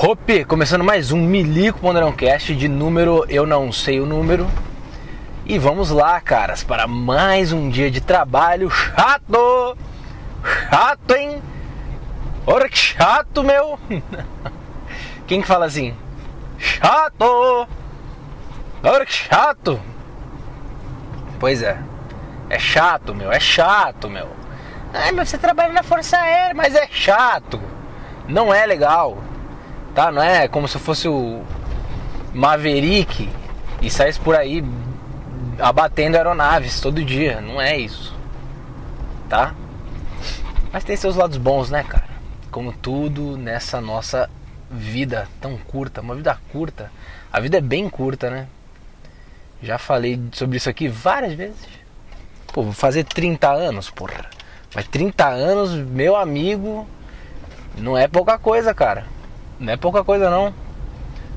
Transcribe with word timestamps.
Hope, 0.00 0.44
começando 0.44 0.84
mais 0.84 1.10
um 1.10 1.18
Milico 1.20 1.80
Ponderão 1.80 2.12
Cast 2.12 2.54
de 2.54 2.68
número 2.68 3.26
eu 3.28 3.44
não 3.44 3.72
sei 3.72 3.98
o 3.98 4.06
número. 4.06 4.48
E 5.44 5.58
vamos 5.58 5.90
lá, 5.90 6.20
caras, 6.20 6.62
para 6.62 6.86
mais 6.86 7.52
um 7.52 7.68
dia 7.68 7.90
de 7.90 8.00
trabalho 8.00 8.70
chato! 8.70 9.76
Chato, 10.70 11.16
hein? 11.16 11.42
Ora 12.46 12.68
que 12.68 12.78
chato, 12.78 13.42
meu! 13.42 13.76
Quem 15.26 15.40
que 15.40 15.48
fala 15.48 15.66
assim? 15.66 15.92
Chato! 16.58 17.66
Ora 18.84 19.04
que 19.04 19.12
chato! 19.12 19.80
Pois 21.40 21.60
é. 21.60 21.76
É 22.48 22.58
chato, 22.60 23.12
meu, 23.16 23.32
é 23.32 23.40
chato, 23.40 24.08
meu. 24.08 24.28
Ai, 24.94 25.10
mas 25.10 25.28
você 25.28 25.38
trabalha 25.38 25.72
na 25.72 25.82
Força 25.82 26.16
Aérea, 26.18 26.54
mas 26.54 26.76
é 26.76 26.86
chato. 26.86 27.60
Não 28.28 28.54
é 28.54 28.64
legal. 28.64 29.18
Tá? 29.98 30.12
Não 30.12 30.22
é 30.22 30.46
como 30.46 30.68
se 30.68 30.78
fosse 30.78 31.08
o 31.08 31.42
Maverick 32.32 33.28
e 33.82 33.90
saísse 33.90 34.20
por 34.20 34.36
aí 34.36 34.64
abatendo 35.58 36.16
aeronaves 36.16 36.80
todo 36.80 37.04
dia. 37.04 37.40
Não 37.40 37.60
é 37.60 37.76
isso. 37.76 38.14
Tá? 39.28 39.56
Mas 40.72 40.84
tem 40.84 40.94
seus 40.94 41.16
lados 41.16 41.36
bons, 41.36 41.68
né, 41.68 41.82
cara? 41.82 42.06
Como 42.48 42.72
tudo 42.72 43.36
nessa 43.36 43.80
nossa 43.80 44.30
vida 44.70 45.26
tão 45.40 45.56
curta, 45.56 46.00
uma 46.00 46.14
vida 46.14 46.38
curta. 46.52 46.92
A 47.32 47.40
vida 47.40 47.58
é 47.58 47.60
bem 47.60 47.90
curta, 47.90 48.30
né? 48.30 48.46
Já 49.60 49.78
falei 49.78 50.22
sobre 50.30 50.58
isso 50.58 50.70
aqui 50.70 50.86
várias 50.86 51.34
vezes. 51.34 51.66
Pô, 52.52 52.62
vou 52.62 52.72
fazer 52.72 53.02
30 53.02 53.50
anos, 53.50 53.90
porra. 53.90 54.26
Mas 54.72 54.86
30 54.86 55.26
anos, 55.26 55.74
meu 55.74 56.14
amigo, 56.14 56.86
não 57.76 57.98
é 57.98 58.06
pouca 58.06 58.38
coisa, 58.38 58.72
cara. 58.72 59.17
Não 59.58 59.72
é 59.72 59.76
pouca 59.76 60.04
coisa 60.04 60.30
não. 60.30 60.54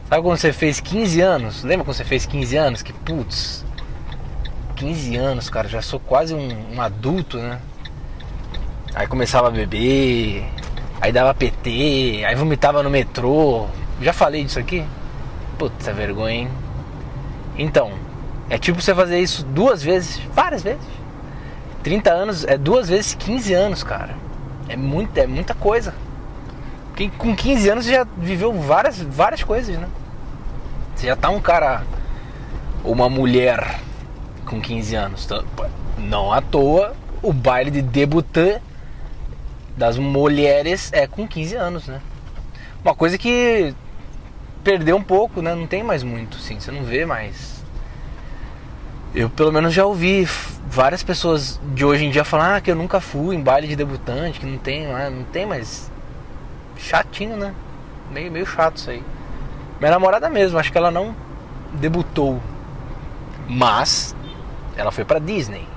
Sabe 0.08 0.22
quando 0.22 0.38
você 0.38 0.54
fez 0.54 0.80
15 0.80 1.22
anos? 1.22 1.64
Lembra 1.64 1.86
quando 1.86 1.96
você 1.96 2.04
fez 2.04 2.26
15 2.26 2.58
anos? 2.58 2.82
Que 2.82 2.94
putz. 2.94 3.66
15 4.76 5.16
anos, 5.16 5.50
cara, 5.50 5.68
já 5.68 5.82
sou 5.82 6.00
quase 6.00 6.34
um, 6.34 6.76
um 6.76 6.82
adulto, 6.82 7.38
né? 7.38 7.60
Aí 8.94 9.08
começava 9.08 9.48
a 9.48 9.52
beber, 9.52 10.44
aí 11.00 11.12
dava 11.12 11.34
PT, 11.34 12.24
aí 12.26 12.36
vomitava 12.36 12.84
no 12.84 12.90
metrô. 12.90 13.68
Já 14.02 14.12
falei 14.12 14.44
disso 14.44 14.60
aqui? 14.60 14.84
Puta 15.58 15.94
vergonha, 15.94 16.34
hein? 16.34 16.50
Então, 17.58 17.92
é 18.50 18.58
tipo 18.58 18.82
você 18.82 18.94
fazer 18.94 19.20
isso 19.20 19.46
duas 19.46 19.82
vezes, 19.82 20.20
várias 20.34 20.64
vezes. 20.64 20.82
30 21.84 22.12
anos 22.12 22.44
é 22.44 22.58
duas 22.58 22.90
vezes 22.90 23.14
15 23.16 23.54
anos, 23.54 23.84
cara. 23.84 24.16
É, 24.68 24.76
muito, 24.76 25.18
é 25.18 25.28
muita 25.28 25.54
coisa. 25.54 25.94
Porque 27.02 27.18
com 27.18 27.36
15 27.36 27.70
anos 27.70 27.86
você 27.86 27.94
já 27.94 28.08
viveu 28.18 28.54
várias, 28.54 29.00
várias 29.00 29.44
coisas, 29.44 29.76
né? 29.76 29.88
Você 30.96 31.08
já 31.08 31.16
tá 31.16 31.30
um 31.30 31.40
cara 31.40 31.84
ou 32.84 32.94
uma 32.94 33.10
mulher 33.10 33.80
com 34.46 34.62
15 34.62 34.96
anos. 34.96 35.26
Então, 35.26 35.44
não 35.98 36.32
à 36.32 36.42
toa 36.42 36.94
o 37.24 37.34
baile 37.34 37.72
de 37.72 37.82
debutante 37.82 38.62
das 39.76 39.98
mulheres 39.98 40.92
é 40.94 41.08
com 41.08 41.28
15 41.28 41.56
anos, 41.56 41.88
né? 41.88 42.02
Uma 42.84 42.94
coisa 42.94 43.18
que 43.18 43.74
perdeu 44.64 44.96
um 44.96 45.04
pouco, 45.04 45.42
né? 45.42 45.56
Não 45.56 45.66
tem 45.66 45.82
mais 45.82 46.04
muito, 46.04 46.38
sim. 46.38 46.60
Você 46.60 46.72
não 46.72 46.84
vê 46.84 47.06
mais. 47.06 47.64
Eu 49.16 49.30
pelo 49.30 49.52
menos 49.52 49.74
já 49.74 49.86
ouvi 49.86 50.28
várias 50.70 51.02
pessoas 51.02 51.60
de 51.74 51.84
hoje 51.84 52.06
em 52.06 52.12
dia 52.12 52.24
falar 52.24 52.58
ah, 52.58 52.62
que 52.62 52.70
eu 52.70 52.76
nunca 52.76 53.02
fui 53.02 53.36
em 53.36 53.42
baile 53.42 53.68
de 53.68 53.76
debutante, 53.76 54.40
que 54.40 54.46
não 54.46 54.58
tem, 54.60 54.86
não 54.88 55.24
tem 55.24 55.48
mais. 55.48 55.92
Chatinho, 56.82 57.38
né? 57.38 57.54
Meio, 58.12 58.32
meio 58.32 58.46
chato 58.46 58.78
isso 58.78 58.90
aí. 58.90 59.04
Minha 59.80 59.92
namorada 59.92 60.30
mesmo, 60.30 60.60
acho 60.60 60.72
que 60.72 60.78
ela 60.78 60.92
não 60.92 61.16
debutou. 61.74 62.42
Mas 63.48 64.16
ela 64.76 64.92
foi 64.92 65.06
pra 65.06 65.20
Disney. 65.20 65.68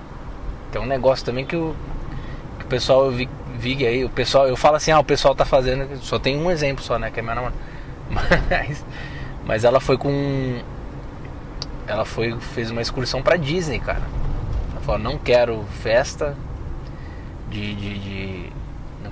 Tem 0.72 0.80
um 0.80 0.86
negócio 0.86 1.24
também 1.24 1.44
que 1.44 1.56
o, 1.56 1.74
que 2.58 2.64
o 2.64 2.68
pessoal 2.68 3.06
eu 3.06 3.12
vi, 3.12 3.28
vi 3.56 3.86
aí, 3.86 4.04
o 4.04 4.10
pessoal, 4.10 4.48
eu 4.48 4.56
falo 4.56 4.76
assim, 4.76 4.90
ah, 4.90 4.98
o 4.98 5.04
pessoal 5.04 5.34
tá 5.34 5.44
fazendo, 5.44 5.96
só 5.98 6.18
tem 6.18 6.36
um 6.36 6.50
exemplo 6.50 6.82
só, 6.84 6.98
né, 6.98 7.10
que 7.10 7.20
é 7.20 7.22
minha 7.22 7.34
namorada. 7.34 7.58
Mas, 8.50 8.84
mas 9.46 9.64
ela 9.64 9.80
foi 9.80 9.96
com 9.96 10.60
ela 11.86 12.04
foi 12.04 12.38
fez 12.38 12.70
uma 12.70 12.80
excursão 12.80 13.22
pra 13.22 13.36
Disney, 13.36 13.78
cara. 13.78 14.02
Ela 14.72 14.80
falou, 14.80 15.00
não 15.00 15.18
quero 15.18 15.64
festa 15.82 16.36
de, 17.50 17.74
de, 17.74 17.98
de 17.98 18.52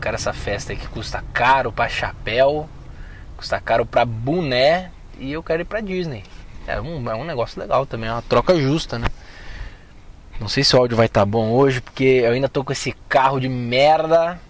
quero 0.02 0.16
essa 0.16 0.32
festa 0.32 0.74
que 0.74 0.88
custa 0.88 1.22
caro 1.32 1.70
pra 1.70 1.88
chapéu, 1.88 2.68
custa 3.36 3.60
caro 3.60 3.86
pra 3.86 4.04
boné 4.04 4.90
e 5.16 5.30
eu 5.32 5.42
quero 5.42 5.62
ir 5.62 5.64
pra 5.64 5.80
Disney. 5.80 6.24
É 6.66 6.80
um, 6.80 7.08
é 7.08 7.14
um 7.14 7.24
negócio 7.24 7.60
legal 7.60 7.86
também, 7.86 8.08
é 8.08 8.12
uma 8.12 8.22
troca 8.22 8.58
justa, 8.58 8.98
né? 8.98 9.06
Não 10.40 10.48
sei 10.48 10.64
se 10.64 10.74
o 10.74 10.78
áudio 10.80 10.96
vai 10.96 11.06
estar 11.06 11.20
tá 11.20 11.26
bom 11.26 11.52
hoje, 11.52 11.80
porque 11.80 12.02
eu 12.02 12.32
ainda 12.32 12.48
tô 12.48 12.64
com 12.64 12.72
esse 12.72 12.90
carro 13.08 13.38
de 13.38 13.48
merda. 13.48 14.40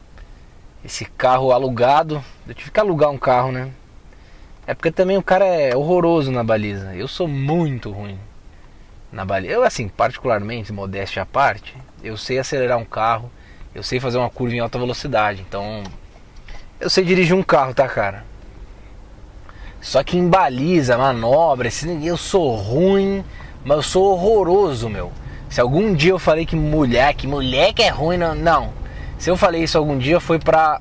Esse 0.83 1.05
carro 1.05 1.53
alugado. 1.53 2.25
Eu 2.49 2.55
tive 2.55 2.71
que 2.71 2.81
alugar 2.81 3.11
um 3.11 3.19
carro, 3.19 3.53
né? 3.53 3.71
É 4.67 4.73
porque 4.75 4.91
também 4.91 5.19
o 5.19 5.23
cara 5.23 5.45
é 5.45 5.77
horroroso 5.77 6.33
na 6.33 6.43
baliza. 6.43 6.95
Eu 6.95 7.07
sou 7.07 7.29
muito 7.29 7.91
ruim 7.91 8.19
na 9.13 9.23
baliza. 9.25 9.53
Eu, 9.53 9.65
assim, 9.65 9.87
particularmente, 9.87 10.73
modéstia 10.73 11.23
à 11.23 11.27
parte, 11.27 11.77
eu 12.03 12.17
sei 12.17 12.39
acelerar 12.39 12.79
um 12.79 12.87
carro, 12.87 13.31
eu 13.75 13.83
sei 13.83 13.99
fazer 13.99 14.19
uma 14.19 14.31
curva 14.31 14.55
em 14.55 14.61
alta 14.61 14.79
velocidade. 14.79 15.45
Então, 15.49 15.83
eu 16.79 16.91
sei 16.91 17.05
dirigir 17.05 17.35
um 17.35 17.43
carro, 17.43 17.73
tá, 17.73 17.89
cara? 17.89 18.25
Só 19.81 20.03
que 20.03 20.17
em 20.17 20.29
baliza, 20.29 20.97
manobra, 20.97 21.69
eu 22.03 22.17
sou 22.17 22.55
ruim, 22.55 23.25
mas 23.65 23.77
eu 23.79 23.83
sou 23.83 24.13
horroroso, 24.13 24.89
meu. 24.89 25.11
Se 25.49 25.61
algum 25.61 25.93
dia 25.93 26.13
eu 26.13 26.19
falei 26.19 26.47
que 26.47 26.57
mulher, 26.57 27.13
que 27.15 27.27
mulher 27.27 27.73
que 27.73 27.83
é 27.83 27.89
ruim, 27.89 28.17
não. 28.17 28.35
não. 28.35 28.73
Se 29.19 29.29
eu 29.29 29.37
falei 29.37 29.65
isso 29.65 29.77
algum 29.77 29.99
dia 29.99 30.19
foi 30.21 30.39
pra. 30.39 30.81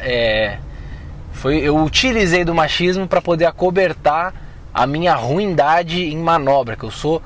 É, 0.00 0.58
foi, 1.32 1.58
eu 1.58 1.76
utilizei 1.76 2.44
do 2.44 2.54
machismo 2.54 3.06
para 3.06 3.20
poder 3.20 3.44
acobertar 3.44 4.34
a 4.72 4.86
minha 4.86 5.14
ruindade 5.14 6.04
em 6.04 6.18
manobra, 6.18 6.74
que 6.76 6.84
eu 6.84 6.90
sou. 6.90 7.22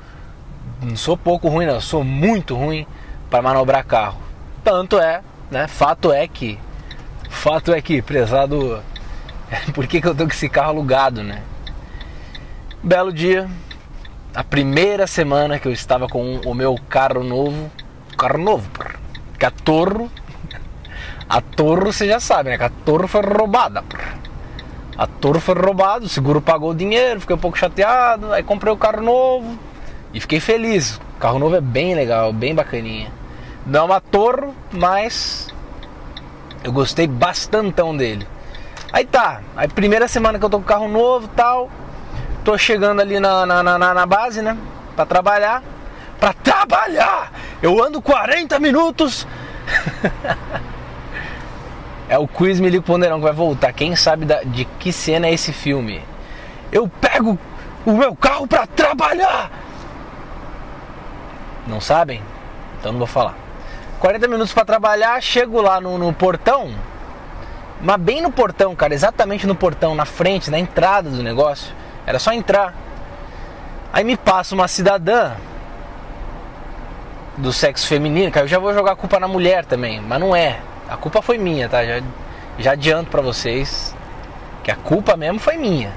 Não 0.81 0.95
sou 0.95 1.15
pouco 1.15 1.47
ruim, 1.47 1.65
não, 1.65 1.75
eu 1.75 1.81
sou 1.81 2.03
muito 2.03 2.55
ruim 2.55 2.85
para 3.29 3.41
manobrar 3.41 3.85
carro. 3.85 4.19
Tanto 4.63 4.97
é, 4.97 5.21
né? 5.51 5.67
Fato 5.67 6.11
é 6.11 6.25
que. 6.27 6.57
Fato 7.29 7.73
é 7.73 7.81
que, 7.81 8.01
prezado. 8.01 8.81
Por 9.75 9.85
que, 9.87 9.99
que 9.99 10.07
eu 10.07 10.15
tô 10.15 10.23
com 10.23 10.31
esse 10.31 10.47
carro 10.47 10.69
alugado, 10.69 11.21
né? 11.21 11.41
Belo 12.81 13.11
dia, 13.11 13.49
a 14.33 14.43
primeira 14.43 15.05
semana 15.05 15.59
que 15.59 15.67
eu 15.67 15.71
estava 15.71 16.07
com 16.07 16.41
o 16.45 16.53
meu 16.53 16.75
carro 16.89 17.23
novo, 17.23 17.69
carro 18.17 18.37
novo, 18.37 18.69
porra, 18.71 18.95
que 19.37 19.45
a 19.45 19.51
torre 19.51 20.09
você 21.85 22.07
já 22.07 22.19
sabe, 22.19 22.49
né? 22.49 22.57
Que 22.57 22.63
a 22.63 22.69
torre 22.69 23.07
foi 23.07 23.21
roubada, 23.21 23.81
porra. 23.83 24.23
A 24.97 25.07
torre 25.07 25.39
foi 25.39 25.55
roubada, 25.55 26.05
o 26.05 26.09
seguro 26.09 26.41
pagou 26.41 26.71
o 26.71 26.75
dinheiro, 26.75 27.19
fiquei 27.19 27.35
um 27.35 27.39
pouco 27.39 27.57
chateado, 27.57 28.31
aí 28.31 28.43
comprei 28.43 28.71
o 28.71 28.77
carro 28.77 29.01
novo 29.01 29.57
e 30.13 30.19
fiquei 30.19 30.39
feliz. 30.39 30.97
O 31.17 31.19
carro 31.19 31.39
novo 31.39 31.55
é 31.55 31.61
bem 31.61 31.95
legal, 31.95 32.31
bem 32.31 32.53
bacaninha. 32.55 33.11
Não 33.65 33.85
uma 33.85 34.01
torre, 34.01 34.49
mas 34.71 35.53
eu 36.63 36.71
gostei 36.71 37.07
bastantão 37.07 37.95
dele. 37.95 38.27
Aí 38.91 39.05
tá, 39.05 39.41
aí 39.55 39.67
primeira 39.67 40.07
semana 40.07 40.37
que 40.37 40.45
eu 40.45 40.49
tô 40.49 40.59
com 40.59 40.65
carro 40.65 40.87
novo 40.87 41.27
tal, 41.29 41.69
tô 42.43 42.57
chegando 42.57 43.01
ali 43.01 43.19
na, 43.19 43.45
na, 43.45 43.63
na, 43.63 43.93
na 43.93 44.05
base, 44.05 44.41
né? 44.41 44.57
Pra 44.95 45.05
trabalhar. 45.05 45.63
Pra 46.19 46.31
trabalhar! 46.31 47.33
Eu 47.61 47.83
ando 47.83 48.01
40 48.01 48.59
minutos! 48.59 49.27
é 52.07 52.17
o 52.17 52.27
quiz 52.27 52.59
Me 52.59 52.69
Liga 52.69 52.83
Ponderão 52.83 53.17
que 53.17 53.23
vai 53.23 53.33
voltar. 53.33 53.73
Quem 53.73 53.95
sabe 53.95 54.25
da, 54.25 54.41
de 54.43 54.63
que 54.63 54.93
cena 54.93 55.27
é 55.27 55.33
esse 55.33 55.51
filme? 55.51 56.01
Eu 56.71 56.87
pego 56.87 57.37
o 57.85 57.91
meu 57.91 58.15
carro 58.15 58.47
pra 58.47 58.65
trabalhar! 58.65 59.51
Não 61.67 61.81
sabem? 61.81 62.21
Então 62.79 62.91
não 62.91 62.99
vou 62.99 63.07
falar. 63.07 63.42
40 64.03 64.27
minutos 64.27 64.53
para 64.53 64.65
trabalhar, 64.65 65.23
chego 65.23 65.61
lá 65.61 65.79
no, 65.79 65.97
no 65.97 66.11
portão. 66.11 66.75
Mas 67.81 67.95
bem 68.01 68.21
no 68.21 68.29
portão, 68.29 68.75
cara, 68.75 68.93
exatamente 68.93 69.47
no 69.47 69.55
portão, 69.55 69.95
na 69.95 70.03
frente, 70.03 70.51
na 70.51 70.59
entrada 70.59 71.09
do 71.09 71.23
negócio. 71.23 71.73
Era 72.05 72.19
só 72.19 72.33
entrar. 72.33 72.73
Aí 73.93 74.03
me 74.03 74.17
passa 74.17 74.53
uma 74.55 74.67
cidadã 74.67 75.31
do 77.37 77.53
sexo 77.53 77.87
feminino, 77.87 78.29
que 78.29 78.37
eu 78.37 78.45
já 78.45 78.59
vou 78.59 78.73
jogar 78.73 78.91
a 78.91 78.95
culpa 78.97 79.21
na 79.21 79.27
mulher 79.29 79.63
também, 79.63 80.01
mas 80.01 80.19
não 80.19 80.35
é. 80.35 80.59
A 80.89 80.97
culpa 80.97 81.21
foi 81.21 81.37
minha, 81.37 81.69
tá? 81.69 81.85
Já, 81.85 82.01
já 82.59 82.71
adianto 82.73 83.09
para 83.09 83.21
vocês 83.21 83.95
que 84.65 84.69
a 84.69 84.75
culpa 84.75 85.15
mesmo 85.15 85.39
foi 85.39 85.55
minha. 85.55 85.93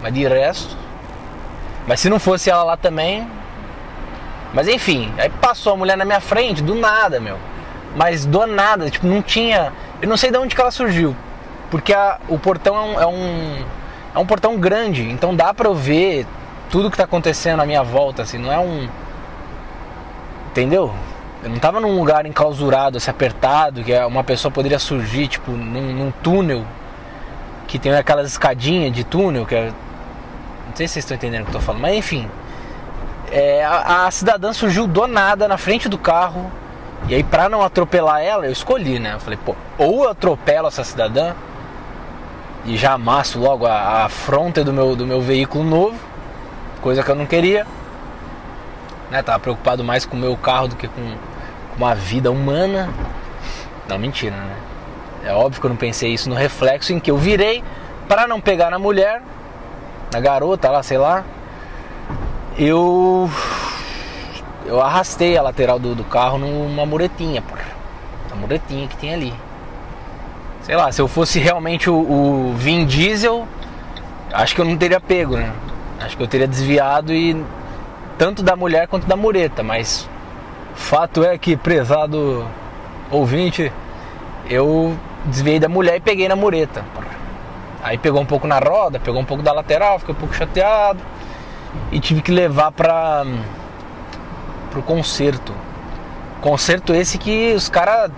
Mas 0.00 0.14
de 0.14 0.24
resto. 0.24 0.76
Mas 1.84 1.98
se 1.98 2.08
não 2.08 2.20
fosse 2.20 2.48
ela 2.48 2.62
lá 2.62 2.76
também. 2.76 3.28
Mas 4.52 4.68
enfim, 4.68 5.12
aí 5.18 5.28
passou 5.28 5.74
a 5.74 5.76
mulher 5.76 5.96
na 5.96 6.04
minha 6.04 6.20
frente, 6.20 6.62
do 6.62 6.74
nada, 6.74 7.20
meu. 7.20 7.38
Mas 7.94 8.24
do 8.24 8.46
nada, 8.46 8.90
tipo, 8.90 9.06
não 9.06 9.22
tinha. 9.22 9.72
Eu 10.00 10.08
não 10.08 10.16
sei 10.16 10.30
de 10.30 10.38
onde 10.38 10.54
que 10.54 10.60
ela 10.60 10.70
surgiu. 10.70 11.14
Porque 11.70 11.92
a, 11.92 12.18
o 12.28 12.38
portão 12.38 12.76
é 12.76 12.80
um, 12.80 13.00
é 13.00 13.06
um 13.06 13.64
é 14.14 14.18
um 14.18 14.26
portão 14.26 14.58
grande, 14.58 15.08
então 15.08 15.34
dá 15.34 15.54
pra 15.54 15.68
eu 15.68 15.74
ver 15.74 16.26
tudo 16.68 16.90
que 16.90 16.96
tá 16.96 17.04
acontecendo 17.04 17.60
à 17.60 17.66
minha 17.66 17.82
volta, 17.82 18.22
assim, 18.22 18.38
não 18.38 18.52
é 18.52 18.58
um. 18.58 18.88
Entendeu? 20.50 20.92
Eu 21.42 21.50
não 21.50 21.58
tava 21.58 21.80
num 21.80 21.96
lugar 21.96 22.26
enclausurado, 22.26 22.96
assim, 22.96 23.10
apertado, 23.10 23.84
que 23.84 23.96
uma 24.00 24.24
pessoa 24.24 24.50
poderia 24.50 24.78
surgir, 24.78 25.28
tipo, 25.28 25.52
num, 25.52 25.94
num 25.94 26.10
túnel 26.22 26.64
que 27.66 27.78
tem 27.78 27.92
aquelas 27.92 28.32
escadinhas 28.32 28.92
de 28.92 29.04
túnel, 29.04 29.46
que 29.46 29.54
é. 29.54 29.66
Não 29.66 30.76
sei 30.76 30.86
se 30.86 30.94
vocês 30.94 31.04
estão 31.04 31.16
entendendo 31.16 31.42
o 31.42 31.44
que 31.44 31.50
eu 31.50 31.60
tô 31.60 31.60
falando, 31.60 31.82
mas 31.82 31.96
enfim. 31.96 32.28
É, 33.30 33.64
a, 33.64 34.06
a 34.06 34.10
cidadã 34.10 34.52
surgiu 34.52 34.86
do 34.86 35.06
nada 35.06 35.46
na 35.46 35.56
frente 35.56 35.88
do 35.88 35.96
carro. 35.98 36.50
E 37.08 37.14
aí, 37.14 37.22
pra 37.22 37.48
não 37.48 37.62
atropelar 37.62 38.20
ela, 38.20 38.46
eu 38.46 38.52
escolhi, 38.52 38.98
né? 38.98 39.14
Eu 39.14 39.20
falei, 39.20 39.38
pô, 39.44 39.54
ou 39.78 40.04
eu 40.04 40.10
atropelo 40.10 40.68
essa 40.68 40.84
cidadã 40.84 41.34
e 42.64 42.76
já 42.76 42.92
amasso 42.92 43.38
logo 43.38 43.66
a, 43.66 44.04
a 44.04 44.08
fronte 44.08 44.62
do 44.62 44.72
meu, 44.72 44.94
do 44.94 45.06
meu 45.06 45.20
veículo 45.20 45.64
novo, 45.64 45.98
coisa 46.82 47.02
que 47.02 47.10
eu 47.10 47.14
não 47.14 47.26
queria. 47.26 47.66
Né? 49.10 49.22
Tava 49.22 49.38
preocupado 49.38 49.82
mais 49.82 50.04
com 50.04 50.16
o 50.16 50.20
meu 50.20 50.36
carro 50.36 50.68
do 50.68 50.76
que 50.76 50.86
com, 50.86 51.02
com 51.70 51.76
uma 51.76 51.94
vida 51.94 52.30
humana. 52.30 52.90
Não, 53.88 53.98
mentira, 53.98 54.36
né? 54.36 54.56
É 55.24 55.32
óbvio 55.32 55.60
que 55.60 55.66
eu 55.66 55.70
não 55.70 55.76
pensei 55.76 56.12
isso 56.12 56.28
no 56.28 56.34
reflexo 56.34 56.92
em 56.92 57.00
que 57.00 57.10
eu 57.10 57.16
virei 57.16 57.62
para 58.08 58.26
não 58.26 58.40
pegar 58.40 58.70
na 58.70 58.78
mulher, 58.78 59.22
na 60.12 60.20
garota 60.20 60.70
lá, 60.70 60.82
sei 60.82 60.98
lá. 60.98 61.24
Eu 62.62 63.30
eu 64.66 64.82
arrastei 64.82 65.34
a 65.34 65.40
lateral 65.40 65.78
do, 65.78 65.94
do 65.94 66.04
carro 66.04 66.36
numa 66.36 66.84
muretinha, 66.84 67.40
porra. 67.40 67.64
A 68.30 68.34
muretinha 68.34 68.86
que 68.86 68.98
tem 68.98 69.14
ali. 69.14 69.32
Sei 70.60 70.76
lá, 70.76 70.92
se 70.92 71.00
eu 71.00 71.08
fosse 71.08 71.38
realmente 71.38 71.88
o, 71.88 71.94
o 71.94 72.54
Vin 72.58 72.84
Diesel, 72.84 73.48
acho 74.30 74.54
que 74.54 74.60
eu 74.60 74.66
não 74.66 74.76
teria 74.76 75.00
pego, 75.00 75.38
né? 75.38 75.50
Acho 76.00 76.18
que 76.18 76.22
eu 76.22 76.28
teria 76.28 76.46
desviado 76.46 77.14
e 77.14 77.34
tanto 78.18 78.42
da 78.42 78.54
mulher 78.54 78.86
quanto 78.88 79.06
da 79.06 79.16
mureta, 79.16 79.62
mas 79.62 80.06
fato 80.74 81.24
é 81.24 81.38
que, 81.38 81.56
prezado 81.56 82.46
ouvinte, 83.10 83.72
eu 84.50 84.94
desviei 85.24 85.58
da 85.58 85.68
mulher 85.68 85.96
e 85.96 86.00
peguei 86.00 86.28
na 86.28 86.36
mureta. 86.36 86.84
Aí 87.82 87.96
pegou 87.96 88.20
um 88.20 88.26
pouco 88.26 88.46
na 88.46 88.58
roda, 88.58 89.00
pegou 89.00 89.18
um 89.18 89.24
pouco 89.24 89.42
da 89.42 89.50
lateral, 89.50 89.98
fiquei 89.98 90.14
um 90.14 90.18
pouco 90.18 90.34
chateado 90.34 91.00
e 91.92 92.00
tive 92.00 92.22
que 92.22 92.32
levar 92.32 92.72
para 92.72 93.24
pro 94.70 94.82
concerto. 94.82 95.52
Concerto 96.40 96.94
esse 96.94 97.18
que 97.18 97.52
os 97.52 97.68
caras. 97.68 98.10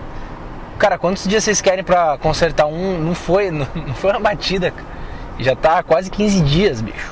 Cara, 0.78 0.99
quantos 0.99 1.26
dias 1.26 1.44
vocês 1.44 1.60
querem 1.60 1.84
para 1.84 2.19
consertar 2.19 2.66
um? 2.66 2.99
Não 2.99 3.14
foi, 3.14 3.50
não, 3.52 3.66
não 3.75 3.94
foi 3.94 4.10
uma 4.10 4.20
batida. 4.20 4.72
Já 5.38 5.56
tá 5.56 5.82
quase 5.82 6.10
15 6.10 6.40
dias, 6.43 6.81
bicho. 6.81 7.10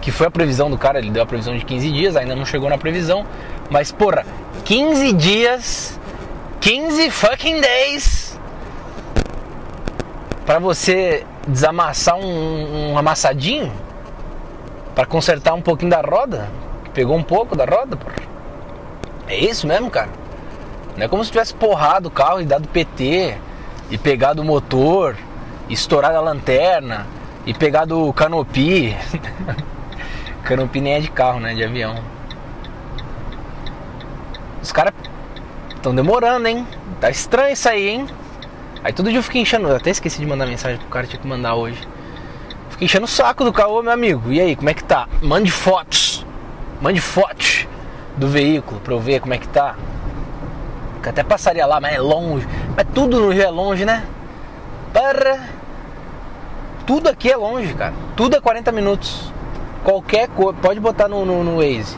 Que 0.00 0.10
foi 0.10 0.26
a 0.26 0.30
previsão 0.30 0.70
do 0.70 0.78
cara, 0.78 0.98
ele 0.98 1.10
deu 1.10 1.22
a 1.22 1.26
previsão 1.26 1.56
de 1.56 1.64
15 1.64 1.92
dias, 1.92 2.16
ainda 2.16 2.34
não 2.34 2.46
chegou 2.46 2.70
na 2.70 2.78
previsão. 2.78 3.26
Mas, 3.70 3.90
porra, 3.90 4.24
15 4.64 5.12
dias, 5.12 6.00
15 6.60 7.10
fucking 7.10 7.60
days 7.60 8.26
para 10.44 10.60
você 10.60 11.26
desamassar 11.46 12.16
um, 12.16 12.92
um 12.92 12.98
amassadinho 12.98 13.72
para 14.96 15.04
consertar 15.04 15.52
um 15.52 15.60
pouquinho 15.60 15.90
da 15.90 16.00
roda, 16.00 16.48
pegou 16.94 17.14
um 17.14 17.22
pouco 17.22 17.54
da 17.54 17.66
roda, 17.66 17.98
porra. 17.98 18.16
É 19.28 19.38
isso 19.38 19.66
mesmo, 19.66 19.90
cara? 19.90 20.08
Não 20.96 21.04
é 21.04 21.08
como 21.08 21.22
se 21.22 21.30
tivesse 21.30 21.52
porrado 21.52 22.08
o 22.08 22.10
carro 22.10 22.40
e 22.40 22.46
dado 22.46 22.66
PT, 22.66 23.36
e 23.90 23.98
pegado 23.98 24.40
o 24.40 24.44
motor, 24.44 25.14
e 25.68 25.74
estourado 25.74 26.16
a 26.16 26.20
lanterna, 26.22 27.06
e 27.44 27.52
pegado 27.52 28.08
o 28.08 28.12
canopi. 28.12 28.96
canopi 30.42 30.80
nem 30.80 30.94
é 30.94 31.00
de 31.00 31.10
carro, 31.10 31.40
né? 31.40 31.54
De 31.54 31.62
avião. 31.62 32.02
Os 34.62 34.72
caras 34.72 34.94
estão 35.74 35.94
demorando, 35.94 36.48
hein? 36.48 36.66
Tá 37.02 37.10
estranho 37.10 37.52
isso 37.52 37.68
aí, 37.68 37.86
hein? 37.86 38.06
Aí 38.82 38.94
todo 38.94 39.10
dia 39.10 39.18
eu 39.18 39.22
fiquei 39.22 39.42
enchendo. 39.42 39.68
Eu 39.68 39.76
até 39.76 39.90
esqueci 39.90 40.20
de 40.20 40.26
mandar 40.26 40.46
mensagem 40.46 40.78
pro 40.78 40.88
cara, 40.88 41.06
tinha 41.06 41.20
que 41.20 41.28
mandar 41.28 41.54
hoje. 41.54 41.86
Fiquei 42.76 42.84
enchendo 42.84 43.06
o 43.06 43.08
saco 43.08 43.42
do 43.42 43.54
carro, 43.54 43.82
meu 43.82 43.90
amigo. 43.90 44.30
E 44.30 44.38
aí, 44.38 44.54
como 44.54 44.68
é 44.68 44.74
que 44.74 44.84
tá? 44.84 45.08
Mande 45.22 45.50
fotos. 45.50 46.26
Mande 46.78 47.00
fotos 47.00 47.66
do 48.18 48.28
veículo 48.28 48.78
pra 48.80 48.92
eu 48.92 49.00
ver 49.00 49.18
como 49.18 49.32
é 49.32 49.38
que 49.38 49.48
tá. 49.48 49.76
Que 51.02 51.08
até 51.08 51.22
passaria 51.22 51.64
lá, 51.64 51.80
mas 51.80 51.94
é 51.94 51.98
longe. 51.98 52.46
Mas 52.76 52.86
tudo 52.94 53.18
no 53.18 53.32
Rio 53.32 53.42
é 53.42 53.48
longe, 53.48 53.86
né? 53.86 54.04
Para. 54.92 55.40
Tudo 56.86 57.08
aqui 57.08 57.32
é 57.32 57.36
longe, 57.36 57.72
cara. 57.72 57.94
Tudo 58.14 58.36
é 58.36 58.40
40 58.42 58.70
minutos. 58.72 59.32
Qualquer 59.82 60.28
coisa. 60.28 60.58
Pode 60.60 60.78
botar 60.78 61.08
no, 61.08 61.24
no, 61.24 61.42
no 61.42 61.56
Waze. 61.56 61.96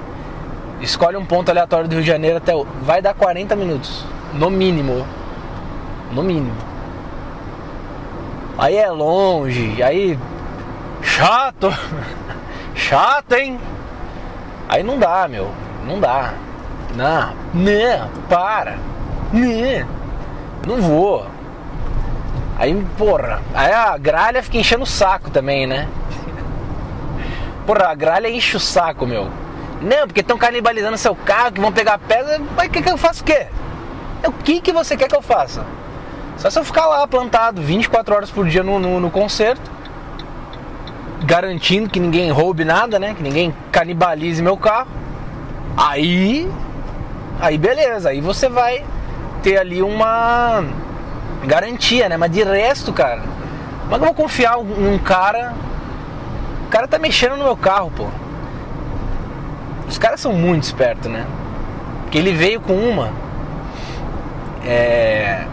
Escolhe 0.80 1.16
um 1.16 1.24
ponto 1.24 1.50
aleatório 1.50 1.88
do 1.88 1.94
Rio 1.94 2.02
de 2.02 2.08
Janeiro 2.08 2.36
até. 2.36 2.54
O... 2.54 2.64
Vai 2.82 3.02
dar 3.02 3.14
40 3.14 3.56
minutos. 3.56 4.04
No 4.32 4.48
mínimo. 4.48 5.04
No 6.12 6.22
mínimo. 6.22 6.56
Aí 8.56 8.76
é 8.76 8.88
longe. 8.88 9.82
Aí. 9.82 10.16
Chato. 11.02 11.72
Chato, 12.74 13.32
hein? 13.34 13.58
Aí 14.68 14.82
não 14.82 14.98
dá, 14.98 15.26
meu. 15.28 15.50
Não 15.86 15.98
dá. 15.98 16.34
Não, 16.94 17.34
não, 17.54 18.08
para. 18.28 18.76
Não, 19.32 19.88
não 20.66 20.82
vou. 20.82 21.26
Aí, 22.58 22.74
porra, 22.96 23.40
aí 23.54 23.72
a 23.72 23.96
gralha 23.96 24.42
fica 24.42 24.58
enchendo 24.58 24.82
o 24.82 24.86
saco 24.86 25.30
também, 25.30 25.66
né? 25.66 25.88
Porra, 27.66 27.88
a 27.88 27.94
gralha 27.94 28.28
enche 28.28 28.56
o 28.56 28.60
saco, 28.60 29.06
meu. 29.06 29.30
Não, 29.80 30.06
porque 30.06 30.20
estão 30.20 30.36
canibalizando 30.36 30.96
seu 30.98 31.14
carro, 31.14 31.52
que 31.52 31.60
vão 31.60 31.72
pegar 31.72 31.98
pedra. 31.98 32.40
Mas 32.56 32.68
que, 32.68 32.82
que 32.82 32.90
eu 32.90 32.96
faço 32.96 33.22
o 33.22 33.24
quê? 33.24 33.46
O 34.24 34.32
que, 34.32 34.60
que 34.60 34.72
você 34.72 34.96
quer 34.96 35.08
que 35.08 35.14
eu 35.14 35.22
faça? 35.22 35.64
Só 36.36 36.50
se 36.50 36.58
eu 36.58 36.64
ficar 36.64 36.86
lá 36.86 37.06
plantado 37.06 37.62
24 37.62 38.14
horas 38.14 38.30
por 38.30 38.46
dia 38.48 38.62
no, 38.62 38.78
no, 38.78 38.98
no 38.98 39.10
concerto, 39.10 39.70
garantindo 41.24 41.88
que 41.88 42.00
ninguém 42.00 42.30
roube 42.30 42.64
nada, 42.64 42.98
né? 42.98 43.14
Que 43.14 43.22
ninguém 43.22 43.54
canibalize 43.70 44.42
meu 44.42 44.56
carro. 44.56 44.88
Aí, 45.76 46.50
aí 47.40 47.56
beleza, 47.56 48.10
aí 48.10 48.20
você 48.20 48.48
vai 48.48 48.84
ter 49.42 49.58
ali 49.58 49.82
uma 49.82 50.64
garantia, 51.44 52.08
né? 52.08 52.16
Mas 52.16 52.30
de 52.30 52.42
resto, 52.42 52.92
cara, 52.92 53.22
como 53.82 53.94
é 53.94 53.98
que 53.98 54.04
eu 54.04 54.06
vou 54.06 54.14
confiar 54.14 54.58
num 54.58 54.98
cara? 54.98 55.54
O 56.66 56.70
cara 56.70 56.86
tá 56.86 56.98
mexendo 56.98 57.36
no 57.36 57.44
meu 57.44 57.56
carro, 57.56 57.90
pô. 57.96 58.06
Os 59.88 59.96
caras 59.96 60.20
são 60.20 60.32
muito 60.32 60.64
espertos, 60.64 61.10
né? 61.10 61.26
Porque 62.02 62.18
ele 62.18 62.32
veio 62.32 62.60
com 62.60 62.74
uma. 62.74 63.10
É, 64.64 65.46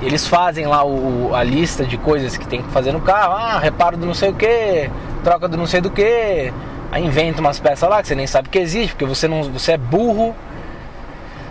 eles 0.00 0.26
fazem 0.26 0.66
lá 0.66 0.84
o, 0.84 1.34
a 1.34 1.42
lista 1.42 1.84
de 1.84 1.96
coisas 1.98 2.36
que 2.36 2.46
tem 2.46 2.62
que 2.62 2.70
fazer 2.70 2.92
no 2.92 3.00
carro. 3.00 3.34
Ah, 3.34 3.58
reparo 3.58 3.96
do 3.96 4.06
não 4.06 4.14
sei 4.14 4.30
o 4.30 4.34
que, 4.34 4.90
troca 5.22 5.48
do 5.48 5.56
não 5.56 5.66
sei 5.66 5.80
do 5.80 5.90
que, 5.90 6.52
Aí 6.90 7.04
inventa 7.04 7.40
umas 7.40 7.60
peças 7.60 7.88
lá 7.88 8.00
que 8.00 8.08
você 8.08 8.14
nem 8.14 8.26
sabe 8.26 8.48
que 8.48 8.58
existe, 8.58 8.92
porque 8.92 9.04
você 9.04 9.28
não 9.28 9.42
você 9.44 9.72
é 9.72 9.78
burro. 9.78 10.34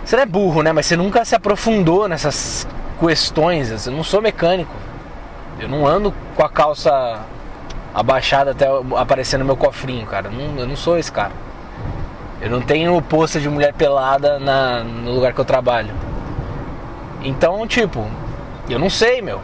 Você 0.04 0.16
não 0.16 0.24
é 0.24 0.25
burro, 0.25 0.63
né? 0.63 0.72
Mas 0.72 0.88
você 0.88 0.96
nunca 0.96 1.24
se 1.24 1.36
aprofundou 1.36 2.08
nessas 2.08 2.68
questões. 3.00 3.86
Eu 3.86 3.94
não 3.94 4.04
sou 4.04 4.22
mecânico. 4.22 4.74
Eu 5.60 5.68
não 5.68 5.86
ando 5.86 6.13
com 6.36 6.44
a 6.44 6.50
calça 6.50 7.20
abaixada 7.94 8.51
até 8.51 8.68
aparecer 8.96 9.38
no 9.38 9.46
meu 9.46 9.56
cofrinho, 9.56 10.08
cara. 10.08 10.27
Eu 10.27 10.32
não, 10.32 10.60
eu 10.60 10.68
não 10.68 10.75
sou 10.75 10.98
esse 10.98 11.12
cara. 11.12 11.34
Eu 12.42 12.50
não 12.50 12.62
tenho 12.62 13.00
posta 13.01 13.39
de 13.39 13.50
mulher 13.50 13.74
pelada 13.74 14.39
na, 14.39 14.84
no 14.84 15.12
lugar 15.12 15.34
que 15.34 15.42
eu 15.42 15.46
trabalho. 15.46 15.94
Então, 17.22 17.68
tipo, 17.68 18.08
eu 18.74 18.80
não 18.80 18.90
sei, 18.90 19.22
meu. 19.22 19.42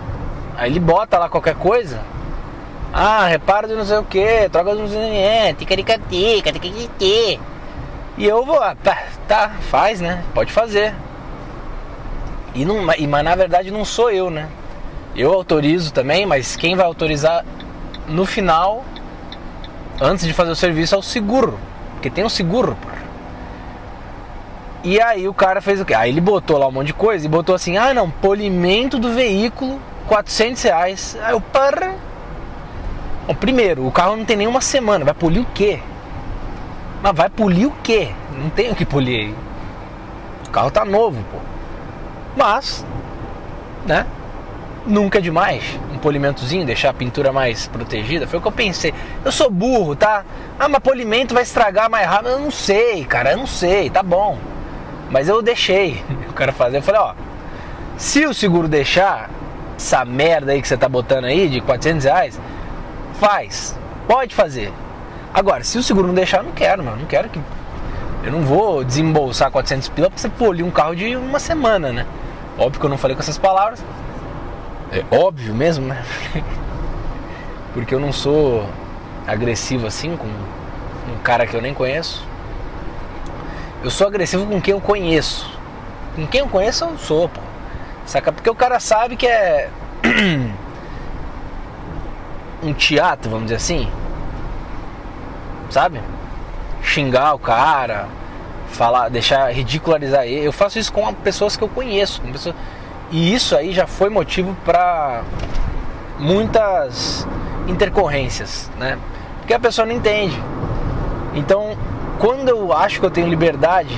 Aí 0.56 0.72
ele 0.72 0.80
bota 0.80 1.18
lá 1.18 1.30
qualquer 1.30 1.56
coisa. 1.56 2.02
Ah, 2.92 3.26
reparo 3.28 3.68
de 3.68 3.74
não 3.74 3.86
sei 3.86 3.98
o 3.98 4.04
que, 4.04 4.48
troca 4.50 4.76
de 4.76 4.82
não 4.82 4.88
sei 4.88 5.54
ticaricatica, 5.58 6.52
ticaricatica. 6.52 7.44
E 8.16 8.26
eu 8.26 8.46
vou, 8.46 8.62
ah, 8.62 8.76
tá, 8.76 9.04
tá, 9.28 9.50
faz, 9.72 10.00
né? 10.00 10.24
Pode 10.34 10.52
fazer. 10.52 10.94
E 12.54 12.64
não, 12.64 12.84
mas 12.84 13.24
na 13.24 13.36
verdade 13.36 13.72
não 13.72 13.84
sou 13.84 14.12
eu, 14.12 14.30
né? 14.30 14.48
Eu 15.16 15.34
autorizo 15.34 15.92
também, 15.92 16.26
mas 16.26 16.56
quem 16.56 16.76
vai 16.76 16.86
autorizar 16.86 17.44
no 18.08 18.26
final, 18.26 18.86
antes 20.00 20.26
de 20.26 20.34
fazer 20.34 20.52
o 20.52 20.56
serviço, 20.56 20.94
é 20.94 20.98
o 20.98 21.02
seguro. 21.02 21.58
Porque 21.94 22.12
tem 22.12 22.24
um 22.24 22.30
seguro, 22.30 22.78
pô. 22.80 22.93
E 24.84 25.02
aí 25.02 25.28
o 25.28 25.34
cara 25.34 25.62
fez 25.62 25.80
o 25.80 25.86
quê? 25.86 25.94
Aí 25.94 26.10
ele 26.10 26.20
botou 26.20 26.58
lá 26.58 26.68
um 26.68 26.72
monte 26.72 26.88
de 26.88 26.94
coisa 26.94 27.26
e 27.26 27.30
botou 27.30 27.56
assim, 27.56 27.78
ah 27.78 27.94
não, 27.94 28.10
polimento 28.10 29.00
do 29.00 29.14
veículo, 29.14 29.80
400 30.08 30.62
reais. 30.64 31.18
Aí 31.22 31.32
eu, 31.32 31.40
para 31.40 31.94
Bom, 33.26 33.34
primeiro, 33.34 33.88
o 33.88 33.92
carro 33.92 34.18
não 34.18 34.26
tem 34.26 34.36
nenhuma 34.36 34.60
semana, 34.60 35.06
vai 35.06 35.14
polir 35.14 35.42
o 35.42 35.46
quê? 35.54 35.80
Mas 37.02 37.16
vai 37.16 37.30
polir 37.30 37.68
o 37.68 37.74
quê? 37.82 38.10
Não 38.38 38.50
tem 38.50 38.70
o 38.70 38.76
que 38.76 38.86
polir. 38.86 39.34
O 40.46 40.50
carro 40.50 40.70
tá 40.70 40.84
novo, 40.84 41.24
pô. 41.32 41.38
Mas, 42.36 42.86
né? 43.86 44.06
Nunca 44.86 45.20
é 45.20 45.22
demais. 45.22 45.80
polimentozinho, 46.02 46.66
deixar 46.66 46.90
a 46.90 46.94
pintura 46.94 47.32
mais 47.32 47.68
protegida? 47.68 48.28
Foi 48.28 48.40
o 48.40 48.42
que 48.42 48.48
eu 48.50 48.52
pensei. 48.52 48.94
Eu 49.24 49.32
sou 49.32 49.50
burro, 49.50 49.96
tá? 49.96 50.26
Ah, 50.60 50.68
mas 50.68 50.82
polimento 50.82 51.34
vai 51.34 51.44
estragar 51.44 51.90
mais 51.90 52.06
rápido. 52.06 52.32
Eu 52.32 52.40
não 52.40 52.52
sei, 52.52 53.06
cara, 53.06 53.32
eu 53.32 53.38
não 53.38 53.48
sei, 53.48 53.90
tá 53.90 54.04
bom. 54.04 54.38
Mas 55.14 55.30
eu 55.30 55.44
deixei 55.44 56.04
o 56.28 56.34
cara 56.34 56.52
fazer. 56.52 56.78
Eu 56.78 56.82
falei, 56.82 57.00
ó, 57.00 57.14
se 57.98 58.26
o 58.26 58.34
seguro 58.34 58.68
deixar 58.68 59.30
essa 59.78 60.04
merda 60.04 60.52
aí 60.52 60.62
que 60.62 60.68
você 60.68 60.76
tá 60.76 60.90
botando 60.90 61.26
aí 61.26 61.48
de 61.48 61.62
400 61.62 62.04
reais, 62.04 62.42
faz, 63.20 63.78
pode 64.08 64.34
fazer. 64.34 64.74
Agora, 65.32 65.64
se 65.64 65.78
o 65.78 65.84
seguro 65.84 66.08
não 66.08 66.16
deixar, 66.16 66.38
eu 66.38 66.44
não 66.44 66.52
quero, 66.52 66.84
mano, 66.84 66.98
não 66.98 67.06
quero 67.06 67.30
que 67.30 67.40
eu 68.24 68.32
não 68.32 68.42
vou 68.42 68.84
desembolsar 68.84 69.52
400 69.52 69.88
pila 69.90 70.10
pra 70.10 70.18
você 70.18 70.30
polir 70.30 70.66
um 70.66 70.72
carro 70.72 70.96
de 70.96 71.16
uma 71.16 71.40
semana, 71.40 71.94
né? 71.94 72.08
Óbvio 72.58 72.80
que 72.80 72.86
eu 72.86 72.90
não 72.90 72.98
falei 72.98 73.16
com 73.16 73.22
essas 73.22 73.38
palavras. 73.38 73.84
É 74.92 75.04
óbvio 75.16 75.54
mesmo, 75.54 75.86
né? 75.86 76.04
Porque 77.74 77.94
eu 77.94 78.00
não 78.00 78.12
sou 78.12 78.68
agressivo 79.28 79.86
assim 79.86 80.18
com 80.18 80.28
um 80.28 81.18
cara 81.24 81.46
que 81.46 81.56
eu 81.56 81.62
nem 81.62 81.74
conheço. 81.74 82.33
Eu 83.84 83.92
sou 83.92 84.08
agressivo 84.08 84.46
com 84.46 84.62
quem 84.62 84.72
eu 84.72 84.82
conheço. 84.82 85.50
Com 86.16 86.26
quem 86.26 86.40
eu 86.40 86.48
conheço 86.48 86.86
eu 86.86 86.98
sou, 86.98 87.30
pô. 87.30 87.42
Saca? 88.06 88.32
Porque 88.32 88.50
o 88.50 88.56
cara 88.56 88.80
sabe 88.80 89.16
que 89.16 89.28
é 89.28 89.70
um 92.64 92.74
teatro, 92.74 93.30
vamos 93.30 93.46
dizer 93.46 93.58
assim. 93.58 93.92
Sabe? 95.70 96.00
xingar 96.84 97.34
o 97.34 97.40
cara, 97.40 98.08
falar, 98.68 99.10
deixar 99.10 99.52
ridicularizar 99.52 100.26
ele. 100.26 100.46
Eu 100.46 100.52
faço 100.52 100.78
isso 100.78 100.92
com 100.92 101.12
pessoas 101.14 101.56
que 101.56 101.64
eu 101.64 101.70
conheço, 101.70 102.22
pessoas... 102.22 102.56
e 103.10 103.34
isso 103.34 103.56
aí 103.56 103.74
já 103.74 103.88
foi 103.88 104.10
motivo 104.10 104.56
para 104.66 105.24
muitas 106.20 107.26
intercorrências, 107.68 108.70
né? 108.78 109.00
Porque 109.40 109.54
a 109.54 109.60
pessoa 109.60 109.86
não 109.86 109.94
entende. 109.94 110.38
Então, 111.34 111.76
quando 112.20 112.50
eu 112.50 112.74
acho 112.74 113.00
que 113.00 113.06
eu 113.06 113.12
tenho 113.12 113.28
liberdade 113.28 113.96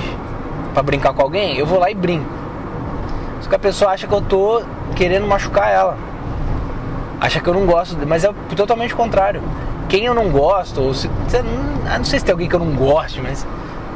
para 0.73 0.83
brincar 0.83 1.13
com 1.13 1.21
alguém, 1.21 1.57
eu 1.57 1.65
vou 1.65 1.79
lá 1.79 1.89
e 1.89 1.95
brinco. 1.95 2.29
Só 3.41 3.49
que 3.49 3.55
a 3.55 3.59
pessoa 3.59 3.91
acha 3.91 4.07
que 4.07 4.13
eu 4.13 4.21
tô 4.21 4.61
querendo 4.95 5.27
machucar 5.27 5.69
ela. 5.69 5.97
Acha 7.19 7.39
que 7.39 7.47
eu 7.47 7.53
não 7.53 7.65
gosto, 7.65 7.97
mas 8.05 8.23
é 8.23 8.33
totalmente 8.55 8.93
o 8.93 8.97
contrário 8.97 9.41
quem 9.87 10.05
eu 10.05 10.13
não 10.13 10.29
gosto, 10.29 10.81
ou 10.81 10.93
se. 10.93 11.07
Não 11.07 12.03
sei 12.03 12.19
se 12.19 12.25
tem 12.25 12.33
alguém 12.33 12.49
que 12.49 12.55
eu 12.55 12.59
não 12.59 12.73
goste, 12.75 13.21
mas. 13.21 13.45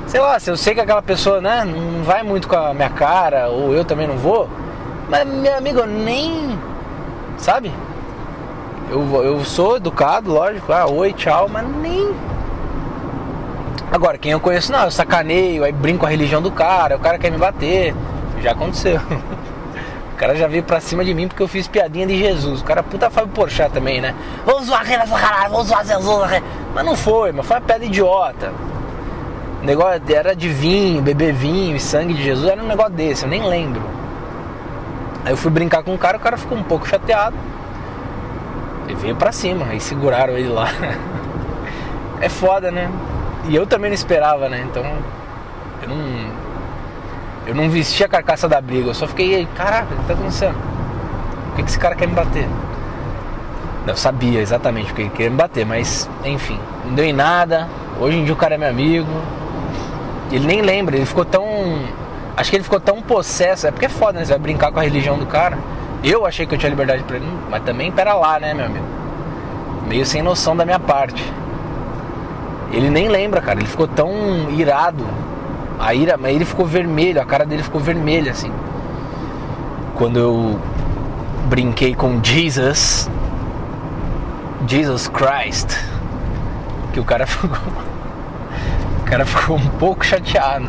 Sei 0.07 0.19
lá, 0.19 0.39
se 0.39 0.49
eu 0.49 0.57
sei 0.57 0.73
que 0.73 0.81
aquela 0.81 1.01
pessoa 1.01 1.39
né, 1.39 1.63
não 1.63 2.03
vai 2.03 2.23
muito 2.23 2.47
com 2.47 2.55
a 2.55 2.73
minha 2.73 2.89
cara, 2.89 3.49
ou 3.49 3.75
eu 3.75 3.85
também 3.85 4.07
não 4.07 4.17
vou, 4.17 4.49
mas 5.07 5.27
meu 5.27 5.55
amigo, 5.55 5.79
eu 5.79 5.87
nem. 5.87 6.57
Sabe? 7.37 7.71
Eu, 8.89 9.23
eu 9.23 9.45
sou 9.45 9.77
educado, 9.77 10.31
lógico, 10.31 10.73
ah, 10.73 10.87
oi, 10.87 11.13
tchau, 11.13 11.47
mas 11.47 11.67
nem. 11.77 12.09
Agora, 13.91 14.17
quem 14.17 14.31
eu 14.31 14.39
conheço, 14.39 14.71
não, 14.71 14.85
eu 14.85 14.91
sacaneio, 14.91 15.63
aí 15.63 15.71
brinco 15.71 16.05
a 16.05 16.09
religião 16.09 16.41
do 16.41 16.51
cara, 16.51 16.95
o 16.95 16.99
cara 16.99 17.17
quer 17.17 17.31
me 17.31 17.37
bater. 17.37 17.95
Já 18.41 18.51
aconteceu. 18.51 18.99
cara 20.19 20.35
já 20.35 20.47
veio 20.47 20.63
pra 20.63 20.81
cima 20.81 21.05
de 21.05 21.13
mim 21.13 21.29
porque 21.29 21.41
eu 21.41 21.47
fiz 21.47 21.65
piadinha 21.65 22.05
de 22.05 22.17
Jesus. 22.17 22.59
O 22.59 22.63
cara 22.65 22.83
puta 22.83 23.09
Fábio 23.09 23.29
Porchat 23.29 23.71
também, 23.71 24.01
né? 24.01 24.13
Vamos 24.45 24.65
zoar 24.65 24.85
nessa 24.85 25.17
caralho, 25.17 25.51
vamos 25.51 25.67
zoar 25.67 25.85
Jesus. 25.85 26.43
Mas 26.75 26.85
não 26.85 26.95
foi, 26.95 27.31
mas 27.31 27.45
foi 27.45 27.55
uma 27.55 27.61
piada 27.61 27.85
idiota. 27.85 28.51
O 29.61 29.65
negócio 29.65 30.01
era 30.09 30.35
de 30.35 30.49
vinho, 30.49 31.01
beber 31.01 31.33
vinho 31.33 31.75
e 31.77 31.79
sangue 31.79 32.13
de 32.13 32.21
Jesus, 32.21 32.49
era 32.51 32.61
um 32.61 32.67
negócio 32.67 32.91
desse, 32.91 33.23
eu 33.23 33.29
nem 33.29 33.41
lembro. 33.47 33.81
Aí 35.23 35.31
eu 35.31 35.37
fui 35.37 35.51
brincar 35.51 35.83
com 35.83 35.93
o 35.93 35.97
cara, 35.97 36.17
o 36.17 36.19
cara 36.19 36.35
ficou 36.35 36.57
um 36.57 36.63
pouco 36.63 36.85
chateado. 36.85 37.37
Ele 38.87 38.95
veio 38.95 39.15
pra 39.15 39.31
cima, 39.31 39.67
aí 39.69 39.79
seguraram 39.79 40.33
ele 40.33 40.49
lá. 40.49 40.67
é 42.19 42.27
foda, 42.27 42.71
né? 42.71 42.91
E 43.47 43.55
eu 43.55 43.65
também 43.65 43.89
não 43.89 43.95
esperava, 43.95 44.49
né? 44.49 44.65
Então, 44.69 44.83
eu 45.81 45.89
não 45.89 46.29
eu 47.49 47.55
não 47.55 47.67
vesti 47.67 48.03
a 48.03 48.07
carcaça 48.07 48.47
da 48.47 48.61
briga, 48.61 48.89
eu 48.89 48.93
só 48.93 49.07
fiquei, 49.07 49.47
caraca, 49.55 49.91
o 49.91 49.97
que 49.97 50.05
tá 50.05 50.13
acontecendo? 50.13 50.53
Por 51.47 51.55
que, 51.55 51.63
que 51.63 51.69
esse 51.69 51.79
cara 51.79 51.95
quer 51.95 52.07
me 52.07 52.13
bater? 52.13 52.47
Eu 53.87 53.97
sabia 53.97 54.39
exatamente 54.39 54.85
porque 54.87 55.01
ele 55.01 55.09
queria 55.09 55.31
me 55.31 55.35
bater, 55.35 55.65
mas 55.65 56.07
enfim, 56.23 56.59
não 56.85 56.93
deu 56.93 57.05
em 57.05 57.13
nada. 57.13 57.67
Hoje 57.99 58.17
em 58.17 58.23
dia 58.23 58.33
o 58.35 58.37
cara 58.37 58.53
é 58.53 58.57
meu 58.59 58.69
amigo. 58.69 59.09
Ele 60.31 60.45
nem 60.45 60.61
lembra, 60.61 60.95
ele 60.95 61.07
ficou 61.07 61.25
tão. 61.25 61.43
Acho 62.37 62.51
que 62.51 62.57
ele 62.57 62.63
ficou 62.63 62.79
tão 62.79 63.01
possesso. 63.01 63.65
É 63.65 63.71
porque 63.71 63.87
é 63.87 63.89
foda, 63.89 64.19
né? 64.19 64.25
Você 64.25 64.31
vai 64.31 64.39
brincar 64.39 64.71
com 64.71 64.79
a 64.79 64.83
religião 64.83 65.17
do 65.17 65.25
cara. 65.25 65.57
Eu 66.03 66.27
achei 66.27 66.45
que 66.45 66.53
eu 66.53 66.59
tinha 66.59 66.69
liberdade 66.69 67.03
pra 67.03 67.15
ele, 67.15 67.25
mas 67.49 67.63
também 67.63 67.91
pera 67.91 68.13
lá, 68.13 68.39
né, 68.39 68.53
meu 68.53 68.67
amigo? 68.67 68.85
Meio 69.87 70.05
sem 70.05 70.21
noção 70.21 70.55
da 70.55 70.65
minha 70.65 70.79
parte. 70.79 71.23
Ele 72.71 72.89
nem 72.89 73.07
lembra, 73.07 73.41
cara. 73.41 73.59
Ele 73.59 73.67
ficou 73.67 73.87
tão 73.87 74.49
irado 74.51 75.05
a 75.79 75.93
ira, 75.93 76.17
mas 76.17 76.35
ele 76.35 76.45
ficou 76.45 76.65
vermelho, 76.65 77.21
a 77.21 77.25
cara 77.25 77.45
dele 77.45 77.63
ficou 77.63 77.79
vermelha 77.79 78.31
assim. 78.31 78.51
Quando 79.95 80.19
eu 80.19 80.59
brinquei 81.47 81.95
com 81.95 82.21
Jesus, 82.21 83.09
Jesus 84.67 85.07
Christ, 85.07 85.77
que 86.93 86.99
o 86.99 87.05
cara 87.05 87.25
ficou, 87.27 87.49
o 88.99 89.03
cara 89.05 89.25
ficou 89.25 89.55
um 89.55 89.67
pouco 89.69 90.05
chateado. 90.05 90.67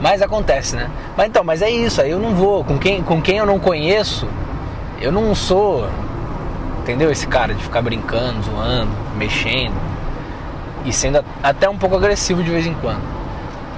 Mas 0.00 0.20
acontece, 0.20 0.76
né? 0.76 0.90
Mas 1.16 1.28
então, 1.28 1.42
mas 1.42 1.62
é 1.62 1.70
isso, 1.70 2.02
aí 2.02 2.10
eu 2.10 2.18
não 2.18 2.34
vou 2.34 2.62
com 2.64 2.78
quem, 2.78 3.02
com 3.02 3.22
quem 3.22 3.38
eu 3.38 3.46
não 3.46 3.58
conheço, 3.58 4.28
eu 5.00 5.10
não 5.10 5.34
sou, 5.34 5.88
entendeu? 6.80 7.10
Esse 7.10 7.26
cara 7.26 7.54
de 7.54 7.62
ficar 7.62 7.80
brincando, 7.80 8.42
zoando, 8.42 8.90
mexendo 9.16 9.93
e 10.84 10.92
sendo 10.92 11.24
até 11.42 11.68
um 11.68 11.78
pouco 11.78 11.96
agressivo 11.96 12.42
de 12.42 12.50
vez 12.50 12.66
em 12.66 12.74
quando. 12.74 13.02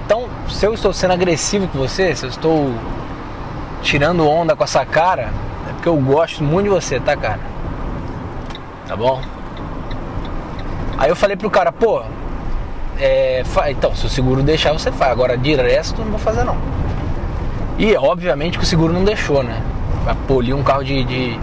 Então, 0.05 0.27
se 0.49 0.65
eu 0.65 0.73
estou 0.73 0.93
sendo 0.93 1.13
agressivo 1.13 1.67
com 1.67 1.77
você, 1.77 2.15
se 2.15 2.25
eu 2.25 2.29
estou 2.29 2.73
tirando 3.81 4.27
onda 4.27 4.55
com 4.55 4.63
essa 4.63 4.85
cara, 4.85 5.31
é 5.69 5.73
porque 5.73 5.89
eu 5.89 5.95
gosto 5.97 6.43
muito 6.43 6.65
de 6.65 6.69
você, 6.69 6.99
tá, 6.99 7.15
cara? 7.15 7.39
Tá 8.87 8.95
bom? 8.95 9.21
Aí 10.97 11.09
eu 11.09 11.15
falei 11.15 11.35
pro 11.35 11.49
cara, 11.49 11.71
pô, 11.71 12.01
é, 12.99 13.43
então, 13.69 13.93
se 13.95 14.05
o 14.05 14.09
seguro 14.09 14.41
deixar, 14.41 14.73
você 14.73 14.91
faz. 14.91 15.11
Agora, 15.11 15.37
de 15.37 15.55
resto, 15.55 16.01
não 16.01 16.11
vou 16.11 16.19
fazer 16.19 16.43
não. 16.43 16.57
E, 17.77 17.95
obviamente, 17.95 18.57
que 18.57 18.63
o 18.63 18.67
seguro 18.67 18.91
não 18.91 19.03
deixou, 19.03 19.43
né? 19.43 19.61
Vai 20.03 20.15
polir 20.27 20.55
um 20.55 20.63
carro 20.63 20.83
de, 20.83 21.03
de... 21.03 21.39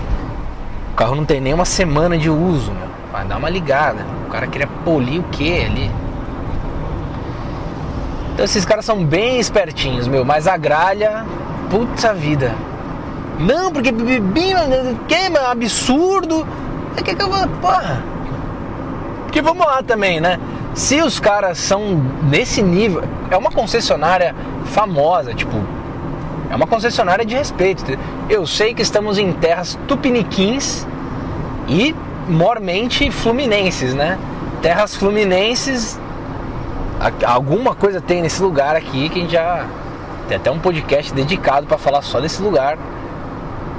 O 0.92 0.96
carro 0.96 1.14
não 1.14 1.24
tem 1.24 1.40
nem 1.40 1.54
uma 1.54 1.64
semana 1.64 2.18
de 2.18 2.28
uso, 2.28 2.72
meu. 2.72 2.88
Vai 3.12 3.24
dar 3.24 3.36
uma 3.36 3.48
ligada. 3.48 4.04
O 4.34 4.36
cara 4.36 4.48
queria 4.48 4.66
polir 4.84 5.20
o 5.20 5.22
que 5.30 5.64
ali? 5.64 5.88
Então 8.32 8.44
esses 8.44 8.64
caras 8.64 8.84
são 8.84 9.04
bem 9.04 9.38
espertinhos, 9.38 10.08
meu, 10.08 10.24
mas 10.24 10.48
a 10.48 10.56
gralha, 10.56 11.24
puta 11.70 12.12
vida. 12.12 12.52
Não, 13.38 13.70
porque 13.70 13.92
bem, 13.92 14.52
que 15.06 15.14
é 15.14 15.28
absurdo. 15.48 16.44
É 16.96 17.02
que, 17.02 17.14
que 17.14 17.22
eu 17.22 17.30
vou, 17.30 17.46
porra. 17.60 18.02
Porque 19.22 19.40
vamos 19.40 19.64
lá 19.64 19.84
também, 19.84 20.20
né? 20.20 20.40
Se 20.74 21.00
os 21.00 21.20
caras 21.20 21.56
são 21.58 22.02
nesse 22.24 22.60
nível, 22.60 23.04
é 23.30 23.36
uma 23.36 23.52
concessionária 23.52 24.34
famosa, 24.64 25.32
tipo, 25.32 25.62
é 26.50 26.56
uma 26.56 26.66
concessionária 26.66 27.24
de 27.24 27.36
respeito. 27.36 27.84
Eu 28.28 28.48
sei 28.48 28.74
que 28.74 28.82
estamos 28.82 29.16
em 29.16 29.32
terras 29.32 29.78
tupiniquins 29.86 30.84
e 31.68 31.94
mormente 32.28 33.10
fluminenses, 33.10 33.94
né? 33.94 34.18
Terras 34.62 34.96
fluminenses 34.96 35.98
alguma 37.26 37.74
coisa 37.74 38.00
tem 38.00 38.22
nesse 38.22 38.42
lugar 38.42 38.76
aqui 38.76 39.08
que 39.08 39.18
a 39.18 39.22
gente 39.22 39.32
já 39.32 39.66
tem 40.28 40.36
até 40.36 40.50
um 40.50 40.58
podcast 40.58 41.12
dedicado 41.12 41.66
para 41.66 41.76
falar 41.76 42.02
só 42.02 42.20
desse 42.20 42.40
lugar 42.40 42.78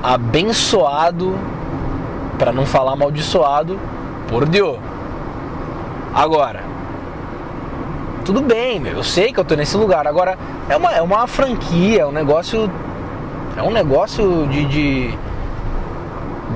abençoado, 0.03 1.35
para 2.37 2.51
não 2.51 2.65
falar 2.65 2.93
amaldiçoado 2.93 3.79
por 4.27 4.45
Deus. 4.45 4.77
Agora, 6.13 6.61
tudo 8.23 8.41
bem, 8.41 8.79
meu, 8.79 8.93
eu 8.93 9.03
sei 9.03 9.33
que 9.33 9.39
eu 9.39 9.45
tô 9.45 9.55
nesse 9.55 9.75
lugar. 9.75 10.07
Agora, 10.07 10.37
é 10.69 10.77
uma, 10.77 10.91
é 10.91 11.01
uma 11.01 11.25
franquia, 11.25 12.01
é 12.01 12.05
um 12.05 12.11
negócio. 12.11 12.69
É 13.57 13.63
um 13.63 13.71
negócio 13.71 14.47
de, 14.47 14.65
de, 14.65 15.17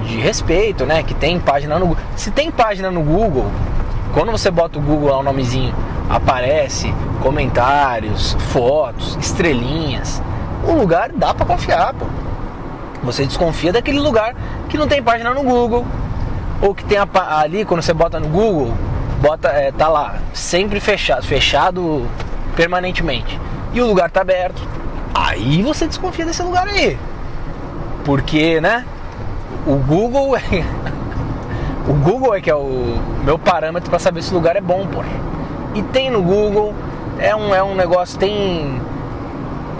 de 0.09 0.19
respeito, 0.19 0.85
né? 0.85 1.03
Que 1.03 1.13
tem 1.13 1.39
página 1.39 1.77
no 1.77 1.87
Google. 1.87 2.03
Se 2.15 2.31
tem 2.31 2.51
página 2.51 2.89
no 2.89 3.01
Google, 3.01 3.45
quando 4.13 4.31
você 4.31 4.49
bota 4.49 4.79
o 4.79 4.81
Google 4.81 5.09
lá 5.09 5.19
o 5.19 5.23
nomezinho 5.23 5.73
aparece 6.09 6.93
comentários, 7.21 8.35
fotos, 8.51 9.15
estrelinhas. 9.21 10.21
O 10.67 10.73
lugar 10.73 11.11
dá 11.13 11.33
para 11.33 11.45
confiar, 11.45 11.93
pô. 11.93 12.05
Você 13.03 13.25
desconfia 13.25 13.71
daquele 13.71 13.99
lugar 13.99 14.35
que 14.67 14.77
não 14.77 14.87
tem 14.87 15.01
página 15.01 15.33
no 15.33 15.43
Google 15.43 15.85
ou 16.61 16.75
que 16.75 16.83
tem 16.83 16.97
a, 16.97 17.07
ali 17.39 17.63
quando 17.63 17.81
você 17.81 17.93
bota 17.93 18.19
no 18.19 18.27
Google, 18.27 18.73
bota 19.21 19.47
é, 19.49 19.71
tá 19.71 19.87
lá 19.87 20.15
sempre 20.33 20.79
fechado, 20.79 21.25
fechado 21.25 22.05
permanentemente 22.55 23.39
e 23.73 23.79
o 23.79 23.87
lugar 23.87 24.09
tá 24.09 24.21
aberto. 24.21 24.61
Aí 25.13 25.61
você 25.63 25.87
desconfia 25.87 26.25
desse 26.25 26.41
lugar 26.43 26.67
aí, 26.67 26.97
porque 28.03 28.59
né? 28.59 28.85
O 29.65 29.75
Google 29.75 30.35
é. 30.35 30.41
O 31.87 31.93
Google 31.93 32.35
é 32.35 32.41
que 32.41 32.51
é 32.51 32.55
o 32.55 32.99
meu 33.23 33.39
parâmetro 33.39 33.89
para 33.89 33.97
saber 33.97 34.21
se 34.21 34.31
o 34.31 34.35
lugar 34.35 34.55
é 34.55 34.61
bom, 34.61 34.85
pô. 34.85 35.01
E 35.73 35.81
tem 35.81 36.11
no 36.11 36.21
Google, 36.21 36.75
é 37.17 37.35
um, 37.35 37.55
é 37.55 37.63
um 37.63 37.73
negócio, 37.73 38.19
tem 38.19 38.79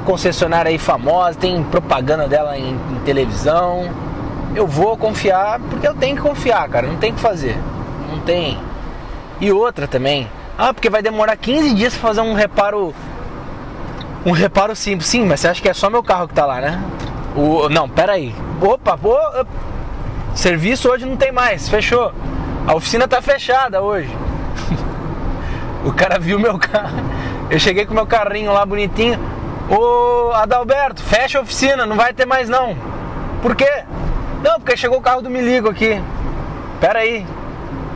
concessionária 0.05 0.69
aí 0.69 0.79
famosa, 0.79 1.38
tem 1.38 1.62
propaganda 1.65 2.27
dela 2.27 2.57
em, 2.57 2.71
em 2.71 3.00
televisão. 3.05 3.88
Eu 4.55 4.65
vou 4.65 4.98
confiar 4.98 5.59
porque 5.59 5.88
eu 5.88 5.93
tenho 5.93 6.15
que 6.15 6.21
confiar, 6.24 6.67
cara, 6.67 6.88
não 6.88 6.98
tem 6.98 7.13
que 7.13 7.19
fazer. 7.19 7.55
Não 8.09 8.19
tem. 8.21 8.57
E 9.39 9.51
outra 9.51 9.88
também. 9.88 10.27
Ah, 10.57 10.74
porque 10.74 10.89
vai 10.89 11.03
demorar 11.03 11.38
15 11.38 11.75
dias 11.75 11.93
pra 11.93 12.09
fazer 12.09 12.21
um 12.21 12.33
reparo. 12.33 12.93
Um 14.25 14.31
reparo 14.31 14.75
simples. 14.75 15.07
Sim, 15.07 15.25
mas 15.25 15.41
você 15.41 15.48
acha 15.48 15.62
que 15.62 15.69
é 15.69 15.74
só 15.74 15.89
meu 15.89 16.03
carro 16.03 16.27
que 16.27 16.33
tá 16.33 16.45
lá, 16.45 16.59
né? 16.59 16.83
O, 17.36 17.69
não, 17.69 17.88
pera 17.88 18.13
aí. 18.13 18.33
Opa, 18.59 18.95
opa, 18.95 19.45
serviço 20.39 20.89
hoje 20.89 21.05
não 21.05 21.15
tem 21.15 21.31
mais, 21.31 21.69
fechou. 21.69 22.12
A 22.65 22.75
oficina 22.75 23.08
tá 23.08 23.22
fechada 23.22 23.81
hoje. 23.81 24.10
o 25.86 25.93
cara 25.93 26.17
viu 26.19 26.39
meu 26.39 26.58
carro. 26.58 26.98
Eu 27.50 27.60
cheguei 27.60 27.86
com 27.86 27.93
meu 27.93 28.05
carrinho 28.05 28.51
lá 28.53 28.65
bonitinho. 28.65 29.19
Ô 29.69 30.31
Adalberto, 30.34 31.03
fecha 31.03 31.38
a 31.38 31.41
oficina, 31.41 31.86
não 31.86 31.96
vai 31.96 32.13
ter 32.13 32.25
mais 32.25 32.50
não. 32.50 32.75
Por 33.41 33.55
quê? 33.55 33.84
Não, 34.43 34.60
porque 34.60 34.75
chegou 34.75 34.98
o 34.98 35.01
carro 35.01 35.22
do 35.22 35.29
Miligo 35.29 35.69
aqui. 35.69 36.01
Pera 36.79 37.00
aí. 37.00 37.25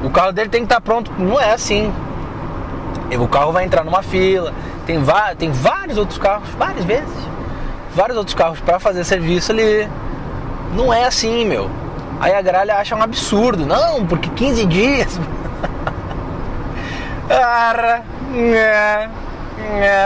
O 0.04 0.10
carro 0.10 0.32
dele 0.32 0.50
tem 0.50 0.62
que 0.62 0.66
estar 0.66 0.76
tá 0.76 0.82
pronto. 0.82 1.12
Não 1.18 1.40
é 1.40 1.54
assim. 1.54 1.94
O 3.18 3.28
carro 3.28 3.52
vai 3.52 3.64
entrar 3.64 3.84
numa 3.84 4.04
fila. 4.04 4.54
Tem, 4.86 5.00
tem 5.38 5.52
vários 5.52 5.98
outros 5.98 6.18
carros, 6.18 6.50
várias 6.58 6.84
vezes 6.84 7.34
vários 7.96 8.18
outros 8.18 8.36
carros 8.36 8.60
para 8.60 8.80
fazer 8.80 9.04
serviço 9.04 9.52
ali. 9.52 9.88
Não 10.76 10.94
é 10.94 11.06
assim, 11.06 11.46
meu. 11.46 11.70
Aí 12.24 12.34
a 12.34 12.42
gralha 12.42 12.78
acha 12.78 12.96
um 12.96 13.02
absurdo. 13.02 13.66
Não, 13.66 14.06
porque 14.06 14.30
15 14.30 14.66
dias. 14.68 15.20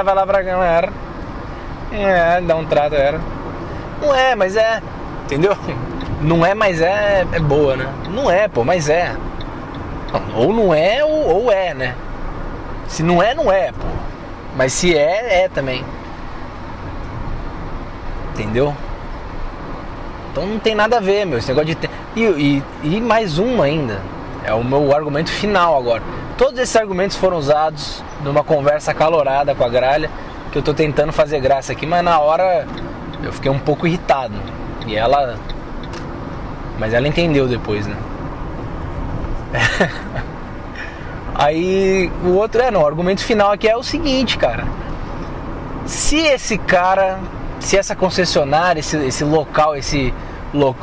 Vai 0.03 0.15
lá 0.15 0.25
pra 0.25 0.41
galera. 0.41 0.91
Dá 2.47 2.55
um 2.55 2.65
trato, 2.65 2.95
era. 2.95 3.21
Não 4.01 4.15
é, 4.15 4.33
mas 4.33 4.55
é. 4.55 4.81
Entendeu? 5.25 5.55
Não 6.19 6.43
é, 6.43 6.55
mas 6.55 6.81
é, 6.81 7.27
é 7.31 7.39
boa, 7.39 7.77
né? 7.77 7.87
Não 8.09 8.31
é, 8.31 8.47
pô, 8.47 8.63
mas 8.63 8.89
é. 8.89 9.15
Ou 10.35 10.51
não 10.51 10.73
é, 10.73 11.05
ou, 11.05 11.43
ou 11.43 11.51
é, 11.51 11.75
né? 11.75 11.93
Se 12.87 13.03
não 13.03 13.21
é, 13.21 13.35
não 13.35 13.51
é, 13.51 13.71
pô. 13.71 13.85
Mas 14.55 14.73
se 14.73 14.97
é, 14.97 15.43
é 15.43 15.47
também. 15.47 15.85
Entendeu? 18.33 18.75
Então 20.37 20.47
não 20.47 20.59
tem 20.59 20.75
nada 20.75 20.97
a 20.97 20.99
ver, 20.99 21.25
meu. 21.25 21.39
Esse 21.39 21.47
negócio 21.47 21.73
de 21.73 21.89
e, 22.15 22.21
e, 22.21 22.63
e 22.83 23.01
mais 23.01 23.39
uma 23.39 23.63
ainda. 23.63 23.99
É 24.45 24.53
o 24.53 24.63
meu 24.63 24.95
argumento 24.95 25.31
final 25.31 25.75
agora. 25.75 26.03
Todos 26.37 26.59
esses 26.59 26.75
argumentos 26.75 27.17
foram 27.17 27.37
usados 27.37 28.03
numa 28.23 28.43
conversa 28.43 28.93
calorada 28.93 29.55
com 29.55 29.63
a 29.63 29.67
gralha, 29.67 30.11
que 30.51 30.59
eu 30.59 30.61
tô 30.61 30.75
tentando 30.75 31.11
fazer 31.11 31.39
graça 31.39 31.71
aqui, 31.71 31.87
mas 31.87 32.03
na 32.03 32.19
hora 32.19 32.67
eu 33.23 33.33
fiquei 33.33 33.49
um 33.49 33.57
pouco 33.57 33.87
irritado. 33.87 34.35
E 34.85 34.95
ela. 34.95 35.39
Mas 36.77 36.93
ela 36.93 37.07
entendeu 37.07 37.47
depois, 37.47 37.87
né? 37.87 37.97
Aí 41.33 42.11
o 42.23 42.35
outro 42.35 42.61
é, 42.61 42.69
não, 42.69 42.83
o 42.83 42.85
argumento 42.85 43.23
final 43.23 43.51
aqui 43.51 43.67
é 43.67 43.75
o 43.75 43.81
seguinte, 43.81 44.37
cara. 44.37 44.65
Se 45.87 46.19
esse 46.19 46.59
cara 46.59 47.19
se 47.59 47.77
essa 47.77 47.95
concessionária, 47.95 48.79
esse, 48.79 48.97
esse 48.97 49.23
local, 49.23 49.75
esse, 49.75 50.13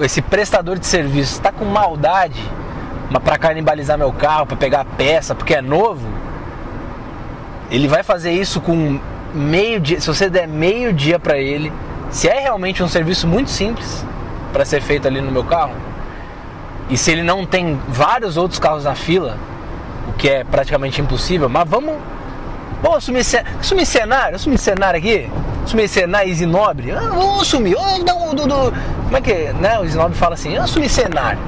esse 0.01 0.23
prestador 0.23 0.79
de 0.79 0.87
serviço 0.87 1.33
está 1.33 1.53
com 1.53 1.65
maldade 1.65 2.43
para 3.23 3.39
canibalizar 3.39 3.97
meu 3.97 4.13
carro, 4.13 4.47
para 4.47 4.57
pegar 4.57 4.85
peça, 4.85 5.35
porque 5.35 5.55
é 5.55 5.63
novo, 5.63 6.09
ele 7.71 7.87
vai 7.87 8.03
fazer 8.03 8.33
isso 8.33 8.61
com 8.61 8.99
meio 9.33 9.81
dia. 9.81 10.01
Se 10.01 10.07
você 10.07 10.29
der 10.29 10.49
meio 10.49 10.93
dia 10.93 11.19
para 11.19 11.39
ele, 11.39 11.73
se 12.11 12.29
é 12.29 12.41
realmente 12.41 12.83
um 12.83 12.89
serviço 12.89 13.27
muito 13.27 13.51
simples 13.51 14.05
para 14.53 14.65
ser 14.65 14.81
feito 14.81 15.07
ali 15.07 15.21
no 15.21 15.31
meu 15.31 15.45
carro, 15.45 15.75
e 16.89 16.97
se 16.97 17.11
ele 17.13 17.23
não 17.23 17.47
tem 17.47 17.81
vários 17.89 18.37
outros 18.37 18.59
carros 18.59 18.85
na 18.85 18.95
fila, 18.95 19.37
o 20.09 20.13
que 20.13 20.29
é 20.29 20.45
praticamente 20.45 21.01
impossível, 21.01 21.49
mas 21.49 21.69
vamos. 21.69 21.95
Vamos 22.83 22.99
assumir, 22.99 23.23
assumir 23.59 23.87
cenário, 23.87 24.37
assumir 24.37 24.59
cenário 24.59 24.99
aqui 24.99 25.31
assumir 25.65 25.89
cenário 25.89 26.31
Isinobre, 26.31 26.93
ah, 26.93 27.01
vamos 27.01 27.43
assumir, 27.43 27.75
oh, 27.77 27.99
não, 28.05 28.35
do, 28.35 28.47
do, 28.47 28.75
como 29.15 29.25
é 29.25 29.31
que 29.31 29.33
é, 29.33 29.53
né? 29.53 29.79
O 29.79 29.85
Isinobre 29.85 30.17
fala 30.17 30.35
assim, 30.35 30.57
assumir 30.57 30.89
cenário, 30.89 31.39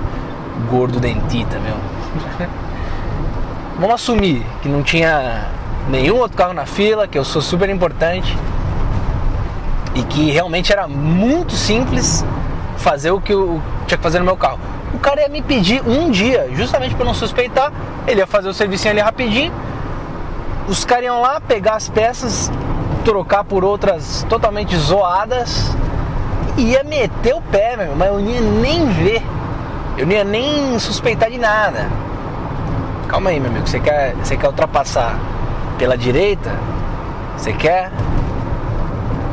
gordo 0.70 1.00
dentita, 1.00 1.58
meu. 1.58 1.74
vamos 3.76 3.96
assumir 3.96 4.46
que 4.62 4.68
não 4.68 4.84
tinha 4.84 5.48
nenhum 5.88 6.18
outro 6.18 6.36
carro 6.36 6.52
na 6.52 6.64
fila, 6.64 7.08
que 7.08 7.18
eu 7.18 7.24
sou 7.24 7.42
super 7.42 7.68
importante 7.68 8.38
e 9.96 10.02
que 10.04 10.30
realmente 10.30 10.72
era 10.72 10.86
muito 10.86 11.54
simples 11.54 12.24
fazer 12.76 13.10
o 13.10 13.20
que 13.20 13.32
eu 13.32 13.60
tinha 13.88 13.98
que 13.98 14.04
fazer 14.04 14.20
no 14.20 14.24
meu 14.24 14.36
carro. 14.36 14.60
O 14.94 15.00
cara 15.00 15.22
ia 15.22 15.28
me 15.28 15.42
pedir 15.42 15.82
um 15.84 16.08
dia, 16.08 16.48
justamente 16.54 16.94
para 16.94 17.04
não 17.04 17.14
suspeitar, 17.14 17.72
ele 18.06 18.20
ia 18.20 18.28
fazer 18.28 18.48
o 18.48 18.54
serviço 18.54 18.88
ali 18.88 19.00
rapidinho. 19.00 19.52
Os 20.68 20.84
caras 20.84 21.06
iam 21.06 21.20
lá 21.20 21.40
pegar 21.40 21.74
as 21.74 21.88
peças, 21.88 22.48
trocar 23.04 23.42
por 23.42 23.64
outras 23.64 24.24
totalmente 24.28 24.76
zoadas, 24.76 25.76
ia 26.56 26.82
meter 26.84 27.34
o 27.34 27.42
pé, 27.42 27.76
meu, 27.76 27.94
mas 27.94 28.08
eu 28.08 28.18
não 28.18 28.30
ia 28.30 28.40
nem 28.40 28.86
ver. 28.86 29.22
Eu 29.96 30.06
não 30.06 30.12
ia 30.12 30.24
nem 30.24 30.78
suspeitar 30.78 31.30
de 31.30 31.38
nada. 31.38 31.88
Calma 33.08 33.30
aí, 33.30 33.40
meu 33.40 33.50
amigo. 33.50 33.66
Você 33.66 33.80
quer, 33.80 34.14
você 34.16 34.36
quer 34.36 34.46
ultrapassar 34.46 35.18
pela 35.78 35.96
direita? 35.96 36.50
Você 37.36 37.52
quer? 37.52 37.90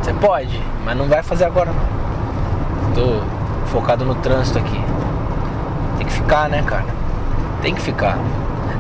Você 0.02 0.14
pode, 0.14 0.62
mas 0.86 0.98
não 0.98 1.08
vai 1.08 1.24
fazer 1.24 1.46
agora. 1.46 1.72
Tô 2.94 3.22
focado 3.68 4.06
no 4.06 4.16
trânsito 4.16 4.60
aqui. 4.60 4.80
Tem 5.98 6.06
que 6.06 6.14
ficar, 6.14 6.50
né, 6.50 6.64
cara? 6.66 6.86
Tem 7.62 7.74
que 7.74 7.82
ficar. 7.82 8.18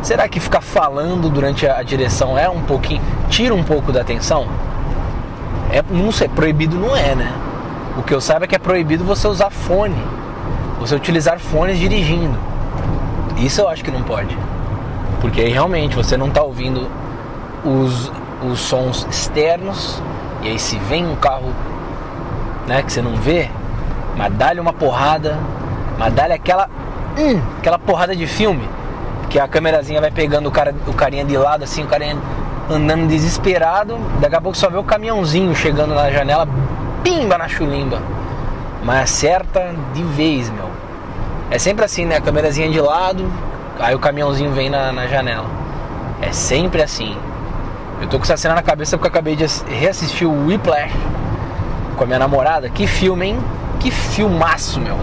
Será 0.01 0.27
que 0.27 0.39
ficar 0.39 0.61
falando 0.61 1.29
durante 1.29 1.65
a 1.65 1.81
direção 1.81 2.37
é 2.37 2.49
um 2.49 2.61
pouquinho. 2.61 3.01
tira 3.29 3.55
um 3.55 3.63
pouco 3.63 3.91
da 3.91 4.01
atenção? 4.01 4.47
É, 5.71 5.81
não 5.89 6.11
sei, 6.11 6.27
proibido 6.27 6.77
não 6.77 6.95
é, 6.95 7.15
né? 7.15 7.31
O 7.97 8.01
que 8.03 8.13
eu 8.13 8.19
saiba 8.19 8.45
é 8.45 8.47
que 8.47 8.55
é 8.55 8.59
proibido 8.59 9.03
você 9.03 9.27
usar 9.27 9.49
fone. 9.49 9.95
Você 10.79 10.95
utilizar 10.95 11.39
fones 11.39 11.77
dirigindo. 11.77 12.37
Isso 13.37 13.61
eu 13.61 13.69
acho 13.69 13.83
que 13.83 13.91
não 13.91 14.01
pode. 14.01 14.37
Porque 15.21 15.41
aí 15.41 15.51
realmente 15.51 15.95
você 15.95 16.17
não 16.17 16.27
está 16.27 16.41
ouvindo 16.41 16.89
os, 17.63 18.11
os 18.43 18.59
sons 18.59 19.07
externos. 19.09 20.01
E 20.41 20.49
aí 20.49 20.59
se 20.59 20.77
vem 20.77 21.05
um 21.05 21.15
carro 21.15 21.53
né, 22.67 22.81
que 22.81 22.91
você 22.91 23.01
não 23.01 23.15
vê, 23.15 23.49
mas 24.17 24.33
dá-lhe 24.33 24.59
uma 24.59 24.73
porrada, 24.73 25.37
mas 25.97 26.13
dá-lhe 26.13 26.33
aquela. 26.33 26.69
Hum, 27.17 27.39
aquela 27.59 27.77
porrada 27.77 28.15
de 28.15 28.25
filme. 28.25 28.67
Que 29.29 29.39
a 29.39 29.47
câmerazinha 29.47 30.01
vai 30.01 30.11
pegando 30.11 30.47
o, 30.47 30.51
cara, 30.51 30.75
o 30.87 30.93
carinha 30.93 31.25
de 31.25 31.37
lado 31.37 31.63
assim, 31.63 31.83
o 31.83 31.87
carinha 31.87 32.17
andando 32.69 33.07
desesperado. 33.07 33.97
Daqui 34.19 34.35
a 34.35 34.41
pouco 34.41 34.57
só 34.57 34.69
vê 34.69 34.77
o 34.77 34.83
caminhãozinho 34.83 35.55
chegando 35.55 35.93
na 35.93 36.11
janela, 36.11 36.47
pimba 37.03 37.37
na 37.37 37.47
chulimba. 37.47 38.01
Mas 38.83 39.03
acerta 39.03 39.73
de 39.93 40.03
vez, 40.03 40.49
meu. 40.49 40.69
É 41.51 41.59
sempre 41.59 41.85
assim, 41.85 42.05
né? 42.05 42.17
A 42.17 42.21
câmerazinha 42.21 42.69
de 42.69 42.79
lado, 42.79 43.31
aí 43.79 43.93
o 43.93 43.99
caminhãozinho 43.99 44.51
vem 44.51 44.69
na, 44.69 44.91
na 44.91 45.07
janela. 45.07 45.47
É 46.21 46.31
sempre 46.31 46.81
assim. 46.81 47.15
Eu 48.01 48.07
tô 48.07 48.17
com 48.17 48.23
essa 48.23 48.37
cena 48.37 48.55
na 48.55 48.61
cabeça 48.61 48.97
porque 48.97 49.07
eu 49.07 49.11
acabei 49.11 49.35
de 49.35 49.45
reassistir 49.67 50.27
o 50.27 50.47
Whiplash 50.47 50.93
com 51.95 52.03
a 52.03 52.07
minha 52.07 52.19
namorada. 52.19 52.69
Que 52.69 52.87
filme, 52.87 53.27
hein? 53.27 53.39
Que 53.79 53.91
filmaço, 53.91 54.79
meu. 54.79 54.97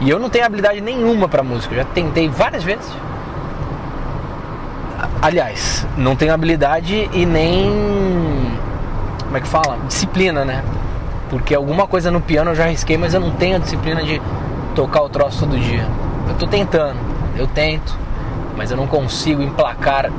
E 0.00 0.10
eu 0.10 0.18
não 0.18 0.28
tenho 0.28 0.44
habilidade 0.44 0.80
nenhuma 0.80 1.28
para 1.28 1.42
música, 1.42 1.74
eu 1.74 1.78
já 1.78 1.84
tentei 1.86 2.28
várias 2.28 2.62
vezes. 2.62 2.86
Aliás, 5.26 5.84
não 5.96 6.14
tenho 6.14 6.32
habilidade 6.32 7.10
e 7.12 7.26
nem. 7.26 7.68
Como 9.24 9.36
é 9.36 9.40
que 9.40 9.48
fala? 9.48 9.76
Disciplina, 9.88 10.44
né? 10.44 10.62
Porque 11.28 11.52
alguma 11.52 11.84
coisa 11.84 12.12
no 12.12 12.20
piano 12.20 12.52
eu 12.52 12.54
já 12.54 12.66
risquei, 12.66 12.96
mas 12.96 13.12
eu 13.12 13.18
não 13.18 13.32
tenho 13.32 13.56
a 13.56 13.58
disciplina 13.58 14.04
de 14.04 14.22
tocar 14.76 15.02
o 15.02 15.08
troço 15.08 15.40
todo 15.40 15.58
dia. 15.58 15.84
Eu 16.28 16.36
tô 16.36 16.46
tentando, 16.46 16.96
eu 17.36 17.48
tento, 17.48 17.98
mas 18.56 18.70
eu 18.70 18.76
não 18.76 18.86
consigo 18.86 19.42
emplacar 19.42 20.12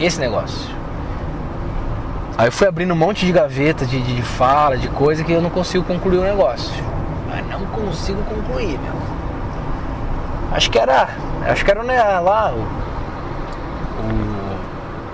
esse 0.00 0.18
negócio. 0.18 0.68
Aí 2.36 2.48
eu 2.48 2.52
fui 2.52 2.66
abrindo 2.66 2.94
um 2.94 2.96
monte 2.96 3.24
de 3.24 3.30
gaveta 3.30 3.86
de, 3.86 4.02
de, 4.02 4.16
de 4.16 4.22
fala, 4.22 4.76
de 4.76 4.88
coisa 4.88 5.22
que 5.22 5.30
eu 5.30 5.40
não 5.40 5.50
consigo 5.50 5.84
concluir 5.84 6.18
o 6.18 6.24
negócio. 6.24 6.72
Mas 7.30 7.48
não 7.48 7.64
consigo 7.66 8.20
concluir, 8.24 8.76
meu. 8.80 8.94
Acho 10.50 10.68
que 10.68 10.80
era. 10.80 11.10
Acho 11.46 11.64
que 11.64 11.70
era 11.70 11.84
né, 11.84 12.02
lá 12.18 12.52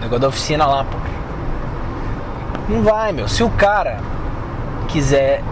negócio 0.08 0.20
da 0.20 0.28
oficina 0.28 0.66
lá, 0.66 0.84
pô. 0.84 0.96
Não 2.68 2.82
vai, 2.82 3.12
meu. 3.12 3.28
Se 3.28 3.42
o 3.42 3.50
cara 3.50 3.98
quiser 4.88 5.42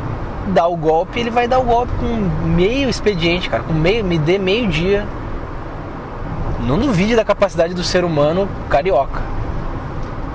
dar 0.49 0.67
o 0.67 0.77
golpe, 0.77 1.21
ele 1.21 1.31
vai 1.31 1.47
dar 1.47 1.59
o 1.59 1.63
golpe 1.63 1.93
com 1.99 2.47
meio 2.47 2.89
expediente, 2.89 3.49
cara. 3.49 3.63
Com 3.63 3.73
meio, 3.73 4.05
me 4.05 4.19
dê 4.19 4.39
meio 4.39 4.69
dia. 4.69 5.07
Não 6.61 6.79
duvide 6.79 7.15
da 7.15 7.25
capacidade 7.25 7.75
do 7.75 7.85
ser 7.85 8.05
humano 8.05 8.49
carioca. 8.69 9.21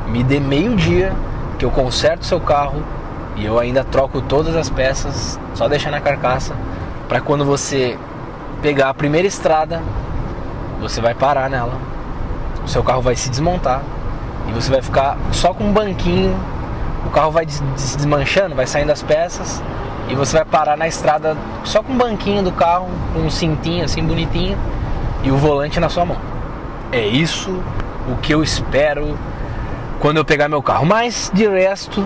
Me 0.08 0.24
dê 0.24 0.40
meio 0.40 0.76
dia 0.76 1.14
que 1.58 1.66
eu 1.66 1.72
conserto 1.72 2.26
seu 2.26 2.40
carro 2.40 2.82
e 3.36 3.46
eu 3.46 3.58
ainda 3.58 3.84
troco 3.84 4.22
todas 4.22 4.56
as 4.56 4.70
peças, 4.70 5.40
só 5.56 5.68
deixar 5.68 5.90
na 5.90 6.02
carcaça, 6.02 6.54
para 7.08 7.22
quando 7.22 7.46
você 7.46 7.98
pegar 8.62 8.90
a 8.90 8.94
primeira 8.94 9.28
estrada, 9.28 9.82
você 10.80 11.00
vai 11.00 11.14
parar 11.14 11.50
nela. 11.50 11.74
O 12.64 12.68
seu 12.68 12.84
carro 12.84 13.02
vai 13.02 13.16
se 13.16 13.30
desmontar 13.30 13.82
e 14.47 14.51
você 14.51 14.71
vai 14.71 14.82
ficar 14.82 15.17
só 15.32 15.54
com 15.54 15.65
um 15.65 15.71
banquinho. 15.73 16.36
O 17.06 17.10
carro 17.10 17.32
vai 17.32 17.47
se 17.47 17.97
desmanchando, 17.97 18.56
vai 18.56 18.67
saindo 18.67 18.91
as 18.91 19.01
peças 19.01 19.62
e 20.08 20.15
você 20.15 20.38
vai 20.38 20.45
parar 20.45 20.77
na 20.77 20.88
estrada 20.88 21.36
só 21.63 21.82
com 21.82 21.93
um 21.93 21.97
banquinho 21.97 22.43
do 22.43 22.51
carro, 22.51 22.88
com 23.13 23.19
um 23.19 23.30
cintinho 23.30 23.84
assim 23.84 24.04
bonitinho 24.04 24.58
e 25.23 25.32
o 25.32 25.38
volante 25.38 25.80
na 25.80 25.89
sua 25.89 26.06
mão. 26.06 26.17
É 26.91 27.06
isso 27.06 27.63
o 28.08 28.17
que 28.17 28.34
eu 28.34 28.43
espero 28.43 29.17
quando 29.99 30.17
eu 30.17 30.25
pegar 30.25 30.49
meu 30.49 30.62
carro. 30.62 30.86
Mas 30.86 31.32
de 31.34 31.47
resto, 31.47 32.06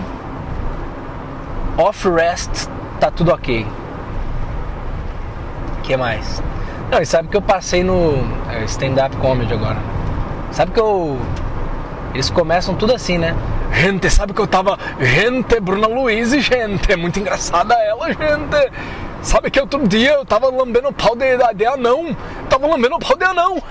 off-rest 1.76 2.68
tá 3.00 3.10
tudo 3.10 3.32
ok. 3.32 3.66
Que 5.82 5.96
mais? 5.96 6.42
Não, 6.90 7.00
e 7.00 7.06
sabe 7.06 7.28
que 7.28 7.36
eu 7.36 7.42
passei 7.42 7.82
no 7.82 8.24
é, 8.48 8.64
stand-up 8.64 9.16
comedy 9.16 9.52
agora. 9.52 9.78
Sabe 10.52 10.72
que 10.72 10.80
eu. 10.80 11.18
Eles 12.16 12.30
começam 12.30 12.74
tudo 12.74 12.94
assim, 12.94 13.18
né? 13.18 13.36
Gente, 13.74 14.08
sabe 14.08 14.32
que 14.32 14.40
eu 14.40 14.46
tava. 14.46 14.78
Gente, 14.98 15.60
Bruna 15.60 15.86
Luiz, 15.86 16.30
gente, 16.30 16.90
é 16.90 16.96
muito 16.96 17.20
engraçada 17.20 17.74
ela, 17.74 18.06
gente. 18.06 18.72
Sabe 19.20 19.50
que 19.50 19.60
outro 19.60 19.86
dia 19.86 20.12
eu 20.12 20.24
tava 20.24 20.48
lambendo 20.48 20.88
o 20.88 20.92
pau 20.94 21.14
de, 21.14 21.36
de 21.54 21.66
anão. 21.66 22.16
Tava 22.48 22.66
lambendo 22.68 22.94
o 22.94 22.98
pau 22.98 23.18
de 23.18 23.24
anão. 23.24 23.62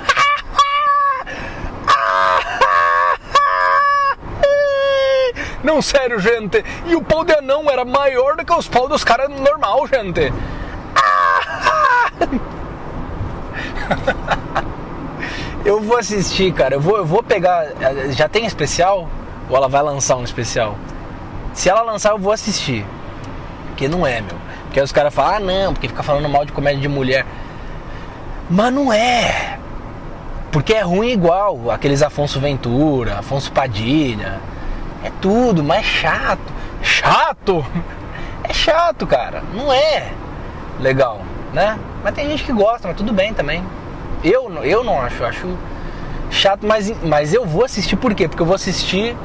Não, 5.63 5.81
sério, 5.81 6.19
gente. 6.19 6.63
E 6.85 6.95
o 6.95 7.01
pau 7.01 7.25
de 7.25 7.33
anão 7.33 7.67
era 7.67 7.83
maior 7.83 8.37
do 8.37 8.45
que 8.45 8.53
os 8.53 8.67
pau 8.67 8.87
dos 8.87 9.03
caras 9.03 9.27
normal, 9.27 9.87
gente. 9.87 10.31
eu 15.65 15.81
vou 15.81 15.97
assistir, 15.97 16.53
cara. 16.53 16.75
Eu 16.75 16.79
vou, 16.79 16.97
eu 16.97 17.05
vou 17.05 17.23
pegar. 17.23 17.65
Já 18.11 18.29
tem 18.29 18.45
especial? 18.45 19.09
Ou 19.49 19.57
ela 19.57 19.67
vai 19.67 19.81
lançar 19.81 20.15
um 20.15 20.23
especial? 20.23 20.77
Se 21.53 21.69
ela 21.69 21.81
lançar, 21.81 22.11
eu 22.11 22.19
vou 22.19 22.31
assistir. 22.31 22.85
Porque 23.67 23.87
não 23.87 24.05
é, 24.05 24.21
meu. 24.21 24.37
Porque 24.65 24.79
os 24.79 24.91
caras 24.91 25.13
falam, 25.13 25.35
ah, 25.35 25.39
não, 25.39 25.73
porque 25.73 25.87
fica 25.87 26.03
falando 26.03 26.29
mal 26.29 26.45
de 26.45 26.51
comédia 26.51 26.81
de 26.81 26.87
mulher. 26.87 27.25
Mas 28.49 28.71
não 28.71 28.93
é. 28.93 29.57
Porque 30.51 30.73
é 30.73 30.81
ruim 30.81 31.11
igual. 31.11 31.71
Aqueles 31.71 32.03
Afonso 32.03 32.39
Ventura, 32.39 33.19
Afonso 33.19 33.51
Padilha. 33.51 34.39
É 35.03 35.11
tudo, 35.19 35.63
mas 35.63 35.85
chato. 35.85 36.53
Chato! 36.81 37.65
É 38.47 38.53
chato, 38.53 39.07
cara. 39.07 39.41
Não 39.55 39.73
é 39.73 40.11
legal, 40.79 41.19
né? 41.51 41.79
Mas 42.03 42.13
tem 42.13 42.29
gente 42.29 42.43
que 42.43 42.53
gosta, 42.53 42.87
mas 42.87 42.95
tudo 42.95 43.11
bem 43.11 43.33
também. 43.33 43.63
Eu, 44.23 44.51
eu 44.63 44.83
não 44.83 45.01
acho, 45.01 45.21
eu 45.21 45.27
acho 45.27 45.57
chato, 46.29 46.65
mas, 46.65 46.91
mas 47.03 47.33
eu 47.33 47.45
vou 47.45 47.63
assistir 47.63 47.95
por 47.95 48.13
quê? 48.13 48.27
Porque 48.27 48.41
eu 48.41 48.45
vou 48.45 48.55
assistir 48.55 49.15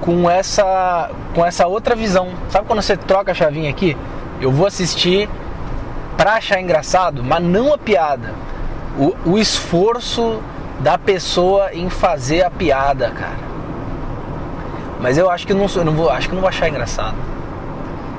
com 0.00 0.28
essa 0.30 1.10
com 1.34 1.44
essa 1.44 1.66
outra 1.66 1.94
visão. 1.94 2.30
Sabe 2.48 2.66
quando 2.66 2.82
você 2.82 2.96
troca 2.96 3.32
a 3.32 3.34
chavinha 3.34 3.70
aqui? 3.70 3.96
Eu 4.40 4.50
vou 4.50 4.66
assistir 4.66 5.28
pra 6.16 6.34
achar 6.34 6.60
engraçado, 6.60 7.22
mas 7.22 7.42
não 7.42 7.72
a 7.72 7.78
piada. 7.78 8.32
O, 8.98 9.32
o 9.32 9.38
esforço 9.38 10.40
da 10.80 10.96
pessoa 10.96 11.72
em 11.72 11.88
fazer 11.90 12.42
a 12.42 12.50
piada, 12.50 13.10
cara. 13.10 13.48
Mas 15.00 15.16
eu 15.16 15.30
acho 15.30 15.46
que 15.46 15.54
não, 15.54 15.66
eu 15.66 15.84
não 15.84 15.92
vou, 15.92 16.10
acho 16.10 16.28
que 16.28 16.34
não 16.34 16.40
vou 16.40 16.48
achar 16.48 16.68
engraçado. 16.68 17.16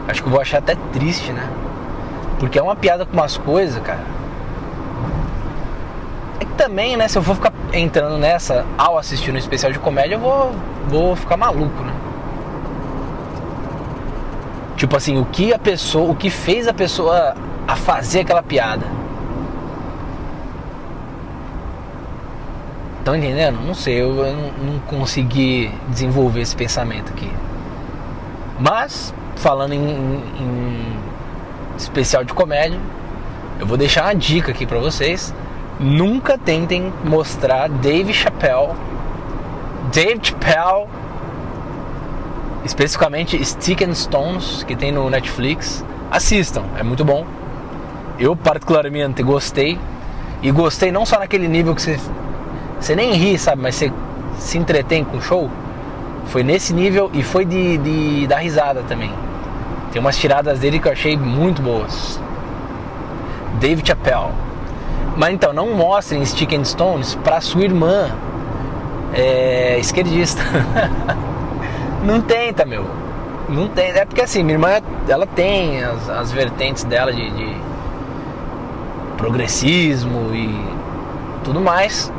Acho 0.08 0.24
que 0.24 0.30
vou 0.30 0.40
achar 0.40 0.60
até 0.60 0.76
triste, 0.94 1.32
né? 1.32 1.50
Porque 2.40 2.58
é 2.58 2.62
uma 2.62 2.76
piada 2.76 3.06
com 3.06 3.14
umas 3.14 3.38
coisas, 3.38 3.82
cara. 3.84 4.19
Também, 6.60 6.98
né, 6.98 7.08
se 7.08 7.18
eu 7.18 7.24
for 7.24 7.36
ficar 7.36 7.54
entrando 7.72 8.18
nessa 8.18 8.66
ao 8.78 8.98
assistir 8.98 9.34
um 9.34 9.38
especial 9.38 9.72
de 9.72 9.80
comédia, 9.80 10.16
eu 10.16 10.20
vou, 10.20 10.52
vou 10.90 11.16
ficar 11.16 11.38
maluco, 11.38 11.82
né? 11.82 11.94
Tipo 14.76 14.98
assim, 14.98 15.18
o 15.18 15.24
que 15.24 15.54
a 15.54 15.58
pessoa, 15.58 16.12
o 16.12 16.14
que 16.14 16.30
fez 16.30 16.68
a 16.68 16.74
pessoa 16.74 17.34
a 17.66 17.78
fazer 17.78 18.20
aquela 18.20 18.44
piada? 18.44 18.86
Estão 22.98 23.16
entendendo? 23.16 23.66
Não 23.66 23.74
sei, 23.74 24.02
eu, 24.02 24.18
eu 24.18 24.34
não, 24.34 24.74
não, 24.74 24.80
consegui 24.80 25.72
desenvolver 25.88 26.42
esse 26.42 26.58
pensamento 26.58 27.14
aqui. 27.14 27.32
Mas, 28.60 29.14
falando 29.38 29.72
em, 29.72 29.80
em 29.80 30.98
especial 31.78 32.26
de 32.26 32.34
comédia, 32.34 32.78
eu 33.62 33.66
vou 33.66 33.78
deixar 33.78 34.04
uma 34.04 34.14
dica 34.14 34.52
aqui 34.52 34.66
para 34.66 34.80
vocês. 34.80 35.34
Nunca 35.80 36.38
tentem 36.38 36.92
mostrar 37.06 37.70
Dave 37.70 38.14
Chappelle, 38.14 38.74
Dave 39.94 40.20
Chappelle 40.22 40.88
especificamente 42.66 43.44
Stick 43.44 43.82
and 43.82 43.94
Stones, 43.94 44.64
que 44.64 44.76
tem 44.76 44.92
no 44.92 45.10
Netflix. 45.10 45.84
Assistam, 46.12 46.64
é 46.78 46.84
muito 46.84 47.06
bom. 47.06 47.26
Eu 48.20 48.36
particularmente 48.36 49.24
gostei. 49.24 49.80
E 50.42 50.52
gostei 50.52 50.92
não 50.92 51.06
só 51.06 51.20
naquele 51.20 51.48
nível 51.48 51.76
que 51.76 51.82
você, 51.82 52.00
você 52.80 52.96
nem 52.96 53.14
ri, 53.14 53.38
sabe, 53.38 53.62
mas 53.62 53.76
você 53.76 53.92
se 54.38 54.58
entretém 54.58 55.04
com 55.04 55.18
o 55.18 55.22
show. 55.22 55.50
Foi 56.28 56.44
nesse 56.44 56.74
nível 56.74 57.10
e 57.14 57.24
foi 57.24 57.44
de, 57.44 57.78
de 57.78 58.28
dar 58.28 58.38
risada 58.38 58.84
também. 58.88 59.12
Tem 59.92 60.00
umas 60.00 60.18
tiradas 60.18 60.60
dele 60.60 60.80
que 60.80 60.88
eu 60.88 60.92
achei 60.92 61.18
muito 61.18 61.62
boas. 61.62 62.20
David 63.60 63.88
Chappelle. 63.88 64.32
Mas 65.20 65.34
então, 65.34 65.52
não 65.52 65.74
mostrem 65.74 66.26
Stick 66.26 66.54
and 66.54 66.64
Stones 66.64 67.14
para 67.16 67.42
sua 67.42 67.66
irmã 67.66 68.10
é, 69.14 69.78
esquerdista. 69.78 70.42
Não 72.06 72.22
tenta, 72.22 72.64
meu. 72.66 72.86
Não 73.50 73.68
tem. 73.68 73.90
É 73.90 74.06
porque 74.06 74.22
assim, 74.22 74.42
minha 74.42 74.56
irmã, 74.56 74.70
ela 75.10 75.26
tem 75.28 75.84
as, 75.84 76.10
as 76.10 76.32
vertentes 76.32 76.86
dela 76.86 77.12
de, 77.12 77.30
de 77.32 77.58
progressismo 79.18 80.34
e 80.34 80.66
tudo 81.44 81.60
mais. 81.60 82.10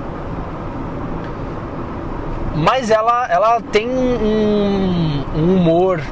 Mas 2.54 2.90
ela, 2.90 3.26
ela 3.30 3.62
tem 3.62 3.88
um, 3.88 5.24
um 5.34 5.56
humor 5.56 6.02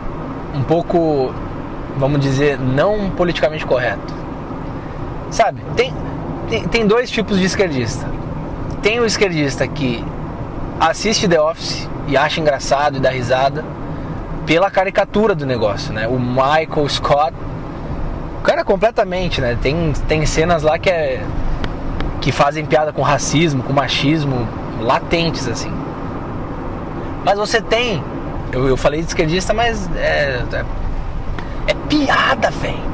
um 0.54 0.62
pouco, 0.62 1.34
vamos 1.98 2.18
dizer, 2.20 2.58
não 2.58 3.10
politicamente 3.10 3.66
correto. 3.66 4.14
Sabe? 5.30 5.60
Tem, 5.76 5.92
tem, 6.48 6.66
tem 6.66 6.86
dois 6.86 7.10
tipos 7.10 7.38
de 7.38 7.44
esquerdista. 7.44 8.06
Tem 8.82 9.00
o 9.00 9.04
esquerdista 9.06 9.66
que 9.66 10.04
assiste 10.80 11.28
The 11.28 11.40
Office 11.40 11.88
e 12.06 12.16
acha 12.16 12.40
engraçado 12.40 12.96
e 12.96 13.00
dá 13.00 13.10
risada 13.10 13.64
pela 14.46 14.70
caricatura 14.70 15.34
do 15.34 15.44
negócio, 15.44 15.92
né? 15.92 16.08
O 16.08 16.18
Michael 16.18 16.88
Scott, 16.88 17.34
o 18.38 18.42
cara 18.42 18.64
completamente, 18.64 19.40
né? 19.40 19.58
Tem, 19.60 19.92
tem 20.06 20.24
cenas 20.24 20.62
lá 20.62 20.78
que 20.78 20.88
é 20.88 21.22
que 22.20 22.32
fazem 22.32 22.64
piada 22.64 22.92
com 22.92 23.02
racismo, 23.02 23.62
com 23.62 23.72
machismo 23.72 24.48
latentes 24.80 25.46
assim. 25.46 25.72
Mas 27.24 27.38
você 27.38 27.60
tem, 27.60 28.02
eu, 28.52 28.66
eu 28.66 28.76
falei 28.76 29.02
de 29.02 29.08
esquerdista, 29.08 29.52
mas 29.52 29.88
é, 29.96 30.42
é, 30.52 30.64
é 31.68 31.74
piada, 31.88 32.50
velho. 32.50 32.88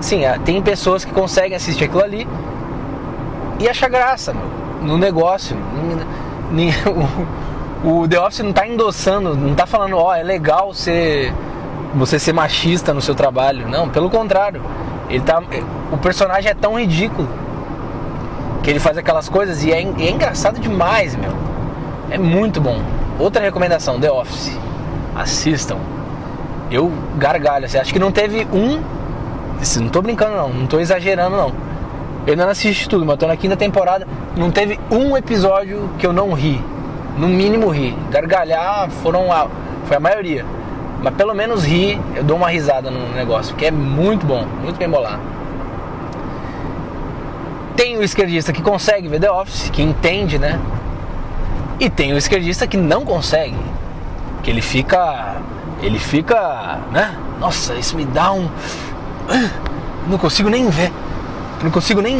Sim, 0.00 0.24
é, 0.24 0.38
tem 0.38 0.60
pessoas 0.62 1.04
que 1.04 1.12
conseguem 1.12 1.56
assistir 1.56 1.84
aquilo 1.84 2.02
ali 2.02 2.26
e 3.58 3.68
achar 3.68 3.88
graça 3.88 4.32
meu, 4.32 4.46
no 4.82 4.98
negócio. 4.98 5.56
o 7.84 8.08
The 8.08 8.20
Office 8.20 8.40
não 8.40 8.52
tá 8.52 8.66
endossando, 8.66 9.36
não 9.36 9.54
tá 9.54 9.66
falando, 9.66 9.96
ó, 9.96 10.08
oh, 10.08 10.14
é 10.14 10.22
legal 10.22 10.72
ser, 10.72 11.32
você 11.94 12.18
ser 12.18 12.32
machista 12.32 12.94
no 12.94 13.00
seu 13.00 13.14
trabalho. 13.14 13.68
Não, 13.68 13.88
pelo 13.88 14.10
contrário. 14.10 14.62
Ele 15.08 15.20
tá, 15.20 15.42
o 15.90 15.96
personagem 15.98 16.50
é 16.50 16.54
tão 16.54 16.78
ridículo 16.78 17.28
que 18.62 18.70
ele 18.70 18.78
faz 18.78 18.98
aquelas 18.98 19.28
coisas 19.28 19.64
e 19.64 19.72
é, 19.72 19.80
é 19.80 20.10
engraçado 20.10 20.60
demais, 20.60 21.16
meu. 21.16 21.32
É 22.10 22.18
muito 22.18 22.60
bom. 22.60 22.80
Outra 23.18 23.42
recomendação, 23.42 23.98
The 23.98 24.10
Office. 24.10 24.58
Assistam. 25.14 25.78
Eu 26.70 26.92
gargalho, 27.16 27.64
assim, 27.64 27.78
acho 27.78 27.92
que 27.92 27.98
não 27.98 28.12
teve 28.12 28.46
um. 28.52 28.82
Não 29.80 29.88
tô 29.88 30.02
brincando 30.02 30.36
não, 30.36 30.50
não 30.50 30.66
tô 30.66 30.78
exagerando 30.78 31.36
não. 31.36 31.67
Eu 32.28 32.32
ainda 32.32 32.44
não 32.44 32.52
assisti 32.52 32.86
tudo, 32.86 33.06
mas 33.06 33.16
tô 33.16 33.26
na 33.26 33.38
quinta 33.38 33.56
temporada. 33.56 34.06
Não 34.36 34.50
teve 34.50 34.78
um 34.90 35.16
episódio 35.16 35.88
que 35.98 36.06
eu 36.06 36.12
não 36.12 36.34
ri 36.34 36.62
no 37.16 37.26
mínimo 37.26 37.70
rir. 37.70 37.96
Gargalhar 38.10 38.90
foram 39.02 39.32
a, 39.32 39.48
foi 39.86 39.96
a 39.96 40.00
maioria. 40.00 40.44
Mas 41.02 41.14
pelo 41.14 41.32
menos 41.32 41.64
ri, 41.64 41.98
eu 42.14 42.22
dou 42.22 42.36
uma 42.36 42.50
risada 42.50 42.90
no 42.90 43.14
negócio, 43.14 43.56
que 43.56 43.64
é 43.64 43.70
muito 43.70 44.26
bom, 44.26 44.44
muito 44.62 44.76
bem 44.76 44.90
bolado. 44.90 45.22
Tem 47.74 47.96
o 47.96 48.02
esquerdista 48.02 48.52
que 48.52 48.60
consegue 48.60 49.08
ver 49.08 49.20
The 49.20 49.30
Office, 49.32 49.70
que 49.70 49.80
entende, 49.80 50.38
né? 50.38 50.60
E 51.80 51.88
tem 51.88 52.12
o 52.12 52.18
esquerdista 52.18 52.66
que 52.66 52.76
não 52.76 53.06
consegue. 53.06 53.56
Que 54.42 54.50
ele 54.50 54.60
fica. 54.60 55.36
Ele 55.80 55.98
fica. 55.98 56.78
né? 56.92 57.16
Nossa, 57.40 57.72
isso 57.76 57.96
me 57.96 58.04
dá 58.04 58.32
um. 58.32 58.50
Não 60.08 60.16
consigo 60.16 60.48
nem 60.48 60.68
ver. 60.70 60.90
Não 61.62 61.70
consigo 61.70 62.00
nem. 62.00 62.18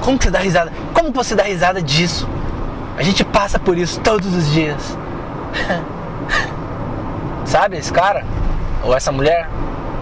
Como 0.00 0.18
você 0.18 0.30
dá 0.30 0.38
risada? 0.38 0.72
Como 0.92 1.12
você 1.12 1.34
dá 1.34 1.42
risada 1.44 1.82
disso? 1.82 2.28
A 2.96 3.02
gente 3.02 3.24
passa 3.24 3.58
por 3.58 3.76
isso 3.76 4.00
todos 4.00 4.34
os 4.34 4.50
dias. 4.52 4.96
Sabe 7.44 7.76
esse 7.76 7.92
cara? 7.92 8.24
Ou 8.82 8.94
essa 8.94 9.12
mulher? 9.12 9.48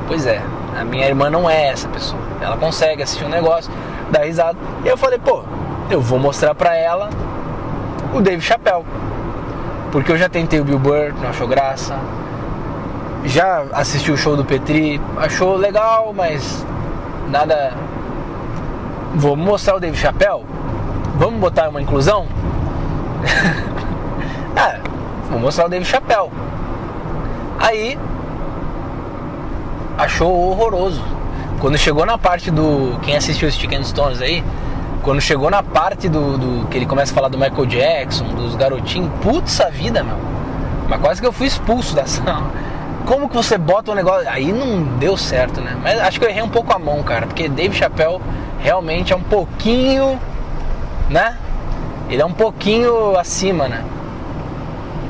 Pois 0.07 0.27
é, 0.27 0.43
a 0.79 0.85
minha 0.85 1.07
irmã 1.07 1.31
não 1.31 1.49
é 1.49 1.69
essa 1.69 1.89
pessoa. 1.89 2.21
Ela 2.41 2.57
consegue 2.57 3.03
assistir 3.03 3.25
um 3.25 3.29
negócio, 3.29 3.71
dar 4.11 4.25
risada. 4.25 4.59
E 4.85 4.89
eu 4.89 4.97
falei, 4.97 5.19
pô, 5.19 5.43
eu 5.91 6.01
vou 6.01 6.19
mostrar 6.19 6.55
pra 6.55 6.77
ela 6.77 7.11
o 8.13 8.21
Dave 8.21 8.41
Chappelle. 8.41 8.85
Porque 9.91 10.11
eu 10.11 10.17
já 10.17 10.29
tentei 10.29 10.61
o 10.61 10.65
Bill 10.65 10.79
Burr, 10.79 11.13
não 11.21 11.29
achou 11.29 11.47
graça. 11.47 11.99
Já 13.25 13.65
assisti 13.73 14.11
o 14.11 14.17
show 14.17 14.37
do 14.37 14.45
Petri, 14.45 15.01
achou 15.17 15.57
legal, 15.57 16.13
mas 16.15 16.67
nada. 17.31 17.75
Vou 19.15 19.37
mostrar 19.37 19.77
o 19.77 19.81
Dave 19.81 19.97
Chappelle? 19.97 20.45
Vamos 21.17 21.39
botar 21.39 21.69
uma 21.69 21.83
inclusão? 21.83 22.27
ah, 24.57 24.79
vou 25.31 25.39
mostrar 25.39 25.67
o 25.67 25.69
Dave 25.69 25.85
Chappelle. 25.85 26.31
Aí 27.59 27.99
achou 29.99 30.51
horroroso. 30.51 31.03
Quando 31.61 31.79
chegou 31.79 32.05
na 32.07 32.19
parte 32.19 32.51
do. 32.51 32.99
Quem 33.03 33.17
assistiu 33.17 33.49
os 33.49 33.55
Chicken 33.55 33.85
Stones 33.85 34.21
aí, 34.21 34.43
quando 35.03 35.21
chegou 35.21 35.51
na 35.51 35.63
parte 35.63 36.09
do, 36.09 36.39
do, 36.39 36.67
que 36.69 36.79
ele 36.79 36.87
começa 36.87 37.13
a 37.13 37.15
falar 37.15 37.29
do 37.29 37.39
Michael 37.39 37.67
Jackson, 37.67 38.25
dos 38.35 38.57
garotinhos, 38.57 39.11
putz 39.23 39.61
a 39.61 39.69
vida, 39.69 40.03
meu. 40.03 40.17
Mas 40.89 41.01
quase 41.01 41.21
que 41.21 41.27
eu 41.27 41.33
fui 41.33 41.47
expulso 41.47 41.95
da 41.97 42.07
sala. 42.07 42.51
Como 43.07 43.29
que 43.29 43.37
você 43.37 43.59
bota 43.59 43.93
um 43.93 43.95
negócio. 43.95 44.29
Aí 44.29 44.53
não 44.53 44.83
deu 44.99 45.17
certo, 45.17 45.61
né? 45.61 45.77
Mas 45.83 46.01
acho 46.01 46.19
que 46.19 46.25
eu 46.25 46.31
errei 46.31 46.43
um 46.43 46.49
pouco 46.49 46.73
a 46.73 46.79
mão, 46.79 47.03
cara. 47.03 47.27
Porque 47.27 47.49
Dave 47.49 47.77
Chappelle 47.77 48.21
realmente 48.63 49.13
é 49.13 49.17
um 49.17 49.23
pouquinho. 49.23 50.19
Né? 51.11 51.37
Ele 52.09 52.23
é 52.23 52.25
um 52.25 52.33
pouquinho 52.33 53.17
acima, 53.17 53.69
né? 53.69 53.85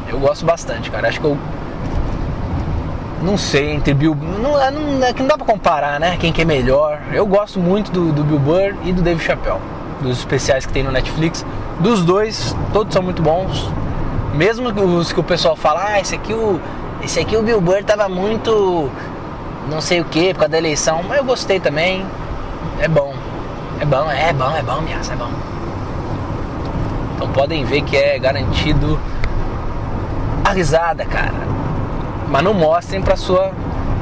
Eu 0.08 0.18
gosto 0.18 0.44
bastante, 0.44 0.90
cara. 0.90 1.08
Acho 1.08 1.20
que 1.20 1.26
eu. 1.26 1.38
Não 3.22 3.36
sei, 3.36 3.72
entre 3.72 3.94
Bill. 3.94 4.16
Não, 4.16 4.60
é, 4.60 4.70
não, 4.70 5.04
é 5.04 5.12
que 5.12 5.20
não 5.20 5.28
dá 5.28 5.36
pra 5.36 5.46
comparar, 5.46 6.00
né? 6.00 6.16
Quem 6.18 6.32
que 6.32 6.42
é 6.42 6.44
melhor. 6.44 7.00
Eu 7.12 7.24
gosto 7.24 7.60
muito 7.60 7.92
do, 7.92 8.12
do 8.12 8.24
Bill 8.24 8.38
Burr 8.38 8.74
e 8.84 8.92
do 8.92 9.00
Dave 9.00 9.22
Chappelle 9.22 9.60
dos 10.02 10.18
especiais 10.18 10.66
que 10.66 10.72
tem 10.72 10.82
no 10.82 10.90
Netflix. 10.90 11.46
Dos 11.80 12.04
dois, 12.04 12.54
todos 12.72 12.92
são 12.92 13.02
muito 13.02 13.22
bons. 13.22 13.70
Mesmo 14.34 14.68
os 14.68 15.12
que 15.12 15.20
o 15.20 15.24
pessoal 15.24 15.56
fala, 15.56 15.92
ah, 15.92 16.00
esse 16.00 16.14
aqui 16.14 16.34
o. 16.34 16.60
Esse 17.02 17.20
aqui 17.20 17.36
o 17.36 17.42
Bill 17.42 17.60
Burr 17.60 17.82
tava 17.84 18.08
muito. 18.08 18.90
não 19.70 19.80
sei 19.80 20.00
o 20.00 20.04
que 20.04 20.34
por 20.34 20.40
causa 20.40 20.50
da 20.50 20.58
eleição, 20.58 21.02
mas 21.02 21.18
eu 21.18 21.24
gostei 21.24 21.60
também. 21.60 22.04
É 22.80 22.88
bom. 22.88 23.14
É 23.82 23.84
bom, 23.84 24.08
é 24.08 24.32
bom, 24.32 24.56
é 24.56 24.62
bom, 24.62 24.80
minha, 24.80 24.96
é 24.96 25.16
bom. 25.16 25.28
Então 27.16 27.28
podem 27.32 27.64
ver 27.64 27.82
que 27.82 27.96
é 27.96 28.16
garantido 28.16 28.96
a 30.44 30.52
risada, 30.52 31.04
cara. 31.04 31.34
Mas 32.28 32.44
não 32.44 32.54
mostrem 32.54 33.02
pra 33.02 33.16
sua. 33.16 33.50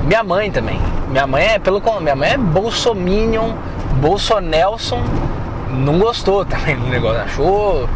Minha 0.05 0.23
mãe 0.23 0.51
também. 0.51 0.79
Minha 1.09 1.27
mãe 1.27 1.47
é 1.47 1.59
pelo 1.59 1.81
minha 1.99 2.15
mãe 2.15 2.33
é 2.33 2.37
Bolsominion, 2.37 3.55
Bolsonelson 4.03 5.03
não 5.71 5.99
gostou 5.99 6.45
também 6.45 6.77
do 6.77 6.87
negócio, 6.87 7.23
achou, 7.23 7.89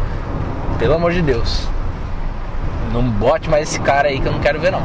pelo 0.79 0.95
amor 0.95 1.11
de 1.11 1.21
Deus, 1.21 1.67
não 2.91 3.03
bote 3.03 3.47
mais 3.47 3.69
esse 3.69 3.79
cara 3.79 4.07
aí 4.07 4.19
que 4.19 4.25
eu 4.25 4.31
não 4.31 4.39
quero 4.39 4.59
ver 4.59 4.71
não. 4.71 4.81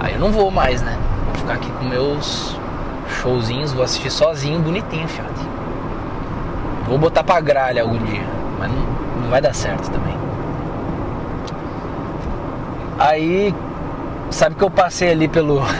Aí 0.00 0.12
eu 0.12 0.20
não 0.20 0.30
vou 0.30 0.50
mais, 0.50 0.82
né? 0.82 0.98
Vou 1.28 1.34
ficar 1.36 1.54
aqui 1.54 1.70
com 1.78 1.86
meus 1.86 2.58
showzinhos, 3.22 3.72
vou 3.72 3.84
assistir 3.84 4.10
sozinho, 4.10 4.60
bonitinho, 4.60 5.08
fiado. 5.08 5.51
Vou 6.86 6.98
botar 6.98 7.22
pra 7.22 7.40
gralha 7.40 7.82
algum 7.82 7.98
dia, 7.98 8.22
mas 8.58 8.70
não, 8.70 9.22
não 9.22 9.30
vai 9.30 9.40
dar 9.40 9.54
certo 9.54 9.90
também. 9.90 10.16
Aí, 12.98 13.54
sabe 14.30 14.54
que 14.54 14.62
eu 14.62 14.70
passei 14.70 15.10
ali 15.10 15.28
pelo. 15.28 15.62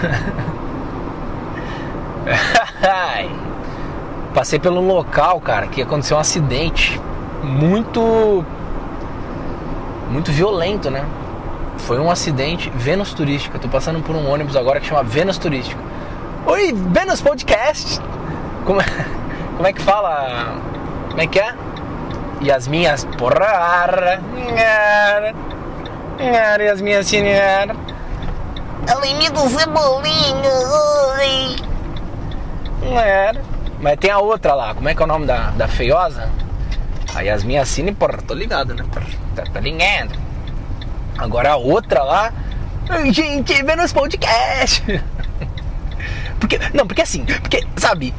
Passei 4.35 4.59
pelo 4.59 4.81
local, 4.81 5.41
cara, 5.41 5.67
que 5.67 5.83
aconteceu 5.83 6.17
um 6.17 6.21
acidente 6.21 6.99
muito 7.43 8.45
muito 10.11 10.33
violento, 10.33 10.91
né? 10.91 11.05
Foi 11.79 11.99
um 11.99 12.11
acidente 12.11 12.71
Vênus 12.75 13.13
Turística. 13.13 13.59
Tô 13.59 13.69
passando 13.69 14.03
por 14.03 14.17
um 14.17 14.31
ônibus 14.31 14.57
agora 14.57 14.81
que 14.81 14.87
chama 14.87 15.03
Vênus 15.03 15.37
Turística. 15.37 15.81
Oi, 16.47 16.73
Vênus 16.73 17.21
Podcast. 17.21 18.01
Como 18.65 18.81
é, 18.81 18.85
como 19.57 19.67
é 19.67 19.73
que 19.73 19.83
fala? 19.83 20.57
Como 21.13 21.21
é 21.21 21.27
que 21.27 21.39
é? 21.39 21.55
E 22.41 22.51
as 22.51 22.67
minhas 22.67 23.05
porra, 23.05 24.19
e 26.59 26.69
as 26.69 26.81
minhas 26.81 27.07
senhora. 27.07 27.77
Além 28.91 29.19
do 29.31 29.41
cebolinha. 29.47 30.43
Mas 33.79 33.99
tem 33.99 34.11
a 34.11 34.21
outra 34.21 34.55
lá, 34.55 34.75
como 34.75 34.89
é 34.89 34.95
que 34.95 35.03
é 35.03 35.05
o 35.05 35.07
nome 35.07 35.27
da, 35.27 35.51
da 35.51 35.69
feiosa? 35.69 36.31
A 37.15 37.21
Yasmin 37.21 37.59
Assine, 37.59 37.93
porra, 37.93 38.23
tô 38.27 38.33
ligado, 38.33 38.73
né? 38.73 38.83
Tá, 39.37 39.43
tá 39.53 39.61
ligado. 39.61 40.19
Agora 41.19 41.51
a 41.53 41.57
outra 41.57 42.03
lá. 42.03 42.33
Gente, 43.11 43.63
vendo 43.63 43.83
os 43.83 43.93
podcasts. 43.93 44.83
Porque, 46.41 46.59
não, 46.73 46.87
porque 46.89 47.03
assim, 47.03 47.25
porque, 47.25 47.65
sabe? 47.77 48.13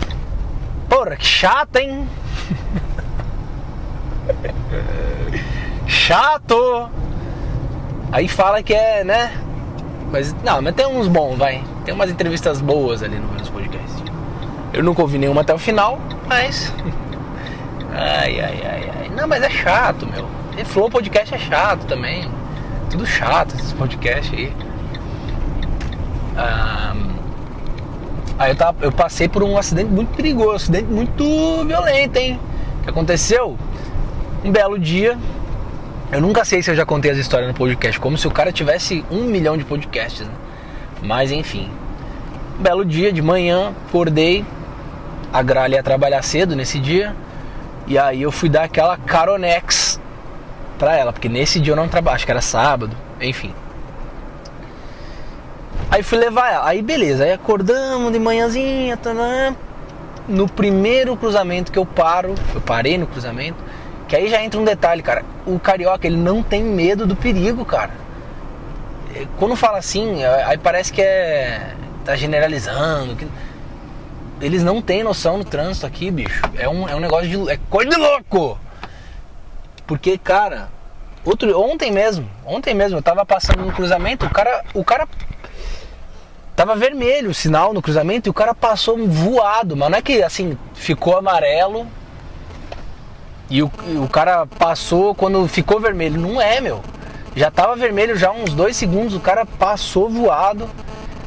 Porra, 0.88 1.18
que 1.18 1.26
chata, 1.26 1.82
hein? 1.82 2.08
Chato! 5.88 6.90
Aí 8.12 8.28
fala 8.28 8.62
que 8.62 8.74
é, 8.74 9.04
né? 9.04 9.32
Mas, 10.12 10.34
não, 10.44 10.62
mas 10.62 10.76
tem 10.76 10.86
uns 10.86 11.08
bons, 11.08 11.38
vai. 11.38 11.64
Tem 11.86 11.94
umas 11.94 12.10
entrevistas 12.10 12.62
boas 12.62 13.02
ali 13.02 13.18
no 13.18 13.28
Menos 13.30 13.50
Podcast. 13.50 14.04
Eu 14.72 14.84
nunca 14.84 15.02
ouvi 15.02 15.18
nenhuma 15.18 15.42
até 15.42 15.54
o 15.54 15.58
final, 15.58 16.00
mas. 16.28 16.72
Ai, 17.96 18.40
ai, 18.40 18.60
ai, 18.66 18.92
ai. 19.02 19.12
Não, 19.16 19.28
mas 19.28 19.44
é 19.44 19.50
chato, 19.52 20.08
meu. 20.08 20.28
E 20.58 20.66
Flow 20.66 20.90
Podcast 20.90 21.36
é 21.36 21.38
chato 21.38 21.86
também. 21.86 22.28
Tudo 22.90 23.06
chato 23.06 23.56
esses 23.56 23.72
podcasts 23.72 24.34
aí. 24.34 24.52
Ah, 26.36 26.96
aí 28.44 28.52
eu, 28.52 28.56
tava, 28.56 28.78
eu 28.82 28.92
passei 28.92 29.28
por 29.28 29.42
um 29.42 29.58
acidente 29.58 29.90
muito 29.90 30.16
perigoso, 30.16 30.52
um 30.52 30.56
acidente 30.56 30.86
muito 30.86 31.24
violento, 31.66 32.18
hein? 32.18 32.40
Que 32.84 32.90
aconteceu 32.90 33.58
um 34.44 34.52
belo 34.52 34.78
dia. 34.78 35.18
Eu 36.12 36.22
nunca 36.22 36.46
sei 36.46 36.62
se 36.62 36.70
eu 36.70 36.76
já 36.76 36.86
contei 36.86 37.10
as 37.10 37.18
histórias 37.18 37.48
no 37.48 37.56
podcast, 37.56 38.00
como 38.00 38.18
se 38.18 38.28
o 38.28 38.32
cara 38.32 38.52
tivesse 38.52 39.04
um 39.10 39.24
milhão 39.24 39.58
de 39.58 39.64
podcasts, 39.64 40.28
né? 40.28 40.34
Mas 41.02 41.32
enfim. 41.32 41.70
Um 42.60 42.62
belo 42.62 42.86
dia 42.86 43.12
de 43.12 43.22
manhã, 43.22 43.74
acordei, 43.88 44.46
a 45.32 45.42
Gralha 45.42 45.78
ia 45.78 45.84
trabalhar 45.84 46.22
cedo 46.22 46.56
nesse 46.56 46.80
dia. 46.80 47.16
E 47.88 47.98
aí 47.98 48.22
eu 48.22 48.32
fui 48.32 48.50
dar 48.50 48.64
aquela 48.64 48.98
caronex 48.98 50.00
pra 50.78 50.96
ela, 50.96 51.12
porque 51.12 51.30
nesse 51.30 51.60
dia 51.60 51.72
eu 51.72 51.78
não 51.78 51.88
trabalho, 51.88 52.16
acho 52.16 52.26
que 52.26 52.32
era 52.32 52.42
sábado, 52.42 52.96
enfim. 53.20 53.54
Aí 55.94 56.02
fui 56.02 56.18
levar 56.18 56.52
ela, 56.52 56.68
aí 56.68 56.82
beleza, 56.82 57.24
aí 57.24 57.32
acordamos 57.32 58.12
de 58.12 58.18
manhãzinha, 58.18 58.98
tanã. 58.98 59.56
no 60.28 60.50
primeiro 60.50 61.16
cruzamento 61.16 61.72
que 61.72 61.78
eu 61.78 61.86
paro, 61.86 62.34
eu 62.56 62.60
parei 62.60 62.98
no 62.98 63.06
cruzamento, 63.06 63.64
que 64.08 64.16
aí 64.16 64.28
já 64.28 64.42
entra 64.42 64.60
um 64.60 64.64
detalhe, 64.64 65.04
cara, 65.04 65.24
o 65.46 65.60
carioca 65.60 66.08
ele 66.08 66.18
não 66.18 66.42
tem 66.42 66.64
medo 66.64 67.06
do 67.06 67.16
perigo, 67.16 67.64
cara. 67.64 67.92
Quando 69.38 69.56
fala 69.56 69.78
assim, 69.78 70.24
aí 70.24 70.58
parece 70.58 70.92
que 70.92 71.00
é 71.00 71.76
tá 72.04 72.16
generalizando, 72.16 73.16
que 73.16 73.28
eles 74.42 74.64
não 74.64 74.82
têm 74.82 75.04
noção 75.04 75.38
no 75.38 75.46
trânsito 75.46 75.86
aqui, 75.86 76.10
bicho. 76.10 76.42
É 76.58 76.68
um, 76.68 76.90
é 76.90 76.96
um 76.96 77.00
negócio 77.00 77.30
de. 77.30 77.52
É 77.52 77.60
coisa 77.70 77.92
de 77.92 77.98
louco! 77.98 78.58
Porque, 79.86 80.18
cara, 80.18 80.70
outro, 81.24 81.56
ontem 81.62 81.92
mesmo, 81.92 82.28
ontem 82.44 82.74
mesmo, 82.74 82.98
eu 82.98 83.04
tava 83.04 83.24
passando 83.24 83.64
no 83.64 83.72
cruzamento, 83.72 84.26
o 84.26 84.30
cara. 84.32 84.66
O 84.74 84.84
cara. 84.84 85.08
Tava 86.56 86.76
vermelho 86.76 87.32
o 87.32 87.34
sinal 87.34 87.74
no 87.74 87.82
cruzamento 87.82 88.30
e 88.30 88.32
o 88.32 88.34
cara 88.34 88.54
passou 88.54 89.08
voado, 89.08 89.76
mas 89.76 89.90
não 89.90 89.98
é 89.98 90.02
que 90.02 90.22
assim, 90.22 90.58
ficou 90.76 91.18
amarelo 91.18 91.88
e 93.50 93.62
o, 93.62 93.72
o 94.04 94.08
cara 94.08 94.46
passou 94.46 95.14
quando 95.14 95.48
ficou 95.48 95.80
vermelho. 95.80 96.20
Não 96.20 96.42
é, 96.42 96.62
meu. 96.62 96.82
Já 97.36 97.50
tava 97.50 97.76
vermelho 97.76 98.16
já 98.16 98.32
uns 98.32 98.54
dois 98.54 98.76
segundos, 98.76 99.16
o 99.16 99.20
cara 99.20 99.46
passou 99.46 100.10
voado. 100.10 100.70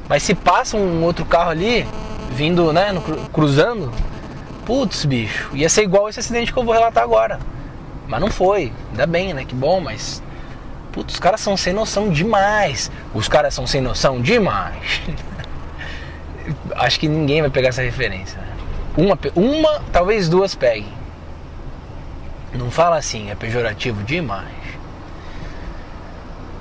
Mas 0.09 0.23
se 0.23 0.35
passa 0.35 0.77
um 0.77 1.03
outro 1.05 1.25
carro 1.25 1.51
ali, 1.51 1.87
vindo, 2.31 2.73
né, 2.73 2.93
no, 2.93 3.01
cruzando, 3.31 3.93
putz, 4.65 5.05
bicho, 5.05 5.51
ia 5.53 5.69
ser 5.69 5.83
igual 5.83 6.09
esse 6.09 6.21
acidente 6.21 6.53
que 6.53 6.59
eu 6.59 6.65
vou 6.65 6.73
relatar 6.73 7.03
agora. 7.03 7.41
Mas 8.07 8.21
não 8.21 8.31
foi, 8.31 8.73
ainda 8.91 9.07
bem, 9.07 9.35
né? 9.35 9.45
Que 9.45 9.55
bom, 9.55 9.81
mas. 9.81 10.23
Putz, 10.97 11.13
os 11.13 11.21
caras 11.21 11.43
são 11.43 11.59
sem 11.59 11.75
noção 11.75 12.09
demais. 12.09 12.91
Os 13.13 13.29
caras 13.29 13.53
são 13.53 13.67
sem 13.67 13.83
noção 13.83 14.19
demais. 14.19 15.03
Acho 16.75 16.99
que 16.99 17.07
ninguém 17.07 17.43
vai 17.43 17.51
pegar 17.51 17.69
essa 17.69 17.83
referência. 17.83 18.41
Uma, 18.97 19.19
uma, 19.35 19.83
talvez 19.93 20.27
duas 20.27 20.55
peguem. 20.55 20.91
Não 22.55 22.71
fala 22.71 22.97
assim, 22.97 23.31
é 23.31 23.35
pejorativo 23.35 24.03
demais. 24.05 24.49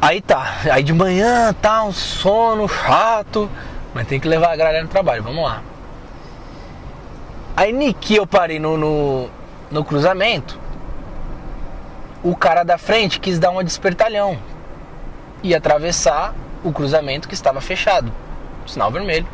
Aí 0.01 0.19
tá, 0.19 0.57
aí 0.69 0.83
de 0.83 0.91
manhã 0.91 1.53
tá 1.53 1.85
um 1.85 1.93
sono 1.93 2.67
chato, 2.67 3.49
mas 3.93 4.05
tem 4.05 4.19
que 4.19 4.27
levar 4.27 4.51
a 4.51 4.55
galera 4.57 4.83
no 4.83 4.89
trabalho, 4.89 5.23
vamos 5.23 5.45
lá. 5.45 5.61
Aí 7.55 7.71
Niki 7.71 8.17
eu 8.17 8.27
parei 8.27 8.59
no, 8.59 8.75
no, 8.75 9.29
no 9.71 9.85
cruzamento, 9.85 10.59
o 12.25 12.35
cara 12.35 12.63
da 12.63 12.75
frente 12.75 13.19
quis 13.19 13.37
dar 13.37 13.51
uma 13.51 13.63
despertalhão 13.63 14.37
e 15.43 15.53
atravessar 15.53 16.33
o 16.63 16.71
cruzamento 16.71 17.27
que 17.27 17.35
estava 17.35 17.61
fechado, 17.61 18.11
sinal 18.65 18.91
vermelho. 18.91 19.27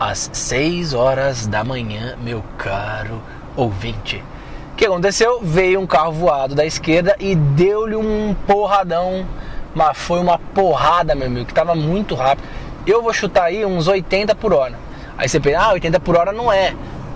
Às 0.00 0.28
6 0.32 0.92
horas 0.92 1.46
da 1.46 1.62
manhã, 1.62 2.16
meu 2.20 2.42
caro 2.58 3.22
ouvinte. 3.56 4.22
O 4.72 4.76
que 4.76 4.86
aconteceu? 4.86 5.40
Veio 5.40 5.80
um 5.80 5.86
carro 5.86 6.12
voado 6.12 6.56
da 6.56 6.66
esquerda 6.66 7.14
e 7.20 7.36
deu-lhe 7.36 7.94
um 7.94 8.34
porradão 8.44 9.24
mas 9.74 9.96
foi 9.96 10.18
uma 10.18 10.38
porrada, 10.38 11.14
meu 11.14 11.28
amigo, 11.28 11.46
que 11.46 11.54
tava 11.54 11.72
muito 11.72 12.16
rápido. 12.16 12.44
Eu 12.84 13.00
vou 13.00 13.12
chutar 13.12 13.44
aí 13.44 13.64
uns 13.64 13.86
80 13.86 14.34
por 14.34 14.52
hora. 14.52 14.74
Aí 15.16 15.28
você 15.28 15.38
pensa, 15.38 15.60
ah, 15.60 15.72
80 15.74 16.00
por 16.00 16.16
hora 16.16 16.32
não 16.32 16.52
é. 16.52 16.74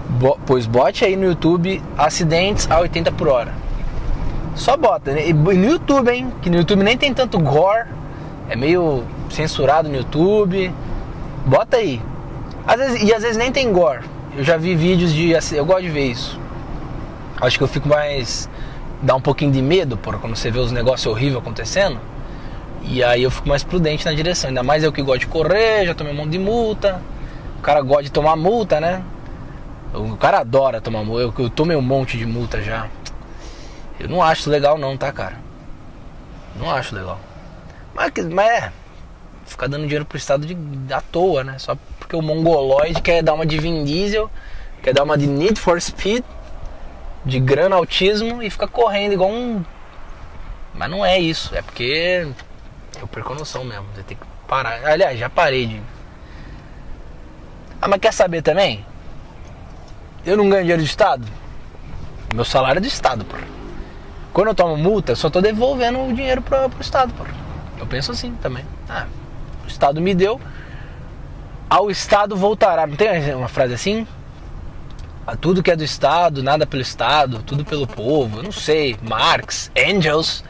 Bo 0.09 0.39
pois 0.47 0.67
bote 0.67 1.05
aí 1.05 1.17
no 1.17 1.25
YouTube 1.25 1.83
acidentes 1.99 2.71
a 2.71 2.79
80 2.79 3.11
por 3.11 3.27
hora. 3.27 3.62
Só 4.55 4.77
bota, 4.77 5.13
né? 5.13 5.29
E 5.29 5.33
no 5.33 5.53
YouTube, 5.53 6.11
hein? 6.11 6.33
Que 6.43 6.51
no 6.51 6.57
YouTube 6.57 6.83
nem 6.83 6.97
tem 6.97 7.13
tanto 7.13 7.39
gore. 7.39 7.89
É 8.49 8.57
meio 8.57 9.05
censurado 9.31 9.89
no 9.89 9.97
YouTube. 9.97 10.73
Bota 11.47 11.79
aí. 11.79 12.01
Às 12.67 12.77
vezes, 12.77 13.03
e 13.03 13.15
às 13.15 13.23
vezes 13.23 13.37
nem 13.37 13.51
tem 13.51 13.73
gore. 13.73 14.01
Eu 14.37 14.45
já 14.45 14.57
vi 14.57 14.75
vídeos 14.75 15.13
de. 15.13 15.33
Eu 15.55 15.65
gosto 15.65 15.83
de 15.83 15.91
ver 15.91 16.11
isso. 16.11 16.39
Acho 17.41 17.59
que 17.59 17.65
eu 17.65 17.69
fico 17.69 17.89
mais. 17.89 18.49
dá 19.03 19.15
um 19.15 19.21
pouquinho 19.21 19.51
de 19.51 19.61
medo 19.61 19.97
por 19.97 20.19
quando 20.21 20.37
você 20.37 20.51
vê 20.51 20.59
os 20.59 20.71
negócios 20.71 21.07
horríveis 21.07 21.39
acontecendo. 21.39 21.99
E 22.83 23.03
aí 23.03 23.23
eu 23.23 23.31
fico 23.31 23.49
mais 23.49 23.63
prudente 23.63 24.05
na 24.05 24.13
direção. 24.13 24.49
Ainda 24.49 24.63
mais 24.63 24.85
eu 24.85 24.93
que 24.93 25.03
gosto 25.03 25.21
de 25.21 25.27
correr, 25.27 25.87
já 25.87 25.95
tomei 25.95 26.13
um 26.13 26.17
monte 26.17 26.31
de 26.31 26.39
multa. 26.39 27.01
O 27.59 27.63
cara 27.63 27.81
gosta 27.81 28.05
de 28.05 28.13
tomar 28.13 28.37
multa, 28.37 28.81
né? 28.81 29.03
O 29.95 30.17
cara 30.17 30.41
adora 30.41 30.81
tomar 30.81 31.05
multa. 31.05 31.23
Eu, 31.23 31.35
eu 31.45 31.51
tomei 31.51 31.77
um 31.77 31.83
monte 31.83 32.17
de 32.17 32.27
multa 32.27 32.61
já. 32.63 32.89
Eu 34.03 34.09
não 34.09 34.21
acho 34.21 34.51
legal 34.51 34.77
não, 34.77 34.97
tá, 34.97 35.13
cara? 35.13 35.37
Não 36.57 36.69
acho 36.69 36.93
legal. 36.93 37.21
Mas, 37.95 38.11
mas 38.33 38.51
é. 38.51 38.73
Ficar 39.47 39.69
dando 39.69 39.85
dinheiro 39.85 40.05
pro 40.05 40.19
estado 40.19 40.45
de, 40.45 40.57
à 40.93 41.01
toa, 41.01 41.45
né? 41.45 41.57
Só 41.59 41.77
porque 42.01 42.17
o 42.17 42.21
mongoloide 42.21 43.01
quer 43.01 43.23
dar 43.23 43.35
uma 43.35 43.47
de 43.47 43.59
Vin 43.59 43.85
Diesel, 43.85 44.29
quer 44.83 44.93
dar 44.93 45.05
uma 45.05 45.17
de 45.17 45.29
Need 45.29 45.61
for 45.61 45.81
Speed, 45.81 46.25
de 47.25 47.39
grana 47.39 47.77
autismo 47.77 48.43
e 48.43 48.51
fica 48.51 48.67
correndo 48.67 49.13
igual 49.13 49.31
um. 49.31 49.65
Mas 50.75 50.91
não 50.91 51.07
é 51.07 51.21
isso, 51.21 51.55
é 51.55 51.63
porque 51.63 52.27
eu 53.01 53.07
perco 53.07 53.35
a 53.35 53.37
noção 53.37 53.63
mesmo. 53.65 53.87
Você 53.95 54.03
tem 54.03 54.17
que 54.17 54.25
parar. 54.49 54.85
Aliás, 54.85 55.17
já 55.17 55.31
parei 55.31 55.67
de. 55.67 55.83
Ah, 57.81 57.87
mas 57.87 58.01
quer 58.01 58.13
saber 58.13 58.43
também? 58.43 58.85
Eu 60.27 60.37
não 60.37 60.49
ganho 60.49 60.63
dinheiro 60.63 60.83
de 60.83 60.89
Estado. 60.89 61.25
Meu 62.35 62.45
salário 62.45 62.79
é 62.79 62.81
do 62.81 62.87
Estado, 62.89 63.25
pô. 63.25 63.37
Quando 64.33 64.49
eu 64.49 64.55
tomo 64.55 64.77
multa, 64.77 65.15
só 65.15 65.29
tô 65.29 65.41
devolvendo 65.41 66.01
o 66.01 66.13
dinheiro 66.13 66.41
pro, 66.41 66.69
pro 66.71 66.81
Estado, 66.81 67.13
pô. 67.15 67.25
Eu 67.79 67.87
penso 67.87 68.13
assim 68.13 68.35
também. 68.37 68.65
Ah, 68.89 69.07
o 69.65 69.69
Estado 69.69 70.01
me 70.01 70.15
deu, 70.15 70.41
ao 71.69 71.91
Estado 71.91 72.37
voltará. 72.37 72.87
Não 72.87 72.97
tem 72.97 73.35
uma 73.35 73.49
frase 73.49 73.75
assim? 73.75 74.07
Ah, 75.27 75.37
tudo 75.37 75.63
que 75.63 75.71
é 75.71 75.77
do 75.77 75.85
Estado, 75.85 76.43
nada 76.43 76.67
pelo 76.67 76.83
Estado, 76.83 77.43
tudo 77.43 77.65
pelo 77.65 77.87
povo. 77.87 78.39
Eu 78.39 78.43
não 78.45 78.53
sei. 78.53 78.97
Marx, 79.03 79.71
Engels. 79.77 80.45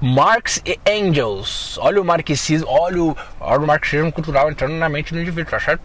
Marx 0.00 0.60
e 0.66 0.80
Engels. 0.84 1.78
Olha 1.78 2.02
o 2.02 2.04
marxismo, 2.04 2.66
olha 2.68 3.02
o, 3.02 3.16
olha 3.38 3.60
o 3.60 3.66
marxismo 3.66 4.10
cultural 4.10 4.50
entrando 4.50 4.74
na 4.74 4.88
mente 4.88 5.14
do 5.14 5.20
indivíduo, 5.20 5.50
tá 5.50 5.60
certo? 5.60 5.82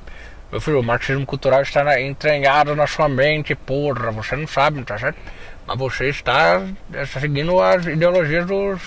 Meu 0.52 0.60
filho, 0.60 0.80
o 0.80 0.84
marxismo 0.84 1.26
cultural 1.26 1.62
está 1.62 2.02
entranhado 2.02 2.76
na 2.76 2.88
sua 2.88 3.08
mente, 3.08 3.54
porra, 3.54 4.10
você 4.12 4.36
não 4.36 4.48
sabe, 4.48 4.82
tá 4.84 4.98
certo? 4.98 5.20
Mas 5.68 5.78
você 5.78 6.10
está, 6.10 6.62
está 6.94 7.20
seguindo 7.20 7.62
as 7.62 7.86
ideologias 7.86 8.48
dos, 8.48 8.82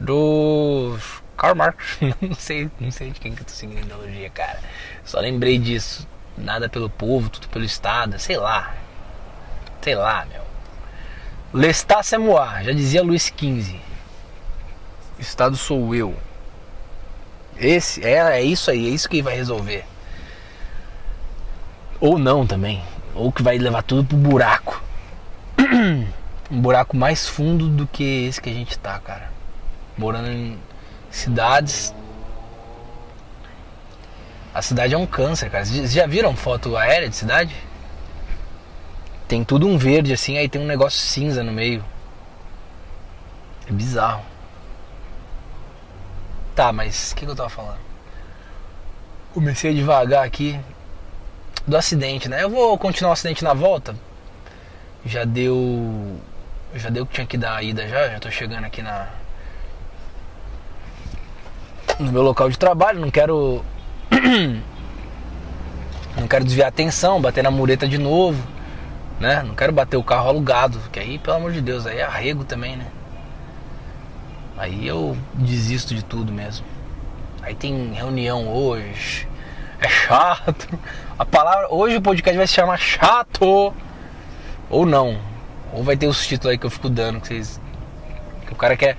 dos 0.00 1.22
Karl 1.36 1.54
Marx. 1.54 1.98
não 2.22 2.34
sei, 2.34 2.70
não 2.80 2.90
sei 2.90 3.10
de 3.10 3.20
quem 3.20 3.34
que 3.34 3.42
eu 3.42 3.46
tô 3.46 3.52
seguindo 3.52 3.78
a 3.78 3.82
ideologia, 3.82 4.30
cara. 4.30 4.58
Só 5.04 5.20
lembrei 5.20 5.58
disso. 5.58 6.08
Nada 6.38 6.68
pelo 6.70 6.88
povo, 6.88 7.28
tudo 7.28 7.48
pelo 7.48 7.64
Estado, 7.66 8.18
sei 8.18 8.38
lá. 8.38 8.74
Sei 9.82 9.94
lá, 9.94 10.26
meu. 10.32 10.42
Lestat 11.52 12.02
c'est 12.02 12.18
moi, 12.18 12.64
já 12.64 12.72
dizia 12.72 13.02
Luiz 13.02 13.26
XV. 13.26 13.78
Estado 15.18 15.56
sou 15.56 15.94
eu. 15.94 16.14
Esse 17.58 18.04
é, 18.04 18.38
é 18.38 18.42
isso 18.42 18.70
aí, 18.70 18.86
é 18.86 18.90
isso 18.90 19.08
que 19.08 19.22
vai 19.22 19.34
resolver. 19.34 19.84
Ou 22.00 22.18
não 22.18 22.46
também. 22.46 22.82
Ou 23.14 23.30
que 23.30 23.42
vai 23.42 23.56
levar 23.58 23.82
tudo 23.82 24.04
pro 24.04 24.16
buraco. 24.16 24.85
um 26.50 26.60
buraco 26.60 26.96
mais 26.96 27.28
fundo 27.28 27.68
do 27.68 27.86
que 27.86 28.26
esse 28.26 28.40
que 28.40 28.50
a 28.50 28.52
gente 28.52 28.78
tá, 28.78 28.98
cara. 28.98 29.30
Morando 29.96 30.28
em 30.28 30.58
cidades. 31.10 31.94
A 34.54 34.62
cidade 34.62 34.94
é 34.94 34.98
um 34.98 35.06
câncer, 35.06 35.50
cara. 35.50 35.64
Vocês 35.64 35.92
já 35.92 36.06
viram 36.06 36.34
foto 36.36 36.76
aérea 36.76 37.08
de 37.08 37.16
cidade? 37.16 37.54
Tem 39.28 39.44
tudo 39.44 39.66
um 39.66 39.76
verde 39.76 40.12
assim, 40.12 40.38
aí 40.38 40.48
tem 40.48 40.62
um 40.62 40.66
negócio 40.66 41.00
cinza 41.00 41.42
no 41.42 41.52
meio. 41.52 41.84
É 43.68 43.72
bizarro. 43.72 44.24
Tá, 46.54 46.72
mas 46.72 47.12
o 47.12 47.16
que, 47.16 47.26
que, 47.26 47.30
eu 47.30 47.36
tava 47.36 47.50
falando? 47.50 47.78
Comecei 49.34 49.74
devagar 49.74 50.24
aqui 50.24 50.58
do 51.66 51.76
acidente, 51.76 52.28
né? 52.28 52.42
Eu 52.42 52.48
vou 52.48 52.78
continuar 52.78 53.10
o 53.10 53.12
acidente 53.12 53.44
na 53.44 53.52
volta. 53.52 53.94
Já 55.06 55.24
deu. 55.24 56.18
Já 56.74 56.90
deu 56.90 57.04
o 57.04 57.06
que 57.06 57.14
tinha 57.14 57.26
que 57.26 57.38
dar 57.38 57.56
a 57.56 57.62
ida 57.62 57.86
já. 57.86 58.08
Já 58.08 58.18
tô 58.18 58.28
chegando 58.28 58.64
aqui 58.64 58.82
na. 58.82 59.06
No 62.00 62.10
meu 62.10 62.22
local 62.22 62.50
de 62.50 62.58
trabalho. 62.58 62.98
Não 62.98 63.10
quero. 63.10 63.64
não 66.18 66.26
quero 66.26 66.44
desviar 66.44 66.66
a 66.66 66.70
atenção, 66.70 67.20
bater 67.20 67.44
na 67.44 67.52
mureta 67.52 67.86
de 67.86 67.98
novo. 67.98 68.44
Né? 69.20 69.44
Não 69.44 69.54
quero 69.54 69.72
bater 69.72 69.96
o 69.96 70.02
carro 70.02 70.28
alugado. 70.28 70.80
Que 70.90 70.98
aí, 70.98 71.18
pelo 71.18 71.36
amor 71.36 71.52
de 71.52 71.60
Deus, 71.60 71.86
aí 71.86 71.98
é 71.98 72.02
arrego 72.02 72.44
também, 72.44 72.76
né? 72.76 72.86
Aí 74.58 74.88
eu 74.88 75.16
desisto 75.34 75.94
de 75.94 76.04
tudo 76.04 76.32
mesmo. 76.32 76.66
Aí 77.42 77.54
tem 77.54 77.92
reunião 77.92 78.52
hoje. 78.52 79.28
É 79.78 79.88
chato. 79.88 80.76
A 81.16 81.24
palavra. 81.24 81.72
Hoje 81.72 81.96
o 81.96 82.02
podcast 82.02 82.36
vai 82.36 82.46
se 82.46 82.54
chamar 82.54 82.76
chato. 82.76 83.72
Ou 84.70 84.86
não. 84.86 85.18
Ou 85.72 85.82
vai 85.82 85.96
ter 85.96 86.06
os 86.06 86.26
títulos 86.26 86.52
aí 86.52 86.58
que 86.58 86.66
eu 86.66 86.70
fico 86.70 86.88
dando. 86.88 87.20
Que, 87.20 87.28
vocês, 87.28 87.60
que 88.46 88.52
o 88.52 88.56
cara 88.56 88.76
quer. 88.76 88.96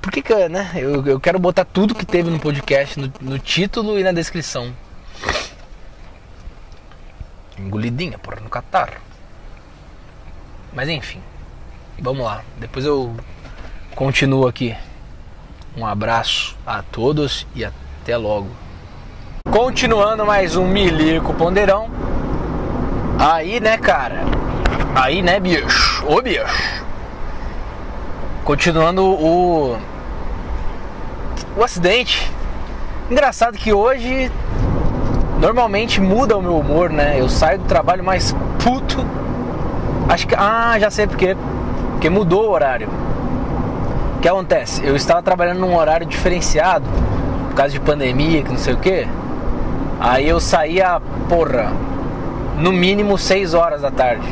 Por 0.00 0.12
que, 0.12 0.22
que 0.22 0.48
né? 0.48 0.70
Eu, 0.76 1.04
eu 1.04 1.18
quero 1.18 1.38
botar 1.38 1.64
tudo 1.64 1.94
que 1.94 2.06
teve 2.06 2.30
no 2.30 2.38
podcast 2.38 2.98
no, 2.98 3.12
no 3.20 3.38
título 3.38 3.98
e 3.98 4.04
na 4.04 4.12
descrição. 4.12 4.72
Engolidinha, 7.58 8.18
porra, 8.18 8.40
no 8.40 8.48
catar. 8.48 9.00
Mas 10.72 10.88
enfim. 10.88 11.20
Vamos 11.98 12.24
lá. 12.24 12.44
Depois 12.58 12.84
eu 12.84 13.16
Continuo 13.96 14.46
aqui. 14.46 14.76
Um 15.74 15.86
abraço 15.86 16.54
a 16.66 16.82
todos 16.82 17.46
e 17.54 17.64
até 17.64 18.14
logo. 18.14 18.50
Continuando 19.50 20.26
mais 20.26 20.54
um 20.54 20.68
Milico 20.68 21.32
Ponderão. 21.32 22.05
Aí, 23.18 23.60
né, 23.60 23.78
cara? 23.78 24.20
Aí, 24.94 25.22
né, 25.22 25.40
bicho? 25.40 26.04
Ô, 26.06 26.20
bicho. 26.20 26.84
Continuando 28.44 29.04
o 29.04 29.78
o 31.56 31.64
acidente. 31.64 32.30
Engraçado 33.10 33.56
que 33.56 33.72
hoje 33.72 34.30
normalmente 35.40 36.00
muda 36.00 36.36
o 36.36 36.42
meu 36.42 36.58
humor, 36.58 36.90
né? 36.90 37.20
Eu 37.20 37.28
saio 37.28 37.58
do 37.58 37.64
trabalho 37.64 38.04
mais 38.04 38.34
puto. 38.62 39.04
Acho 40.08 40.26
que 40.26 40.34
ah, 40.36 40.76
já 40.78 40.90
sei 40.90 41.06
porque 41.06 41.36
porque 41.92 42.10
mudou 42.10 42.48
o 42.48 42.50
horário 42.50 42.88
que 44.26 44.30
acontece? 44.30 44.84
Eu 44.84 44.96
estava 44.96 45.22
trabalhando 45.22 45.60
num 45.60 45.76
horário 45.76 46.04
diferenciado, 46.04 46.84
por 47.48 47.54
causa 47.54 47.72
de 47.72 47.78
pandemia, 47.78 48.42
que 48.42 48.50
não 48.50 48.58
sei 48.58 48.74
o 48.74 48.76
que. 48.76 49.06
Aí 50.00 50.28
eu 50.28 50.40
saía, 50.40 51.00
porra, 51.28 51.72
no 52.56 52.72
mínimo 52.72 53.18
6 53.18 53.54
horas 53.54 53.82
da 53.82 53.90
tarde. 53.90 54.26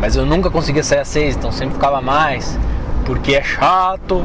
Mas 0.00 0.16
eu 0.16 0.26
nunca 0.26 0.50
conseguia 0.50 0.82
sair 0.82 1.00
às 1.00 1.08
6, 1.08 1.36
então 1.36 1.50
sempre 1.50 1.74
ficava 1.74 2.00
mais, 2.00 2.58
porque 3.04 3.34
é 3.34 3.42
chato. 3.42 4.24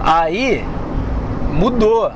Aí 0.00 0.64
mudou. 1.52 2.10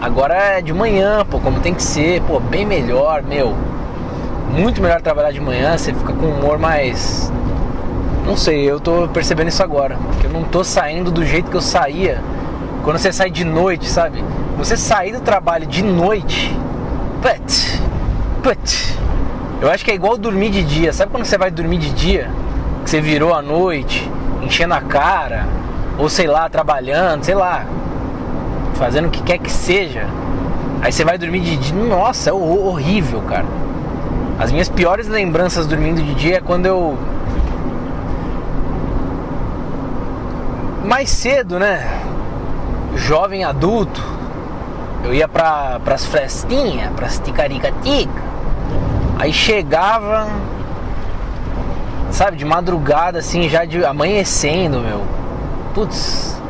Agora 0.00 0.34
é 0.34 0.62
de 0.62 0.72
manhã, 0.72 1.26
pô, 1.28 1.40
como 1.40 1.60
tem 1.60 1.74
que 1.74 1.82
ser, 1.82 2.22
pô, 2.22 2.38
bem 2.38 2.64
melhor, 2.64 3.22
meu. 3.22 3.54
Muito 4.50 4.80
melhor 4.80 5.00
trabalhar 5.00 5.32
de 5.32 5.40
manhã, 5.40 5.76
você 5.76 5.92
fica 5.92 6.12
com 6.12 6.26
um 6.26 6.38
humor 6.38 6.58
mais. 6.58 7.32
Não 8.24 8.36
sei, 8.36 8.70
eu 8.70 8.78
tô 8.78 9.08
percebendo 9.08 9.48
isso 9.48 9.62
agora. 9.62 9.98
Que 10.20 10.26
eu 10.26 10.30
não 10.30 10.44
tô 10.44 10.62
saindo 10.62 11.10
do 11.10 11.24
jeito 11.24 11.50
que 11.50 11.56
eu 11.56 11.60
saía 11.60 12.20
quando 12.84 12.98
você 12.98 13.12
sai 13.12 13.30
de 13.30 13.44
noite, 13.44 13.88
sabe? 13.88 14.24
Você 14.56 14.76
sair 14.76 15.12
do 15.12 15.20
trabalho 15.20 15.66
de 15.66 15.82
noite. 15.82 16.56
Put, 17.20 17.82
Eu 19.60 19.70
acho 19.70 19.84
que 19.84 19.90
é 19.90 19.94
igual 19.94 20.16
dormir 20.16 20.50
de 20.50 20.62
dia. 20.62 20.92
Sabe 20.92 21.10
quando 21.10 21.24
você 21.24 21.36
vai 21.36 21.50
dormir 21.50 21.78
de 21.78 21.90
dia? 21.90 22.30
Que 22.84 22.90
você 22.90 23.00
virou 23.00 23.34
à 23.34 23.42
noite, 23.42 24.08
enchendo 24.42 24.74
a 24.74 24.80
cara, 24.80 25.46
ou 25.98 26.08
sei 26.08 26.26
lá, 26.26 26.48
trabalhando, 26.48 27.24
sei 27.24 27.34
lá, 27.34 27.64
fazendo 28.74 29.08
o 29.08 29.10
que 29.10 29.22
quer 29.22 29.38
que 29.38 29.50
seja. 29.50 30.06
Aí 30.80 30.92
você 30.92 31.04
vai 31.04 31.18
dormir 31.18 31.40
de 31.40 31.56
dia. 31.56 31.74
Nossa, 31.74 32.30
é 32.30 32.32
horrível, 32.32 33.20
cara. 33.22 33.46
As 34.38 34.52
minhas 34.52 34.68
piores 34.68 35.08
lembranças 35.08 35.66
dormindo 35.66 36.00
de 36.00 36.14
dia 36.14 36.36
é 36.36 36.40
quando 36.40 36.66
eu. 36.66 36.96
Mais 40.84 41.10
cedo, 41.10 41.58
né? 41.58 41.84
Jovem 42.94 43.44
adulto, 43.44 44.02
eu 45.04 45.12
ia 45.12 45.28
pra, 45.28 45.80
pras 45.84 46.06
festinhas, 46.06 46.90
pras 46.94 47.18
ticaricatica. 47.18 48.27
Aí 49.18 49.32
chegava, 49.32 50.28
sabe, 52.12 52.36
de 52.36 52.44
madrugada, 52.44 53.18
assim, 53.18 53.48
já 53.48 53.64
de 53.64 53.84
amanhecendo, 53.84 54.78
meu. 54.78 55.02
Putz, 55.74 56.40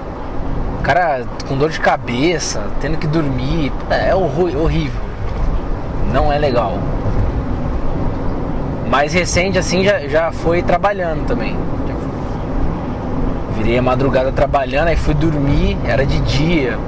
cara 0.82 1.24
com 1.48 1.56
dor 1.56 1.70
de 1.70 1.80
cabeça, 1.80 2.62
tendo 2.78 2.98
que 2.98 3.06
dormir. 3.06 3.72
É 3.88 4.14
horrível. 4.14 5.00
Não 6.12 6.30
é 6.30 6.38
legal. 6.38 6.78
Mais 8.90 9.14
recente, 9.14 9.58
assim, 9.58 9.82
já, 9.82 10.00
já 10.00 10.30
foi 10.30 10.62
trabalhando 10.62 11.26
também. 11.26 11.56
Virei 13.56 13.78
a 13.78 13.82
madrugada 13.82 14.30
trabalhando, 14.30 14.88
aí 14.88 14.96
fui 14.96 15.14
dormir, 15.14 15.76
era 15.86 16.04
de 16.04 16.20
dia, 16.20 16.78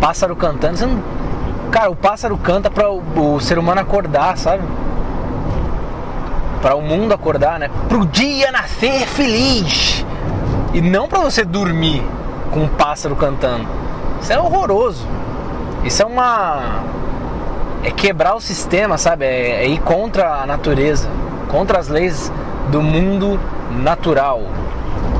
pássaro 0.00 0.34
cantando. 0.34 0.86
Não... 0.86 1.02
Cara, 1.70 1.90
o 1.90 1.96
pássaro 1.96 2.38
canta 2.38 2.70
para 2.70 2.90
o, 2.90 3.34
o 3.34 3.40
ser 3.40 3.58
humano 3.58 3.82
acordar, 3.82 4.36
sabe? 4.38 4.62
Para 6.60 6.74
o 6.74 6.82
mundo 6.82 7.12
acordar, 7.12 7.58
né? 7.58 7.70
Pro 7.88 8.06
dia 8.06 8.50
nascer 8.50 9.06
feliz. 9.06 10.04
E 10.72 10.80
não 10.80 11.08
para 11.08 11.20
você 11.20 11.44
dormir 11.44 12.02
com 12.50 12.60
um 12.60 12.68
pássaro 12.68 13.16
cantando. 13.16 13.66
Isso 14.20 14.32
é 14.32 14.38
horroroso. 14.38 15.06
Isso 15.84 16.02
é 16.02 16.06
uma 16.06 16.82
é 17.84 17.90
quebrar 17.90 18.34
o 18.34 18.40
sistema, 18.40 18.98
sabe? 18.98 19.24
É, 19.24 19.64
é 19.64 19.68
ir 19.68 19.80
contra 19.80 20.42
a 20.42 20.46
natureza, 20.46 21.08
contra 21.48 21.78
as 21.78 21.88
leis 21.88 22.32
do 22.70 22.82
mundo 22.82 23.38
natural, 23.70 24.42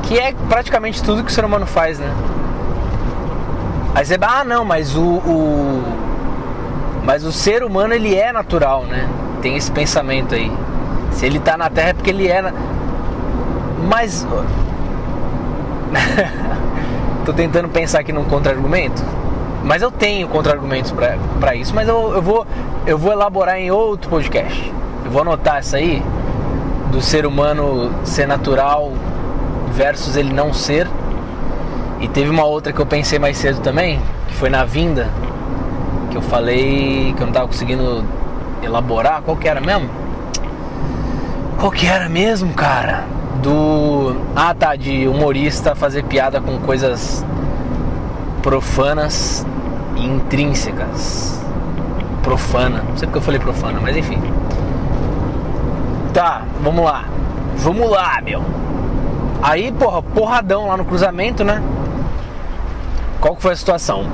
que 0.03 0.19
é 0.19 0.33
praticamente 0.49 1.01
tudo 1.01 1.23
que 1.23 1.31
o 1.31 1.33
ser 1.33 1.45
humano 1.45 1.65
faz, 1.65 1.97
né? 1.99 2.13
Aí 3.95 4.05
você, 4.05 4.17
ah, 4.21 4.43
não, 4.43 4.65
mas 4.65 4.95
o, 4.95 5.01
o 5.01 5.83
mas 7.05 7.23
o 7.23 7.31
ser 7.31 7.63
humano 7.63 7.93
ele 7.93 8.13
é 8.13 8.33
natural, 8.33 8.83
né? 8.83 9.07
Tem 9.41 9.55
esse 9.55 9.71
pensamento 9.71 10.35
aí. 10.35 10.51
Se 11.17 11.25
ele 11.25 11.39
está 11.39 11.57
na 11.57 11.67
Terra 11.67 11.89
é 11.89 11.93
porque 11.93 12.11
ele 12.11 12.27
era. 12.27 12.53
Mas. 13.89 14.25
Tô 17.25 17.33
tentando 17.33 17.67
pensar 17.69 18.01
aqui 18.01 18.13
num 18.13 18.25
contra-argumento. 18.25 19.03
Mas 19.63 19.81
eu 19.81 19.89
tenho 19.89 20.27
contra-argumentos 20.27 20.93
para 21.39 21.55
isso. 21.55 21.73
Mas 21.73 21.87
eu, 21.87 22.13
eu, 22.13 22.21
vou, 22.21 22.45
eu 22.85 22.99
vou 22.99 23.11
elaborar 23.11 23.57
em 23.57 23.71
outro 23.71 24.11
podcast. 24.11 24.71
Eu 25.03 25.09
vou 25.09 25.23
anotar 25.23 25.57
essa 25.57 25.77
aí. 25.77 26.03
Do 26.91 27.01
ser 27.01 27.25
humano 27.25 27.91
ser 28.05 28.27
natural 28.27 28.93
versus 29.71 30.15
ele 30.15 30.31
não 30.31 30.53
ser. 30.53 30.87
E 31.99 32.07
teve 32.07 32.29
uma 32.29 32.43
outra 32.43 32.71
que 32.71 32.79
eu 32.79 32.85
pensei 32.85 33.17
mais 33.17 33.37
cedo 33.37 33.59
também. 33.61 33.99
Que 34.27 34.35
foi 34.35 34.51
na 34.51 34.63
vinda. 34.63 35.09
Que 36.11 36.17
eu 36.17 36.21
falei 36.21 37.11
que 37.17 37.23
eu 37.23 37.25
não 37.25 37.33
tava 37.33 37.47
conseguindo 37.47 38.03
elaborar. 38.61 39.23
Qual 39.23 39.35
que 39.35 39.47
era 39.47 39.59
mesmo? 39.59 39.89
Qual 41.57 41.71
que 41.71 41.87
era 41.87 42.07
mesmo, 42.07 42.53
cara? 42.53 43.03
Do. 43.41 44.15
Ah 44.35 44.53
tá, 44.53 44.75
de 44.75 45.07
humorista 45.07 45.73
fazer 45.73 46.03
piada 46.03 46.39
com 46.39 46.59
coisas 46.59 47.25
profanas 48.43 49.43
e 49.95 50.05
intrínsecas. 50.05 51.41
Profana. 52.21 52.83
Não 52.87 52.95
sei 52.95 53.07
porque 53.07 53.17
eu 53.17 53.23
falei 53.23 53.39
profana, 53.39 53.79
mas 53.81 53.97
enfim. 53.97 54.21
Tá, 56.13 56.43
vamos 56.61 56.85
lá. 56.85 57.05
Vamos 57.57 57.89
lá, 57.89 58.21
meu. 58.21 58.43
Aí, 59.41 59.71
porra, 59.71 60.01
porradão 60.03 60.67
lá 60.67 60.77
no 60.77 60.85
cruzamento, 60.85 61.43
né? 61.43 61.61
Qual 63.19 63.35
que 63.35 63.41
foi 63.41 63.53
a 63.53 63.55
situação? 63.55 64.05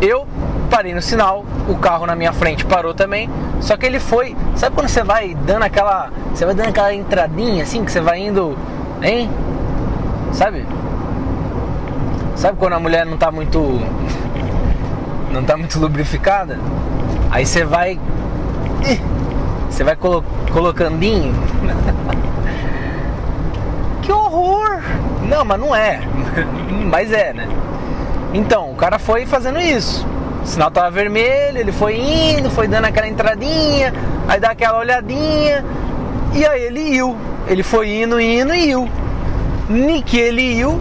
Eu 0.00 0.26
parei 0.72 0.94
no 0.94 1.02
sinal, 1.02 1.44
o 1.68 1.76
carro 1.76 2.06
na 2.06 2.16
minha 2.16 2.32
frente 2.32 2.64
parou 2.64 2.94
também, 2.94 3.28
só 3.60 3.76
que 3.76 3.84
ele 3.84 4.00
foi, 4.00 4.34
sabe 4.56 4.74
quando 4.74 4.88
você 4.88 5.02
vai 5.02 5.34
dando 5.34 5.64
aquela, 5.64 6.10
você 6.34 6.46
vai 6.46 6.54
dando 6.54 6.70
aquela 6.70 6.94
entradinha 6.94 7.62
assim, 7.62 7.84
que 7.84 7.92
você 7.92 8.00
vai 8.00 8.20
indo, 8.20 8.56
hein? 9.02 9.30
Sabe? 10.32 10.64
Sabe 12.36 12.56
quando 12.56 12.72
a 12.72 12.80
mulher 12.80 13.04
não 13.04 13.18
tá 13.18 13.30
muito 13.30 13.58
não 15.30 15.44
tá 15.44 15.58
muito 15.58 15.78
lubrificada? 15.78 16.58
Aí 17.30 17.44
você 17.44 17.66
vai 17.66 18.00
você 19.68 19.84
vai 19.84 19.94
colo, 19.94 20.24
colocandinho. 20.54 21.34
que 24.00 24.10
horror! 24.10 24.80
Não, 25.28 25.44
mas 25.44 25.60
não 25.60 25.76
é. 25.76 26.00
mas 26.90 27.12
é, 27.12 27.34
né? 27.34 27.46
Então, 28.32 28.72
o 28.72 28.74
cara 28.74 28.98
foi 28.98 29.26
fazendo 29.26 29.60
isso. 29.60 30.06
O 30.42 30.46
sinal 30.46 30.70
tava 30.72 30.90
vermelho, 30.90 31.56
ele 31.56 31.70
foi 31.70 31.96
indo, 31.96 32.50
foi 32.50 32.66
dando 32.66 32.86
aquela 32.86 33.06
entradinha, 33.06 33.94
aí 34.26 34.40
dá 34.40 34.50
aquela 34.50 34.78
olhadinha, 34.78 35.64
e 36.34 36.44
aí 36.44 36.64
ele 36.64 36.80
iu. 36.80 37.16
Ele 37.46 37.62
foi 37.62 38.02
indo, 38.02 38.20
indo 38.20 38.52
e 38.52 38.70
iu. 38.70 38.88
Que 40.04 40.18
ele 40.18 40.42
iu, 40.42 40.80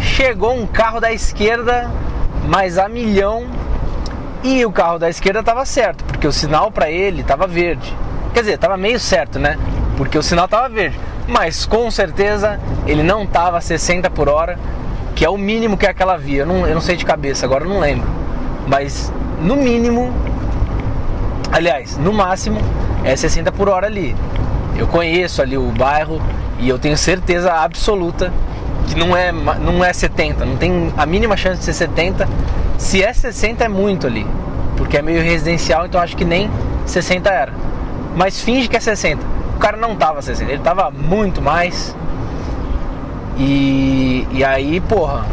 chegou 0.00 0.54
um 0.54 0.66
carro 0.66 0.98
da 0.98 1.12
esquerda, 1.12 1.90
mais 2.48 2.78
a 2.78 2.88
milhão, 2.88 3.44
e 4.42 4.64
o 4.64 4.72
carro 4.72 4.98
da 4.98 5.08
esquerda 5.10 5.40
estava 5.40 5.64
certo, 5.64 6.02
porque 6.04 6.26
o 6.26 6.32
sinal 6.32 6.70
para 6.70 6.90
ele 6.90 7.20
estava 7.20 7.46
verde. 7.46 7.94
Quer 8.32 8.40
dizer, 8.40 8.54
estava 8.54 8.76
meio 8.76 8.98
certo, 8.98 9.38
né? 9.38 9.58
Porque 9.96 10.18
o 10.18 10.22
sinal 10.22 10.46
estava 10.46 10.68
verde. 10.68 10.98
Mas 11.28 11.66
com 11.66 11.88
certeza 11.90 12.58
ele 12.86 13.02
não 13.02 13.24
estava 13.24 13.58
a 13.58 13.60
60 13.60 14.10
por 14.10 14.28
hora, 14.28 14.58
que 15.14 15.24
é 15.24 15.28
o 15.28 15.36
mínimo 15.36 15.76
que 15.76 15.86
é 15.86 15.90
aquela 15.90 16.16
via. 16.16 16.40
Eu 16.40 16.46
não, 16.46 16.66
eu 16.66 16.74
não 16.74 16.80
sei 16.80 16.96
de 16.96 17.04
cabeça, 17.04 17.46
agora 17.46 17.64
eu 17.64 17.68
não 17.68 17.78
lembro 17.78 18.23
mas 18.66 19.12
no 19.40 19.56
mínimo, 19.56 20.12
aliás, 21.52 21.96
no 21.98 22.12
máximo 22.12 22.60
é 23.04 23.14
60 23.14 23.52
por 23.52 23.68
hora 23.68 23.86
ali. 23.86 24.16
Eu 24.76 24.86
conheço 24.86 25.42
ali 25.42 25.56
o 25.56 25.70
bairro 25.70 26.20
e 26.58 26.68
eu 26.68 26.78
tenho 26.78 26.96
certeza 26.96 27.52
absoluta 27.52 28.32
que 28.86 28.94
não 28.94 29.16
é, 29.16 29.32
não 29.32 29.84
é 29.84 29.92
70, 29.92 30.44
não 30.44 30.56
tem 30.56 30.92
a 30.96 31.06
mínima 31.06 31.36
chance 31.36 31.58
de 31.58 31.64
ser 31.64 31.72
70. 31.72 32.28
Se 32.78 33.02
é 33.02 33.12
60 33.12 33.64
é 33.64 33.68
muito 33.68 34.06
ali, 34.06 34.26
porque 34.76 34.96
é 34.96 35.02
meio 35.02 35.22
residencial, 35.22 35.86
então 35.86 36.00
acho 36.00 36.16
que 36.16 36.24
nem 36.24 36.50
60 36.86 37.30
era. 37.30 37.52
Mas 38.16 38.40
finge 38.40 38.68
que 38.68 38.76
é 38.76 38.80
60. 38.80 39.24
O 39.56 39.58
cara 39.58 39.76
não 39.76 39.96
tava 39.96 40.20
60, 40.20 40.50
ele 40.50 40.62
tava 40.62 40.90
muito 40.90 41.40
mais. 41.40 41.94
E, 43.36 44.26
e 44.30 44.44
aí, 44.44 44.80
porra, 44.80 45.24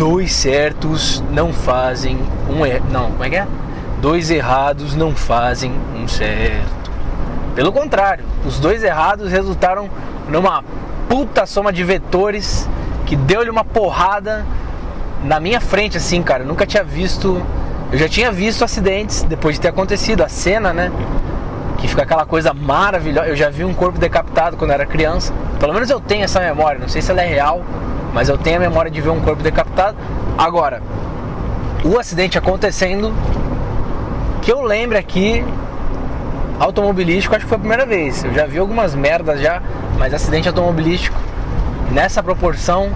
dois 0.00 0.32
certos 0.32 1.22
não 1.30 1.52
fazem 1.52 2.18
um 2.48 2.64
er... 2.64 2.80
não, 2.90 3.10
como 3.10 3.22
é 3.22 3.28
que 3.28 3.36
é? 3.36 3.46
Dois 4.00 4.30
errados 4.30 4.96
não 4.96 5.14
fazem 5.14 5.74
um 5.94 6.08
certo. 6.08 6.90
Pelo 7.54 7.70
contrário, 7.70 8.24
os 8.46 8.58
dois 8.58 8.82
errados 8.82 9.30
resultaram 9.30 9.90
numa 10.26 10.64
puta 11.06 11.44
soma 11.44 11.70
de 11.70 11.84
vetores 11.84 12.66
que 13.04 13.14
deu-lhe 13.14 13.50
uma 13.50 13.62
porrada 13.62 14.46
na 15.22 15.38
minha 15.38 15.60
frente 15.60 15.98
assim, 15.98 16.22
cara. 16.22 16.44
Eu 16.44 16.46
nunca 16.46 16.64
tinha 16.64 16.82
visto, 16.82 17.42
eu 17.92 17.98
já 17.98 18.08
tinha 18.08 18.32
visto 18.32 18.64
acidentes 18.64 19.22
depois 19.24 19.56
de 19.56 19.60
ter 19.60 19.68
acontecido 19.68 20.22
a 20.22 20.30
cena, 20.30 20.72
né? 20.72 20.90
que 21.76 21.86
fica 21.86 22.04
aquela 22.04 22.24
coisa 22.24 22.54
maravilhosa. 22.54 23.28
Eu 23.28 23.36
já 23.36 23.50
vi 23.50 23.66
um 23.66 23.74
corpo 23.74 23.98
decapitado 23.98 24.56
quando 24.56 24.70
era 24.70 24.86
criança. 24.86 25.30
Pelo 25.58 25.74
menos 25.74 25.90
eu 25.90 26.00
tenho 26.00 26.24
essa 26.24 26.40
memória, 26.40 26.78
não 26.80 26.88
sei 26.88 27.02
se 27.02 27.10
ela 27.10 27.20
é 27.20 27.26
real, 27.26 27.62
mas 28.12 28.28
eu 28.28 28.36
tenho 28.36 28.56
a 28.56 28.60
memória 28.60 28.90
de 28.90 29.00
ver 29.00 29.10
um 29.10 29.20
corpo 29.20 29.42
decapitado. 29.42 29.96
Agora, 30.36 30.82
o 31.84 31.98
acidente 31.98 32.36
acontecendo, 32.36 33.12
que 34.42 34.52
eu 34.52 34.62
lembro 34.62 34.98
aqui, 34.98 35.44
automobilístico, 36.58 37.34
acho 37.34 37.44
que 37.44 37.48
foi 37.48 37.56
a 37.56 37.60
primeira 37.60 37.86
vez. 37.86 38.24
Eu 38.24 38.34
já 38.34 38.46
vi 38.46 38.58
algumas 38.58 38.94
merdas 38.94 39.40
já, 39.40 39.62
mas 39.98 40.12
acidente 40.12 40.48
automobilístico 40.48 41.16
nessa 41.90 42.22
proporção. 42.22 42.90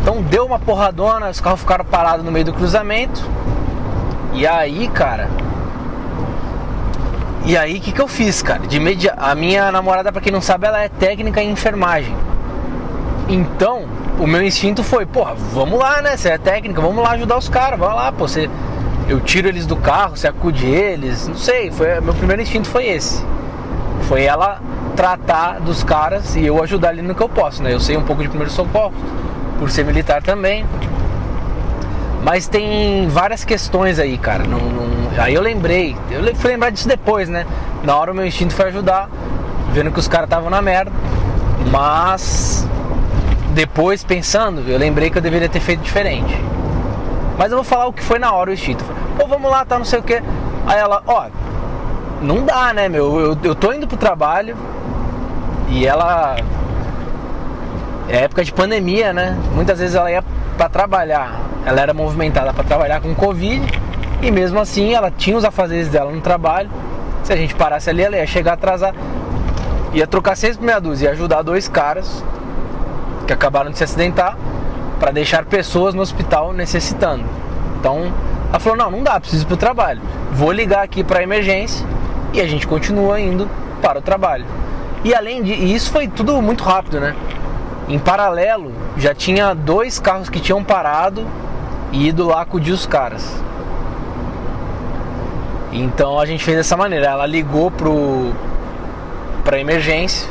Então 0.00 0.22
deu 0.22 0.44
uma 0.44 0.58
porradona, 0.58 1.30
os 1.30 1.40
carros 1.40 1.60
ficaram 1.60 1.84
parados 1.84 2.24
no 2.24 2.30
meio 2.30 2.44
do 2.44 2.52
cruzamento. 2.52 3.22
E 4.32 4.46
aí, 4.46 4.88
cara. 4.88 5.28
E 7.46 7.56
aí, 7.56 7.76
o 7.76 7.80
que, 7.80 7.92
que 7.92 8.00
eu 8.00 8.08
fiz, 8.08 8.42
cara? 8.42 8.66
De 8.66 8.80
media... 8.80 9.14
A 9.18 9.34
minha 9.34 9.70
namorada, 9.70 10.10
pra 10.10 10.20
quem 10.20 10.32
não 10.32 10.40
sabe, 10.40 10.66
ela 10.66 10.82
é 10.82 10.88
técnica 10.88 11.42
em 11.42 11.50
enfermagem. 11.50 12.16
Então, 13.28 13.84
o 14.18 14.26
meu 14.26 14.42
instinto 14.42 14.82
foi, 14.82 15.06
porra, 15.06 15.34
vamos 15.34 15.78
lá, 15.78 16.00
né? 16.00 16.16
Você 16.16 16.28
é 16.28 16.38
técnica, 16.38 16.80
vamos 16.80 17.02
lá 17.02 17.12
ajudar 17.12 17.36
os 17.36 17.48
caras, 17.48 17.78
vamos 17.78 17.96
lá, 17.96 18.12
pô. 18.12 18.28
Você... 18.28 18.48
Eu 19.06 19.20
tiro 19.20 19.48
eles 19.48 19.66
do 19.66 19.76
carro, 19.76 20.16
você 20.16 20.26
acude 20.26 20.66
eles, 20.66 21.28
não 21.28 21.36
sei. 21.36 21.70
Foi... 21.70 22.00
Meu 22.00 22.14
primeiro 22.14 22.40
instinto 22.40 22.68
foi 22.68 22.86
esse. 22.86 23.24
Foi 24.02 24.22
ela 24.22 24.60
tratar 24.94 25.60
dos 25.60 25.82
caras 25.82 26.36
e 26.36 26.46
eu 26.46 26.62
ajudar 26.62 26.90
ali 26.90 27.02
no 27.02 27.14
que 27.14 27.22
eu 27.22 27.28
posso, 27.28 27.62
né? 27.62 27.72
Eu 27.72 27.80
sei 27.80 27.96
um 27.96 28.02
pouco 28.02 28.22
de 28.22 28.28
primeiro 28.28 28.52
socorro, 28.52 28.94
por 29.58 29.70
ser 29.70 29.84
militar 29.84 30.22
também. 30.22 30.64
Mas 32.22 32.48
tem 32.48 33.06
várias 33.08 33.44
questões 33.44 33.98
aí, 33.98 34.16
cara. 34.16 34.44
Não, 34.44 34.58
não... 34.58 35.10
Aí 35.18 35.34
eu 35.34 35.42
lembrei, 35.42 35.94
eu 36.10 36.34
fui 36.36 36.50
lembrar 36.50 36.70
disso 36.70 36.88
depois, 36.88 37.28
né? 37.28 37.46
Na 37.82 37.96
hora 37.96 38.12
o 38.12 38.14
meu 38.14 38.24
instinto 38.24 38.54
foi 38.54 38.66
ajudar, 38.66 39.10
vendo 39.72 39.90
que 39.90 39.98
os 39.98 40.08
caras 40.08 40.26
estavam 40.26 40.48
na 40.48 40.62
merda. 40.62 40.90
Mas 41.70 42.66
depois 43.54 44.02
pensando, 44.02 44.68
eu 44.68 44.76
lembrei 44.76 45.10
que 45.10 45.16
eu 45.16 45.22
deveria 45.22 45.48
ter 45.48 45.60
feito 45.60 45.80
diferente. 45.80 46.36
Mas 47.38 47.50
eu 47.50 47.56
vou 47.56 47.64
falar 47.64 47.86
o 47.86 47.92
que 47.92 48.02
foi 48.02 48.18
na 48.18 48.32
hora 48.32 48.50
o 48.50 48.52
instinto. 48.52 48.84
Pô, 49.16 49.26
vamos 49.26 49.50
lá, 49.50 49.64
tá 49.64 49.78
não 49.78 49.84
sei 49.84 50.00
o 50.00 50.02
que. 50.02 50.14
Aí 50.66 50.78
ela, 50.78 51.02
ó, 51.06 51.26
não 52.20 52.44
dá, 52.44 52.72
né, 52.72 52.88
meu? 52.88 53.20
Eu, 53.20 53.38
eu 53.42 53.54
tô 53.54 53.72
indo 53.72 53.86
pro 53.86 53.96
trabalho 53.96 54.56
e 55.68 55.86
ela. 55.86 56.36
É 58.08 58.24
época 58.24 58.44
de 58.44 58.52
pandemia, 58.52 59.12
né? 59.12 59.36
Muitas 59.54 59.78
vezes 59.78 59.94
ela 59.94 60.10
ia 60.10 60.22
para 60.56 60.68
trabalhar. 60.68 61.40
Ela 61.64 61.80
era 61.80 61.94
movimentada 61.94 62.52
para 62.52 62.64
trabalhar 62.64 63.00
com 63.00 63.14
Covid 63.14 63.66
e 64.20 64.30
mesmo 64.30 64.58
assim 64.58 64.94
ela 64.94 65.10
tinha 65.10 65.36
os 65.36 65.44
afazeres 65.44 65.88
dela 65.88 66.10
no 66.10 66.20
trabalho. 66.20 66.70
Se 67.22 67.32
a 67.32 67.36
gente 67.36 67.54
parasse 67.54 67.88
ali, 67.88 68.02
ela 68.02 68.16
ia 68.16 68.26
chegar 68.26 68.54
atrasada. 68.54 68.96
Ia 69.92 70.06
trocar 70.06 70.36
seis 70.36 70.56
por 70.56 70.64
meia 70.64 70.80
dúzia 70.80 71.08
e 71.08 71.12
ajudar 71.12 71.42
dois 71.42 71.68
caras 71.68 72.22
que 73.26 73.32
acabaram 73.32 73.70
de 73.70 73.78
se 73.78 73.84
acidentar 73.84 74.36
para 74.98 75.10
deixar 75.10 75.44
pessoas 75.44 75.94
no 75.94 76.02
hospital 76.02 76.52
necessitando. 76.52 77.24
Então 77.78 78.12
ela 78.48 78.58
falou: 78.58 78.78
não, 78.78 78.90
não 78.90 79.02
dá, 79.02 79.18
preciso 79.18 79.44
ir 79.44 79.46
pro 79.46 79.56
trabalho. 79.56 80.00
Vou 80.32 80.52
ligar 80.52 80.82
aqui 80.82 81.02
para 81.02 81.22
emergência 81.22 81.86
e 82.32 82.40
a 82.40 82.46
gente 82.46 82.66
continua 82.66 83.20
indo 83.20 83.48
para 83.82 83.98
o 83.98 84.02
trabalho. 84.02 84.44
E 85.02 85.14
além 85.14 85.42
de 85.42 85.52
e 85.52 85.74
isso 85.74 85.90
foi 85.90 86.08
tudo 86.08 86.40
muito 86.40 86.64
rápido, 86.64 87.00
né? 87.00 87.14
Em 87.88 87.98
paralelo, 87.98 88.72
já 88.96 89.14
tinha 89.14 89.52
dois 89.52 89.98
carros 89.98 90.30
que 90.30 90.40
tinham 90.40 90.64
parado 90.64 91.26
e 91.92 92.08
ido 92.08 92.26
lá 92.26 92.40
acudir 92.40 92.72
os 92.72 92.86
caras. 92.86 93.42
Então 95.70 96.18
a 96.18 96.24
gente 96.24 96.42
fez 96.42 96.56
dessa 96.56 96.76
maneira. 96.76 97.06
Ela 97.06 97.26
ligou 97.26 97.70
pro 97.70 98.32
para 99.44 99.60
emergência 99.60 100.26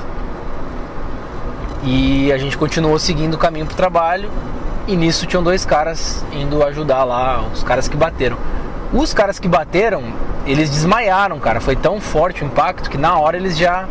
e 1.83 2.31
a 2.31 2.37
gente 2.37 2.57
continuou 2.57 2.97
seguindo 2.97 3.33
o 3.33 3.37
caminho 3.37 3.65
pro 3.65 3.75
trabalho. 3.75 4.29
E 4.87 4.95
nisso 4.95 5.25
tinham 5.25 5.41
dois 5.41 5.65
caras 5.65 6.25
indo 6.33 6.63
ajudar 6.63 7.03
lá, 7.03 7.43
os 7.53 7.63
caras 7.63 7.87
que 7.87 7.95
bateram. 7.95 8.37
Os 8.91 9.13
caras 9.13 9.39
que 9.39 9.47
bateram 9.47 10.03
eles 10.45 10.69
desmaiaram, 10.69 11.39
cara. 11.39 11.59
Foi 11.61 11.75
tão 11.75 12.01
forte 12.01 12.43
o 12.43 12.45
impacto 12.45 12.89
que 12.89 12.97
na 12.97 13.17
hora 13.17 13.37
eles 13.37 13.57
já. 13.57 13.87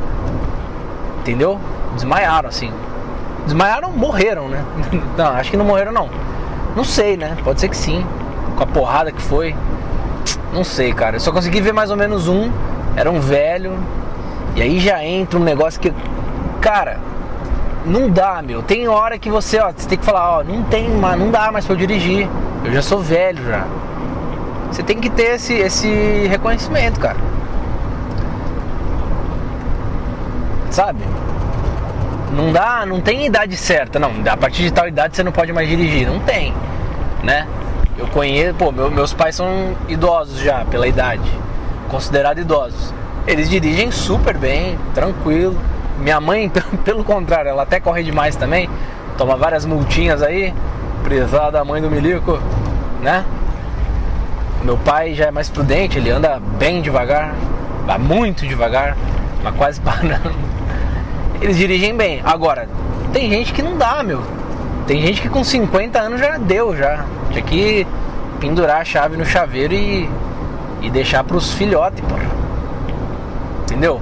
Entendeu? 1.20 1.58
Desmaiaram, 1.94 2.48
assim. 2.48 2.70
Desmaiaram, 3.44 3.90
morreram, 3.90 4.48
né? 4.48 4.64
Não, 5.16 5.26
acho 5.32 5.50
que 5.50 5.56
não 5.56 5.64
morreram, 5.64 5.92
não. 5.92 6.08
Não 6.76 6.84
sei, 6.84 7.16
né? 7.16 7.36
Pode 7.42 7.60
ser 7.60 7.68
que 7.68 7.76
sim. 7.76 8.06
Com 8.56 8.62
a 8.62 8.66
porrada 8.66 9.10
que 9.10 9.20
foi. 9.20 9.54
Não 10.52 10.62
sei, 10.62 10.92
cara. 10.92 11.16
Eu 11.16 11.20
só 11.20 11.32
consegui 11.32 11.60
ver 11.60 11.72
mais 11.72 11.90
ou 11.90 11.96
menos 11.96 12.28
um. 12.28 12.50
Era 12.96 13.10
um 13.10 13.20
velho. 13.20 13.76
E 14.54 14.62
aí 14.62 14.78
já 14.78 15.02
entra 15.02 15.38
um 15.38 15.42
negócio 15.42 15.80
que. 15.80 15.92
Cara, 16.60 17.00
não 17.84 18.10
dá, 18.10 18.42
meu. 18.42 18.62
Tem 18.62 18.88
hora 18.88 19.18
que 19.18 19.30
você, 19.30 19.58
ó, 19.58 19.72
você 19.72 19.88
tem 19.88 19.98
que 19.98 20.04
falar, 20.04 20.38
ó, 20.38 20.44
não 20.44 20.62
tem, 20.64 20.88
não 20.88 21.30
dá 21.30 21.50
mais 21.50 21.64
pra 21.64 21.74
eu 21.74 21.78
dirigir. 21.78 22.28
Eu 22.64 22.72
já 22.72 22.82
sou 22.82 23.00
velho 23.00 23.44
já. 23.44 23.66
Você 24.70 24.82
tem 24.82 24.98
que 24.98 25.10
ter 25.10 25.34
esse, 25.34 25.54
esse 25.54 26.26
reconhecimento, 26.28 26.98
cara. 26.98 27.18
Sabe? 30.70 31.00
Não 32.34 32.50
dá, 32.50 32.86
não 32.86 33.00
tem 33.00 33.26
idade 33.26 33.56
certa, 33.56 33.98
não. 33.98 34.10
A 34.30 34.36
partir 34.36 34.62
de 34.62 34.72
tal 34.72 34.88
idade 34.88 35.16
você 35.16 35.22
não 35.22 35.32
pode 35.32 35.52
mais 35.52 35.68
dirigir. 35.68 36.06
Não 36.06 36.20
tem, 36.20 36.54
né? 37.22 37.46
Eu 37.98 38.06
conheço, 38.06 38.54
pô, 38.54 38.72
meu, 38.72 38.90
meus 38.90 39.12
pais 39.12 39.36
são 39.36 39.76
idosos 39.86 40.40
já, 40.40 40.64
pela 40.64 40.86
idade, 40.86 41.30
considerados 41.90 42.42
idosos. 42.42 42.94
Eles 43.26 43.50
dirigem 43.50 43.90
super 43.90 44.36
bem, 44.36 44.78
tranquilo. 44.94 45.56
Minha 46.02 46.20
mãe, 46.20 46.50
pelo 46.84 47.04
contrário, 47.04 47.48
ela 47.48 47.62
até 47.62 47.78
corre 47.78 48.02
demais 48.02 48.34
também, 48.34 48.68
toma 49.16 49.36
várias 49.36 49.64
multinhas 49.64 50.20
aí, 50.20 50.52
prezada 51.04 51.52
da 51.52 51.64
mãe 51.64 51.80
do 51.80 51.88
Milico, 51.88 52.40
né? 53.00 53.24
Meu 54.64 54.76
pai 54.76 55.14
já 55.14 55.26
é 55.26 55.30
mais 55.30 55.48
prudente, 55.48 55.98
ele 55.98 56.10
anda 56.10 56.40
bem 56.58 56.82
devagar, 56.82 57.34
muito 58.00 58.46
devagar, 58.46 58.96
mas 59.44 59.54
quase 59.54 59.80
parando. 59.82 60.34
Eles 61.40 61.56
dirigem 61.56 61.96
bem. 61.96 62.20
Agora, 62.24 62.68
tem 63.12 63.28
gente 63.30 63.52
que 63.52 63.62
não 63.62 63.76
dá, 63.76 64.02
meu. 64.02 64.22
Tem 64.86 65.00
gente 65.00 65.20
que 65.20 65.28
com 65.28 65.44
50 65.44 66.00
anos 66.00 66.20
já 66.20 66.36
deu, 66.36 66.76
já. 66.76 67.04
Tinha 67.30 67.42
que 67.42 67.86
pendurar 68.40 68.80
a 68.80 68.84
chave 68.84 69.16
no 69.16 69.24
chaveiro 69.24 69.72
e, 69.72 70.08
e 70.80 70.90
deixar 70.90 71.22
pros 71.22 71.52
filhotes, 71.52 72.00
porra. 72.00 72.26
Entendeu? 73.62 74.00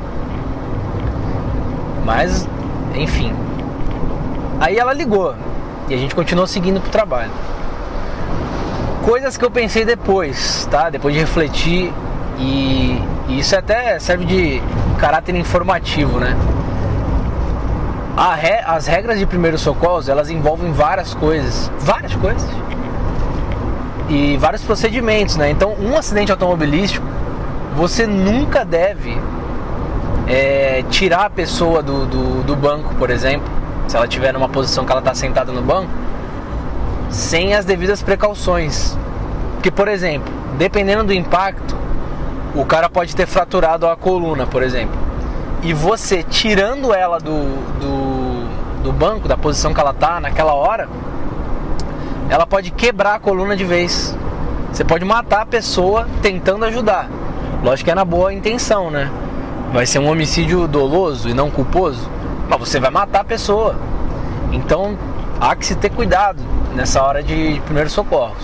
Mas, 2.05 2.48
enfim. 2.94 3.34
Aí 4.61 4.78
ela 4.78 4.92
ligou 4.92 5.34
e 5.88 5.94
a 5.94 5.96
gente 5.96 6.14
continuou 6.14 6.46
seguindo 6.46 6.80
pro 6.80 6.90
trabalho 6.90 7.30
coisas 9.03 9.36
que 9.36 9.44
eu 9.44 9.51
pensei 9.51 9.84
depois, 9.84 10.68
tá? 10.70 10.90
Depois 10.90 11.14
de 11.14 11.20
refletir 11.20 11.92
e, 12.38 13.03
e 13.28 13.38
isso 13.38 13.57
até 13.57 13.98
serve 13.98 14.24
de 14.24 14.62
caráter 14.98 15.34
informativo, 15.34 16.18
né? 16.18 16.36
Re, 18.38 18.61
as 18.66 18.86
regras 18.86 19.18
de 19.18 19.24
primeiros 19.24 19.62
socorros 19.62 20.09
elas 20.09 20.30
envolvem 20.30 20.72
várias 20.72 21.14
coisas, 21.14 21.70
várias 21.80 22.14
coisas 22.16 22.48
e 24.09 24.36
vários 24.36 24.62
procedimentos, 24.62 25.36
né? 25.36 25.51
Então, 25.51 25.74
um 25.80 25.96
acidente 25.96 26.30
automobilístico 26.30 27.07
você 27.74 28.07
nunca 28.07 28.64
deve 28.64 29.16
é, 30.31 30.85
tirar 30.89 31.26
a 31.26 31.31
pessoa 31.31 31.83
do, 31.83 32.07
do, 32.07 32.43
do 32.45 32.55
banco, 32.55 32.95
por 32.95 33.11
exemplo, 33.11 33.49
se 33.89 33.97
ela 33.97 34.07
estiver 34.07 34.33
numa 34.33 34.49
posição 34.49 34.85
que 34.85 34.93
ela 34.93 35.01
está 35.01 35.12
sentada 35.12 35.51
no 35.51 35.61
banco 35.61 35.91
sem 37.11 37.55
as 37.55 37.64
devidas 37.64 38.01
precauções. 38.01 38.97
Porque, 39.55 39.72
por 39.72 39.89
exemplo, 39.89 40.33
dependendo 40.57 41.03
do 41.03 41.12
impacto, 41.12 41.76
o 42.55 42.64
cara 42.64 42.89
pode 42.89 43.16
ter 43.16 43.26
fraturado 43.26 43.89
a 43.89 43.97
coluna, 43.97 44.47
por 44.47 44.62
exemplo. 44.62 44.97
E 45.62 45.74
você 45.74 46.22
tirando 46.22 46.95
ela 46.95 47.18
do, 47.18 47.43
do, 47.81 48.83
do 48.85 48.93
banco, 48.93 49.26
da 49.26 49.37
posição 49.37 49.74
que 49.74 49.81
ela 49.81 49.93
tá 49.93 50.20
naquela 50.20 50.55
hora, 50.55 50.89
ela 52.28 52.47
pode 52.47 52.70
quebrar 52.70 53.16
a 53.16 53.18
coluna 53.18 53.57
de 53.57 53.64
vez. 53.64 54.16
Você 54.72 54.85
pode 54.85 55.05
matar 55.05 55.43
a 55.43 55.47
pessoa 55.47 56.09
tentando 56.22 56.64
ajudar. 56.64 57.11
Lógico 57.64 57.87
que 57.87 57.91
é 57.91 57.95
na 57.95 58.05
boa 58.05 58.33
intenção, 58.33 58.91
né? 58.91 59.11
Vai 59.73 59.87
ser 59.87 60.01
um 60.01 60.11
homicídio 60.11 60.66
doloso 60.66 61.29
e 61.29 61.35
não 61.35 61.49
culposo, 61.49 62.11
mas 62.49 62.59
você 62.59 62.81
vai 62.81 62.91
matar 62.91 63.21
a 63.21 63.25
pessoa. 63.25 63.77
Então 64.51 64.99
há 65.41 65.55
que 65.55 65.64
se 65.64 65.77
ter 65.77 65.91
cuidado 65.91 66.43
nessa 66.75 67.01
hora 67.03 67.23
de 67.23 67.62
primeiros 67.64 67.93
socorros. 67.93 68.43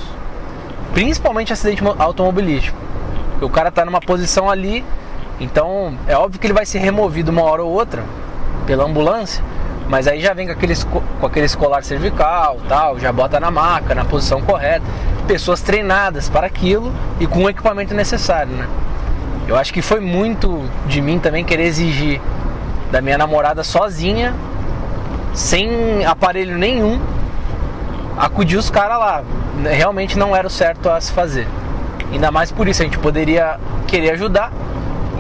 Principalmente 0.95 1.53
acidente 1.53 1.83
automobilístico. 1.99 2.79
Porque 3.33 3.45
o 3.45 3.51
cara 3.51 3.71
está 3.71 3.85
numa 3.85 4.01
posição 4.01 4.49
ali, 4.49 4.85
então 5.41 5.99
é 6.07 6.17
óbvio 6.17 6.41
que 6.41 6.47
ele 6.47 6.55
vai 6.55 6.65
ser 6.65 6.79
removido 6.79 7.33
uma 7.33 7.43
hora 7.43 7.63
ou 7.63 7.73
outra 7.73 8.05
pela 8.65 8.85
ambulância, 8.85 9.45
mas 9.89 10.07
aí 10.07 10.21
já 10.21 10.33
vem 10.33 10.47
com 10.47 10.53
aquele, 10.53 10.75
com 11.21 11.27
aquele 11.27 11.47
escolar 11.47 11.83
cervical, 11.83 12.59
tal, 12.69 12.99
já 13.01 13.13
bota 13.13 13.39
na 13.41 13.51
maca, 13.51 13.95
na 13.95 14.05
posição 14.05 14.41
correta, 14.41 14.87
pessoas 15.27 15.61
treinadas 15.61 16.29
para 16.29 16.47
aquilo 16.47 16.93
e 17.19 17.27
com 17.27 17.45
o 17.45 17.51
equipamento 17.51 17.95
necessário, 17.95 18.53
né? 18.53 18.67
Eu 19.49 19.57
acho 19.57 19.73
que 19.73 19.81
foi 19.81 20.01
muito 20.01 20.69
de 20.87 21.01
mim 21.01 21.19
também 21.19 21.45
querer 21.45 21.65
exigir 21.65 22.21
da 22.91 23.01
minha 23.01 23.17
namorada 23.17 23.63
sozinha, 23.63 24.35
sem 25.33 26.05
aparelho 26.05 26.59
nenhum, 26.59 27.01
acudir 28.17 28.57
os 28.57 28.71
caras 28.71 28.99
lá. 28.99 29.23
Realmente 29.65 30.19
não 30.19 30.35
era 30.35 30.47
o 30.47 30.51
certo 30.51 30.89
a 30.89 31.01
se 31.01 31.13
fazer. 31.13 31.47
Ainda 32.13 32.31
mais 32.31 32.51
por 32.51 32.67
isso, 32.67 32.83
a 32.83 32.85
gente 32.85 32.99
poderia 32.99 33.59
querer 33.87 34.11
ajudar 34.13 34.53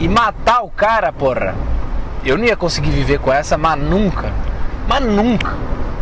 e 0.01 0.09
matar 0.09 0.62
o 0.62 0.68
cara, 0.70 1.12
porra. 1.12 1.55
Eu 2.24 2.37
não 2.37 2.45
ia 2.45 2.57
conseguir 2.57 2.91
viver 2.91 3.20
com 3.20 3.33
essa, 3.33 3.57
mas 3.57 3.79
nunca. 3.79 4.33
Mas 4.89 5.05
nunca. 5.05 5.55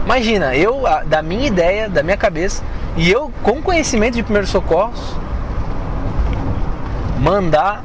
Imagina, 0.05 0.55
eu, 0.55 0.83
da 1.07 1.23
minha 1.23 1.47
ideia, 1.47 1.89
da 1.89 2.03
minha 2.03 2.17
cabeça, 2.17 2.63
e 2.97 3.11
eu 3.11 3.31
com 3.43 3.61
conhecimento 3.61 4.15
de 4.15 4.23
primeiros 4.23 4.51
socorros, 4.51 5.15
mandar. 7.19 7.83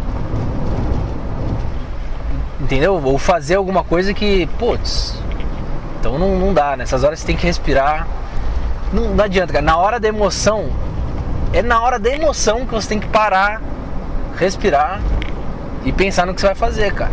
Entendeu? 2.70 3.02
Ou 3.04 3.18
fazer 3.18 3.56
alguma 3.56 3.84
coisa 3.84 4.14
que, 4.14 4.46
putz, 4.60 5.20
então 6.00 6.20
não, 6.20 6.38
não 6.38 6.54
dá. 6.54 6.78
Nessas 6.78 7.04
horas 7.04 7.18
você 7.18 7.26
tem 7.26 7.36
que 7.36 7.44
respirar. 7.44 8.08
Não, 8.94 9.16
não 9.16 9.24
adianta, 9.24 9.52
cara. 9.52 9.66
Na 9.66 9.76
hora 9.76 10.00
da 10.00 10.08
emoção, 10.08 10.70
é 11.52 11.64
na 11.64 11.82
hora 11.82 11.98
da 11.98 12.12
emoção 12.12 12.68
que 12.68 12.72
você 12.72 12.90
tem 12.90 13.00
que 13.00 13.08
parar, 13.08 13.60
respirar 14.38 15.02
e 15.84 15.92
pensar 15.92 16.28
no 16.28 16.36
que 16.36 16.42
você 16.42 16.46
vai 16.46 16.56
fazer, 16.56 16.94
cara. 16.94 17.12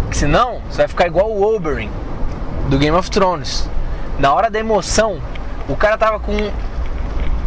Porque 0.00 0.16
senão, 0.16 0.62
você 0.70 0.78
vai 0.78 0.88
ficar 0.88 1.06
igual 1.06 1.30
o 1.30 1.42
Oberyn 1.54 1.90
do 2.70 2.78
Game 2.78 2.96
of 2.96 3.10
Thrones. 3.10 3.68
Na 4.18 4.32
hora 4.32 4.48
da 4.48 4.58
emoção, 4.58 5.20
o 5.68 5.76
cara 5.76 5.98
tava 5.98 6.18
com. 6.20 6.32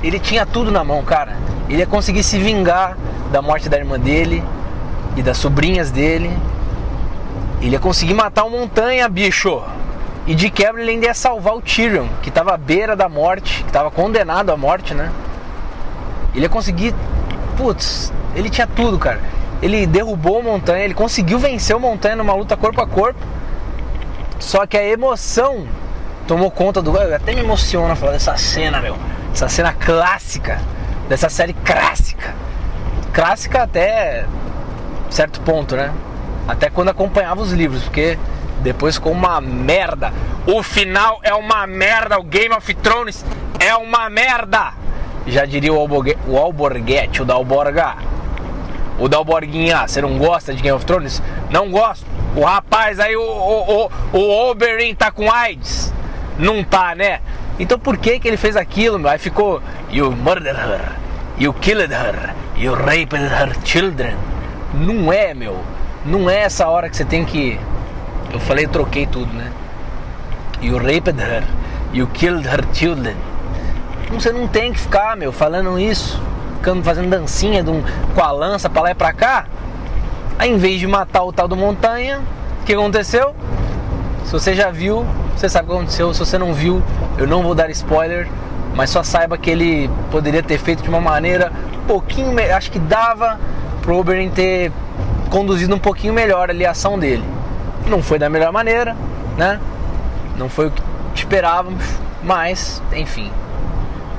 Ele 0.03 0.19
tinha 0.19 0.45
tudo 0.45 0.69
na 0.69 0.83
mão, 0.83 1.01
cara. 1.03 1.35
Ele 1.67 1.79
ia 1.79 1.87
conseguir 1.87 2.21
se 2.21 2.37
vingar 2.37 2.95
da 3.31 3.41
morte 3.41 3.67
da 3.69 3.77
irmã 3.79 3.99
dele 3.99 4.43
e 5.15 5.23
das 5.23 5.37
sobrinhas 5.37 5.89
dele. 5.89 6.31
Ele 7.63 7.71
ia 7.71 7.79
conseguir 7.79 8.13
matar 8.13 8.43
o 8.43 8.49
Montanha, 8.49 9.07
bicho. 9.07 9.63
E 10.27 10.35
de 10.35 10.49
quebra 10.49 10.81
ele 10.81 10.91
ainda 10.91 11.05
ia 11.05 11.13
salvar 11.13 11.55
o 11.55 11.61
Tyrion, 11.61 12.07
que 12.21 12.27
estava 12.27 12.53
à 12.53 12.57
beira 12.57 12.93
da 12.93 13.07
morte, 13.07 13.63
que 13.63 13.69
estava 13.69 13.89
condenado 13.89 14.51
à 14.51 14.57
morte, 14.57 14.93
né? 14.93 15.09
Ele 16.35 16.43
ia 16.43 16.49
conseguir. 16.49 16.93
Putz, 17.55 18.11
ele 18.35 18.49
tinha 18.49 18.67
tudo, 18.67 18.99
cara. 18.99 19.21
Ele 19.61 19.87
derrubou 19.87 20.39
o 20.39 20.43
Montanha, 20.43 20.83
ele 20.83 20.93
conseguiu 20.93 21.39
vencer 21.39 21.73
o 21.73 21.79
Montanha 21.79 22.17
numa 22.17 22.33
luta 22.33 22.57
corpo 22.57 22.81
a 22.81 22.87
corpo. 22.87 23.19
Só 24.39 24.65
que 24.65 24.77
a 24.77 24.83
emoção 24.83 25.65
tomou 26.27 26.51
conta 26.51 26.81
do. 26.81 26.93
Eu 26.97 27.15
até 27.15 27.33
me 27.33 27.39
emociona 27.39 27.95
falar 27.95 28.11
dessa 28.11 28.35
cena, 28.35 28.81
meu. 28.81 28.97
Essa 29.33 29.47
cena 29.47 29.71
clássica. 29.71 30.59
Dessa 31.07 31.29
série 31.29 31.53
clássica. 31.53 32.33
Clássica 33.13 33.63
até 33.63 34.25
certo 35.09 35.39
ponto, 35.41 35.77
né? 35.77 35.93
Até 36.47 36.69
quando 36.69 36.89
acompanhava 36.89 37.41
os 37.41 37.51
livros, 37.51 37.83
porque 37.83 38.17
depois 38.61 38.95
ficou 38.95 39.11
uma 39.11 39.39
merda. 39.39 40.11
O 40.45 40.61
final 40.63 41.19
é 41.23 41.33
uma 41.33 41.65
merda. 41.67 42.19
O 42.19 42.23
Game 42.23 42.53
of 42.53 42.73
Thrones 42.75 43.25
é 43.59 43.75
uma 43.75 44.09
merda. 44.09 44.73
Já 45.25 45.45
diria 45.45 45.73
o, 45.73 45.79
Alborgue, 45.79 46.17
o 46.27 46.37
Alborguete, 46.37 47.21
o 47.21 47.25
Dalborga. 47.25 47.95
O 48.99 49.07
Dalborguinha, 49.07 49.87
você 49.87 50.01
não 50.01 50.17
gosta 50.17 50.53
de 50.53 50.61
Game 50.61 50.75
of 50.75 50.85
Thrones? 50.85 51.21
Não 51.49 51.71
gosto. 51.71 52.05
O 52.35 52.43
rapaz 52.43 52.99
aí, 52.99 53.15
o, 53.15 53.21
o, 53.21 53.85
o, 53.85 54.17
o 54.17 54.49
Oberyn 54.49 54.93
tá 54.93 55.11
com 55.11 55.31
AIDS. 55.31 55.93
Não 56.37 56.63
tá, 56.63 56.93
né? 56.95 57.19
Então 57.59 57.77
por 57.77 57.97
que 57.97 58.19
que 58.19 58.27
ele 58.27 58.37
fez 58.37 58.55
aquilo, 58.55 58.97
meu? 58.97 59.09
Aí 59.09 59.19
ficou 59.19 59.61
You 59.91 60.11
murdered 60.11 60.57
her, 60.57 60.91
you 61.37 61.53
killed 61.53 61.93
her, 61.93 62.33
you 62.57 62.73
raped 62.73 63.21
her 63.21 63.55
children. 63.63 64.15
Não 64.73 65.13
é, 65.13 65.33
meu. 65.33 65.59
Não 66.05 66.29
é 66.29 66.39
essa 66.39 66.67
hora 66.67 66.89
que 66.89 66.97
você 66.97 67.05
tem 67.05 67.23
que. 67.23 67.59
Eu 68.31 68.39
falei, 68.39 68.67
troquei 68.67 69.05
tudo, 69.05 69.31
né? 69.33 69.51
You 70.61 70.77
raped 70.77 71.19
her, 71.19 71.43
you 71.93 72.07
killed 72.07 72.47
her 72.47 72.63
children. 72.73 73.15
Você 74.11 74.31
não 74.31 74.47
tem 74.47 74.73
que 74.73 74.79
ficar, 74.79 75.15
meu, 75.15 75.31
falando 75.31 75.79
isso, 75.79 76.21
ficando 76.57 76.83
fazendo 76.83 77.09
dancinha 77.09 77.63
um, 77.63 77.81
com 78.13 78.21
a 78.21 78.31
lança 78.31 78.69
pra 78.69 78.81
lá 78.81 78.91
e 78.91 78.95
pra 78.95 79.13
cá. 79.13 79.45
Aí, 80.37 80.51
em 80.51 80.57
vez 80.57 80.79
de 80.79 80.87
matar 80.87 81.23
o 81.23 81.31
tal 81.31 81.47
do 81.47 81.55
Montanha, 81.55 82.21
o 82.61 82.65
que 82.65 82.73
aconteceu? 82.73 83.33
Se 84.25 84.31
você 84.31 84.53
já 84.53 84.69
viu, 84.69 85.05
você 85.35 85.47
sabe 85.47 85.67
o 85.67 85.71
que 85.71 85.77
aconteceu. 85.77 86.13
Se 86.13 86.19
você 86.19 86.37
não 86.37 86.53
viu, 86.53 86.83
eu 87.17 87.27
não 87.27 87.41
vou 87.41 87.55
dar 87.55 87.69
spoiler, 87.69 88.27
mas 88.75 88.89
só 88.89 89.03
saiba 89.03 89.37
que 89.37 89.49
ele 89.49 89.89
poderia 90.11 90.43
ter 90.43 90.57
feito 90.57 90.83
de 90.83 90.89
uma 90.89 91.01
maneira 91.01 91.51
um 91.81 91.87
pouquinho. 91.87 92.35
Acho 92.55 92.71
que 92.71 92.79
dava 92.79 93.39
pro 93.81 93.97
Oberyn 93.97 94.29
ter 94.29 94.71
conduzido 95.33 95.73
um 95.75 95.79
pouquinho 95.79 96.13
melhor 96.13 96.51
ali 96.51 96.63
a 96.63 96.71
ação 96.71 96.99
dele. 96.99 97.23
Não 97.87 98.03
foi 98.03 98.19
da 98.19 98.29
melhor 98.29 98.51
maneira, 98.51 98.95
né? 99.35 99.59
Não 100.37 100.47
foi 100.47 100.67
o 100.67 100.71
que 100.71 100.81
esperávamos, 101.15 101.83
mas 102.23 102.81
enfim. 102.93 103.31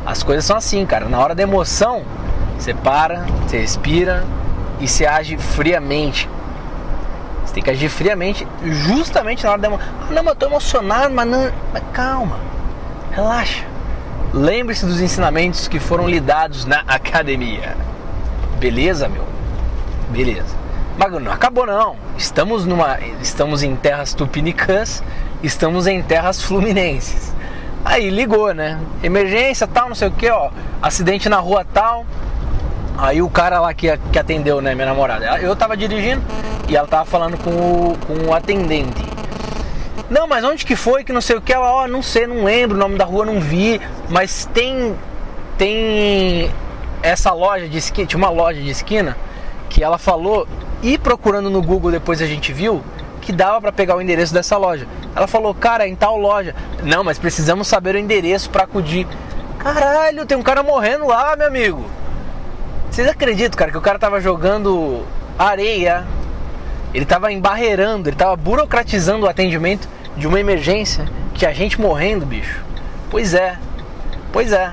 As 0.05 0.25
coisas 0.25 0.45
são 0.45 0.57
assim, 0.57 0.85
cara. 0.85 1.09
Na 1.09 1.21
hora 1.21 1.33
da 1.33 1.43
emoção, 1.43 2.03
você 2.59 2.75
para, 2.75 3.25
você 3.47 3.59
respira 3.59 4.25
e 4.81 4.89
você 4.89 5.07
age 5.07 5.37
friamente 5.39 6.29
tem 7.55 7.62
que 7.62 7.71
agir 7.71 7.89
friamente, 7.89 8.47
justamente 8.65 9.45
na 9.45 9.53
hora 9.53 9.61
da 9.61 9.69
emoção. 9.69 9.87
Ah, 10.01 10.12
não, 10.12 10.25
mas 10.25 10.35
eu 10.35 10.35
tô 10.35 10.47
emocionado, 10.47 11.15
mas 11.15 11.27
não. 11.27 11.53
Mas 11.73 11.83
calma, 11.93 12.37
relaxa. 13.12 13.65
Lembre-se 14.33 14.85
dos 14.85 15.01
ensinamentos 15.01 15.69
que 15.69 15.79
foram 15.79 16.09
lhe 16.09 16.19
dados 16.19 16.65
na 16.65 16.81
academia. 16.81 17.77
Beleza, 18.59 19.09
meu? 19.09 19.25
Beleza. 20.11 20.64
Mas 20.97 21.12
não 21.12 21.32
acabou 21.32 21.66
não. 21.66 21.97
Estamos 22.16 22.64
numa. 22.64 22.99
Estamos 23.20 23.62
em 23.62 23.74
terras 23.74 24.14
tupinicãs, 24.14 25.03
estamos 25.42 25.86
em 25.86 26.03
terras 26.03 26.42
fluminenses. 26.42 27.32
Aí 27.84 28.09
ligou, 28.09 28.55
né? 28.55 28.80
Emergência, 29.03 29.66
tal, 29.66 29.88
não 29.88 29.95
sei 29.95 30.09
o 30.09 30.12
que, 30.12 30.30
ó. 30.30 30.51
Acidente 30.80 31.28
na 31.28 31.38
rua 31.38 31.66
tal. 31.72 32.07
Aí 32.97 33.20
o 33.20 33.28
cara 33.28 33.61
lá 33.61 33.74
que, 33.74 33.95
que 34.12 34.18
atendeu, 34.18 34.61
né, 34.61 34.74
minha 34.74 34.86
namorada, 34.86 35.38
eu 35.40 35.55
tava 35.57 35.76
dirigindo 35.76 36.22
e 36.68 36.76
ela 36.76 36.86
tava 36.86 37.05
falando 37.05 37.36
com 37.36 37.51
o, 37.51 37.99
com 38.07 38.28
o 38.28 38.34
atendente. 38.34 39.03
Não, 40.09 40.28
mas 40.28 40.45
onde 40.45 40.64
que 40.64 40.76
foi 40.76 41.03
que 41.03 41.12
não 41.12 41.20
sei 41.20 41.36
o 41.36 41.40
que? 41.40 41.53
Ela, 41.53 41.70
ó, 41.70 41.88
não 41.88 42.03
sei, 42.03 42.26
não 42.26 42.45
lembro, 42.45 42.76
o 42.76 42.80
nome 42.80 42.97
da 42.97 43.05
rua 43.05 43.26
não 43.26 43.40
vi, 43.40 43.80
mas 44.09 44.49
tem 44.55 44.95
tem 45.59 46.51
essa 47.03 47.32
loja 47.32 47.68
de 47.68 47.78
esquina, 47.78 48.07
tinha 48.07 48.18
uma 48.18 48.30
loja 48.30 48.61
de 48.61 48.70
esquina 48.70 49.16
que 49.68 49.82
ela 49.82 49.99
falou 49.99 50.47
e 50.85 50.99
procurando 50.99 51.49
no 51.49 51.62
Google 51.62 51.91
depois 51.91 52.20
a 52.20 52.26
gente 52.26 52.53
viu 52.53 52.82
que 53.22 53.32
dava 53.32 53.59
para 53.59 53.72
pegar 53.72 53.97
o 53.97 54.03
endereço 54.03 54.35
dessa 54.35 54.59
loja. 54.59 54.87
Ela 55.16 55.26
falou, 55.26 55.55
cara, 55.55 55.87
é 55.87 55.89
em 55.89 55.97
tal 55.97 56.18
loja. 56.18 56.55
Não, 56.82 57.03
mas 57.03 57.18
precisamos 57.18 57.66
saber 57.66 57.95
o 57.95 57.99
endereço 57.99 58.51
para 58.51 58.64
acudir. 58.64 59.07
Caralho, 59.59 60.26
tem 60.26 60.37
um 60.37 60.43
cara 60.43 60.62
morrendo 60.62 61.07
lá, 61.07 61.35
meu 61.35 61.47
amigo. 61.47 61.87
Vocês 62.91 63.09
acreditam, 63.09 63.59
cara, 63.59 63.70
que 63.70 63.78
o 63.78 63.80
cara 63.80 63.99
tava 63.99 64.20
jogando 64.20 65.07
areia, 65.39 66.05
ele 66.93 67.07
tava 67.07 67.32
embarreirando, 67.32 68.11
ele 68.11 68.16
tava 68.16 68.37
burocratizando 68.37 69.24
o 69.24 69.28
atendimento 69.28 69.89
de 70.18 70.28
uma 70.28 70.39
emergência, 70.39 71.07
que 71.32 71.47
a 71.47 71.53
gente 71.53 71.80
morrendo, 71.80 72.26
bicho. 72.26 72.62
Pois 73.11 73.32
é, 73.32 73.57
pois 74.30 74.53
é. 74.53 74.70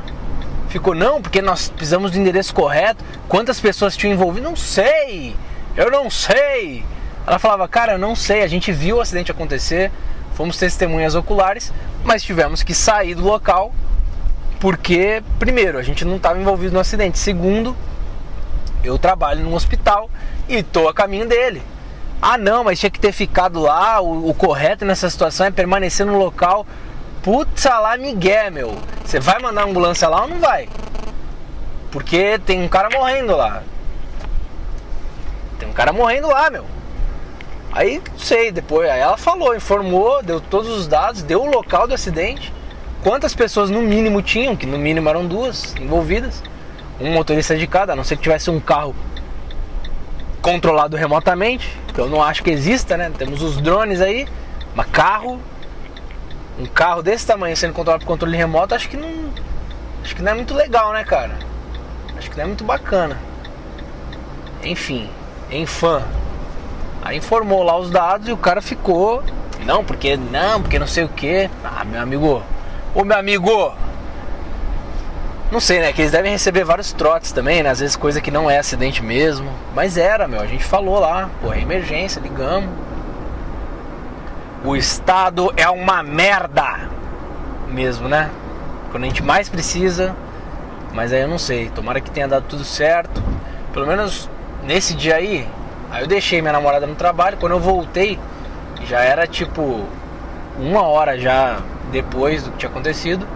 Ficou, 0.67 0.93
não, 0.93 1.21
porque 1.21 1.41
nós 1.41 1.69
precisamos 1.69 2.11
do 2.11 2.17
endereço 2.17 2.53
correto. 2.53 3.03
Quantas 3.29 3.61
pessoas 3.61 3.95
tinham 3.95 4.13
envolvido? 4.13 4.47
Não 4.47 4.57
sei, 4.57 5.35
eu 5.75 5.91
não 5.91 6.09
sei. 6.09 6.83
Ela 7.25 7.39
falava, 7.39 7.67
cara, 7.67 7.93
eu 7.93 7.99
não 7.99 8.15
sei, 8.15 8.43
a 8.43 8.47
gente 8.47 8.71
viu 8.71 8.97
o 8.97 9.01
acidente 9.01 9.31
acontecer, 9.31 9.91
fomos 10.33 10.57
testemunhas 10.57 11.15
oculares, 11.15 11.71
mas 12.03 12.23
tivemos 12.23 12.63
que 12.63 12.73
sair 12.73 13.13
do 13.15 13.23
local 13.23 13.73
porque, 14.61 15.23
primeiro, 15.39 15.79
a 15.79 15.81
gente 15.81 16.05
não 16.05 16.17
estava 16.17 16.39
envolvido 16.39 16.75
no 16.75 16.79
acidente. 16.79 17.17
Segundo, 17.17 17.75
eu 18.83 18.95
trabalho 18.99 19.43
num 19.43 19.55
hospital 19.55 20.07
e 20.47 20.57
estou 20.57 20.87
a 20.87 20.93
caminho 20.93 21.27
dele. 21.27 21.63
Ah, 22.21 22.37
não, 22.37 22.63
mas 22.63 22.79
tinha 22.79 22.91
que 22.91 22.99
ter 22.99 23.11
ficado 23.11 23.59
lá. 23.59 23.99
O, 23.99 24.29
o 24.29 24.33
correto 24.35 24.85
nessa 24.85 25.09
situação 25.09 25.47
é 25.47 25.51
permanecer 25.51 26.05
no 26.05 26.15
local. 26.15 26.67
Putz, 27.23 27.65
lá, 27.65 27.97
Miguel, 27.97 28.51
meu. 28.51 28.77
Você 29.03 29.19
vai 29.19 29.39
mandar 29.39 29.63
ambulância 29.63 30.07
lá 30.07 30.21
ou 30.21 30.27
não 30.27 30.39
vai? 30.39 30.69
Porque 31.89 32.37
tem 32.45 32.61
um 32.61 32.67
cara 32.67 32.89
morrendo 32.95 33.35
lá. 33.35 33.63
Tem 35.61 35.69
um 35.69 35.73
cara 35.73 35.93
morrendo 35.93 36.27
lá, 36.27 36.49
meu. 36.49 36.65
Aí, 37.71 38.01
sei, 38.17 38.51
depois, 38.51 38.89
aí 38.89 38.99
ela 38.99 39.15
falou, 39.15 39.55
informou, 39.55 40.23
deu 40.23 40.41
todos 40.41 40.67
os 40.69 40.87
dados, 40.87 41.21
deu 41.21 41.43
o 41.43 41.45
local 41.45 41.87
do 41.87 41.93
acidente, 41.93 42.51
quantas 43.03 43.35
pessoas 43.35 43.69
no 43.69 43.79
mínimo 43.79 44.23
tinham, 44.23 44.55
que 44.55 44.65
no 44.65 44.79
mínimo 44.79 45.07
eram 45.07 45.25
duas 45.25 45.75
envolvidas 45.79 46.41
um 46.99 47.13
motorista 47.13 47.55
de 47.55 47.67
cada, 47.67 47.93
a 47.93 47.95
não 47.95 48.03
ser 48.03 48.15
que 48.15 48.23
tivesse 48.23 48.49
um 48.49 48.59
carro 48.59 48.95
controlado 50.41 50.97
remotamente, 50.97 51.77
que 51.93 51.99
eu 51.99 52.09
não 52.09 52.23
acho 52.23 52.43
que 52.43 52.49
exista, 52.49 52.97
né? 52.97 53.11
Temos 53.15 53.43
os 53.43 53.57
drones 53.57 54.01
aí, 54.01 54.27
mas 54.75 54.87
carro, 54.87 55.39
um 56.59 56.65
carro 56.65 57.03
desse 57.03 57.25
tamanho 57.25 57.55
sendo 57.55 57.73
controlado 57.73 58.03
por 58.03 58.11
controle 58.11 58.35
remoto, 58.35 58.73
acho 58.73 58.89
que 58.89 58.97
não, 58.97 59.31
acho 60.03 60.15
que 60.15 60.23
não 60.23 60.31
é 60.31 60.35
muito 60.35 60.55
legal, 60.55 60.91
né, 60.91 61.03
cara? 61.03 61.37
Acho 62.17 62.31
que 62.31 62.37
não 62.37 62.45
é 62.45 62.47
muito 62.47 62.63
bacana. 62.63 63.17
Enfim, 64.63 65.07
em 65.51 65.65
fã. 65.65 66.01
Aí 67.01 67.17
informou 67.17 67.63
lá 67.63 67.77
os 67.77 67.89
dados 67.89 68.27
e 68.27 68.31
o 68.31 68.37
cara 68.37 68.61
ficou. 68.61 69.23
Não, 69.65 69.83
porque 69.83 70.17
não, 70.17 70.61
porque 70.61 70.79
não 70.79 70.87
sei 70.87 71.03
o 71.03 71.09
que. 71.09 71.49
Ah, 71.63 71.83
meu 71.83 72.01
amigo. 72.01 72.41
Ô 72.95 73.03
meu 73.03 73.17
amigo! 73.17 73.73
Não 75.51 75.59
sei, 75.59 75.79
né? 75.79 75.91
Que 75.91 76.01
eles 76.01 76.13
devem 76.13 76.31
receber 76.31 76.63
vários 76.63 76.93
trotes 76.93 77.33
também, 77.33 77.61
né? 77.61 77.69
Às 77.69 77.81
vezes 77.81 77.95
coisa 77.97 78.21
que 78.21 78.31
não 78.31 78.49
é 78.49 78.57
acidente 78.57 79.03
mesmo. 79.03 79.51
Mas 79.75 79.97
era, 79.97 80.27
meu. 80.27 80.39
A 80.39 80.45
gente 80.45 80.63
falou 80.63 80.97
lá. 80.99 81.29
Pô, 81.41 81.51
é 81.51 81.59
emergência, 81.59 82.21
ligamos. 82.21 82.69
O 84.63 84.75
estado 84.75 85.51
é 85.57 85.69
uma 85.69 86.01
merda. 86.01 86.89
Mesmo, 87.67 88.07
né? 88.07 88.29
Quando 88.91 89.03
a 89.03 89.07
gente 89.07 89.21
mais 89.21 89.49
precisa. 89.49 90.15
Mas 90.93 91.11
aí 91.11 91.21
eu 91.21 91.27
não 91.27 91.37
sei. 91.37 91.69
Tomara 91.69 91.99
que 91.99 92.09
tenha 92.09 92.29
dado 92.29 92.45
tudo 92.47 92.63
certo. 92.63 93.21
Pelo 93.73 93.85
menos 93.85 94.29
nesse 94.63 94.93
dia 94.93 95.15
aí. 95.15 95.47
Aí 95.89 96.03
eu 96.03 96.07
deixei 96.07 96.41
minha 96.41 96.53
namorada 96.53 96.87
no 96.87 96.95
trabalho. 96.95 97.37
Quando 97.37 97.53
eu 97.53 97.59
voltei, 97.59 98.19
já 98.85 99.01
era 99.01 99.27
tipo 99.27 99.85
uma 100.59 100.83
hora 100.83 101.17
já 101.17 101.59
depois 101.91 102.43
do 102.43 102.51
que 102.51 102.57
tinha 102.57 102.69
acontecido. 102.69 103.27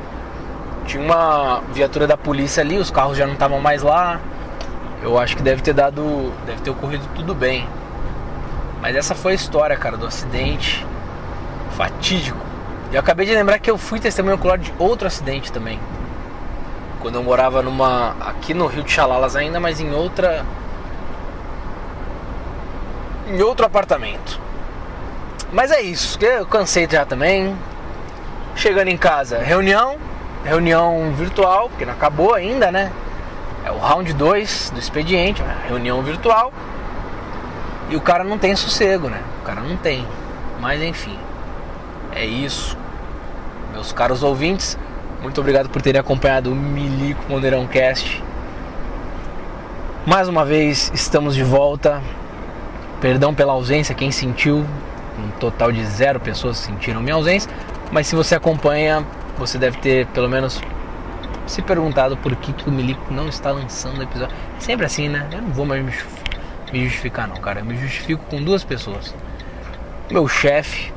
Tinha 0.86 1.04
uma 1.04 1.62
viatura 1.74 2.06
da 2.06 2.16
polícia 2.16 2.62
ali, 2.62 2.78
os 2.78 2.92
carros 2.92 3.18
já 3.18 3.26
não 3.26 3.34
estavam 3.34 3.60
mais 3.60 3.82
lá. 3.82 4.20
Eu 5.02 5.18
acho 5.20 5.36
que 5.36 5.44
deve 5.44 5.62
ter 5.62 5.74
dado. 5.74 6.32
Deve 6.46 6.62
ter 6.62 6.70
ocorrido 6.70 7.04
tudo 7.16 7.34
bem. 7.34 7.68
Mas 8.82 8.96
essa 8.96 9.16
foi 9.16 9.32
a 9.32 9.36
história, 9.36 9.76
cara, 9.76 9.98
do 9.98 10.06
acidente 10.06 10.86
fatídico. 11.72 12.38
E 12.92 12.96
eu 12.96 13.00
acabei 13.00 13.26
de 13.26 13.34
lembrar 13.34 13.60
que 13.60 13.70
eu 13.70 13.78
fui 13.78 14.00
testemunho 14.00 14.36
ocular 14.36 14.58
de 14.58 14.74
outro 14.78 15.08
acidente 15.08 15.52
também. 15.52 15.80
Quando 17.02 17.16
eu 17.16 17.24
morava 17.24 17.62
numa. 17.62 18.16
aqui 18.22 18.54
no 18.54 18.68
Rio 18.68 18.84
de 18.84 18.92
Chalalas 18.92 19.36
ainda, 19.36 19.60
mas 19.60 19.80
em 19.80 19.94
outra. 19.94 20.46
Em 23.28 23.42
outro 23.42 23.66
apartamento. 23.66 24.40
Mas 25.52 25.72
é 25.72 25.82
isso, 25.82 26.18
eu 26.24 26.46
cansei 26.46 26.88
já 26.90 27.06
também. 27.06 27.56
Chegando 28.56 28.88
em 28.88 28.98
casa, 28.98 29.40
reunião, 29.40 29.98
reunião 30.44 31.14
virtual, 31.14 31.70
porque 31.70 31.86
não 31.86 31.94
acabou 31.94 32.34
ainda, 32.34 32.72
né? 32.72 32.92
É 33.66 33.72
o 33.72 33.78
round 33.78 34.14
2 34.14 34.72
do 34.72 34.80
expediente, 34.80 35.44
reunião 35.68 36.02
virtual. 36.02 36.54
E 37.90 37.96
o 37.96 38.02
cara 38.02 38.24
não 38.24 38.38
tem 38.38 38.56
sossego, 38.56 39.10
né? 39.10 39.22
O 39.42 39.46
cara 39.46 39.62
não 39.62 39.76
tem. 39.76 40.08
Mas 40.60 40.82
enfim, 40.82 41.18
é 42.14 42.26
isso. 42.26 42.78
Meus 43.74 43.92
caros 43.92 44.24
ouvintes, 44.24 44.78
muito 45.22 45.42
obrigado 45.42 45.70
por 45.70 45.82
terem 45.82 46.00
acompanhado 46.00 46.52
o 46.52 46.56
Milico 46.56 47.24
Mondeirão 47.28 47.68
Cast. 47.68 48.24
Mais 50.06 50.28
uma 50.28 50.46
vez 50.46 50.92
estamos 50.94 51.36
de 51.36 51.44
volta. 51.44 52.02
Perdão 53.06 53.36
pela 53.36 53.54
ausência, 53.54 53.94
quem 53.94 54.10
sentiu. 54.12 54.66
Um 55.20 55.30
total 55.40 55.72
de 55.72 55.86
zero 55.86 56.20
pessoas 56.20 56.58
sentiram 56.58 57.04
minha 57.04 57.14
ausência. 57.14 57.52
Mas 57.92 58.08
se 58.08 58.16
você 58.16 58.34
acompanha, 58.34 59.06
você 59.38 59.60
deve 59.60 59.78
ter 59.78 60.08
pelo 60.08 60.28
menos 60.28 60.60
se 61.46 61.62
perguntado 61.62 62.18
por 62.18 62.36
que, 62.36 62.52
que 62.52 62.68
o 62.68 62.72
Milico 62.72 63.14
não 63.14 63.28
está 63.30 63.52
lançando 63.52 64.02
episódio. 64.02 64.36
Sempre 64.58 64.88
assim, 64.88 65.08
né? 65.08 65.28
Eu 65.32 65.44
não 65.44 65.50
vou 65.52 65.68
mais 65.68 65.86
me 66.74 66.84
justificar, 66.84 67.28
não, 67.28 67.36
cara. 67.36 67.60
Eu 67.60 67.66
me 67.66 67.78
justifico 67.78 68.26
com 68.26 68.44
duas 68.44 68.64
pessoas: 68.64 69.14
meu 70.10 70.28
chefe 70.28 70.92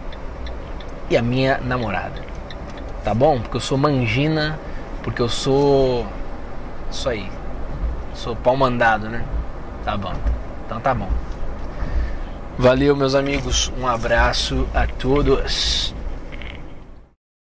e 1.11 1.17
a 1.19 1.21
minha 1.21 1.59
namorada. 1.59 2.23
Tá 3.05 3.13
bom? 3.13 3.39
Porque 3.39 3.59
eu 3.59 3.61
sou 3.61 3.77
mangina, 3.77 4.59
porque 5.03 5.21
eu 5.21 5.29
sou. 5.29 6.07
Isso 6.91 7.07
aí. 7.07 7.31
Sou 8.15 8.35
pau 8.35 8.57
mandado, 8.57 9.11
né? 9.11 9.23
Tá 9.85 9.95
bom. 9.95 10.15
Então 10.65 10.81
tá 10.81 10.95
bom. 10.95 11.11
Valeu, 12.59 12.97
meus 12.97 13.15
amigos. 13.15 13.73
Um 13.79 13.87
abraço 13.87 14.67
a 14.75 14.85
todos. 14.85 15.95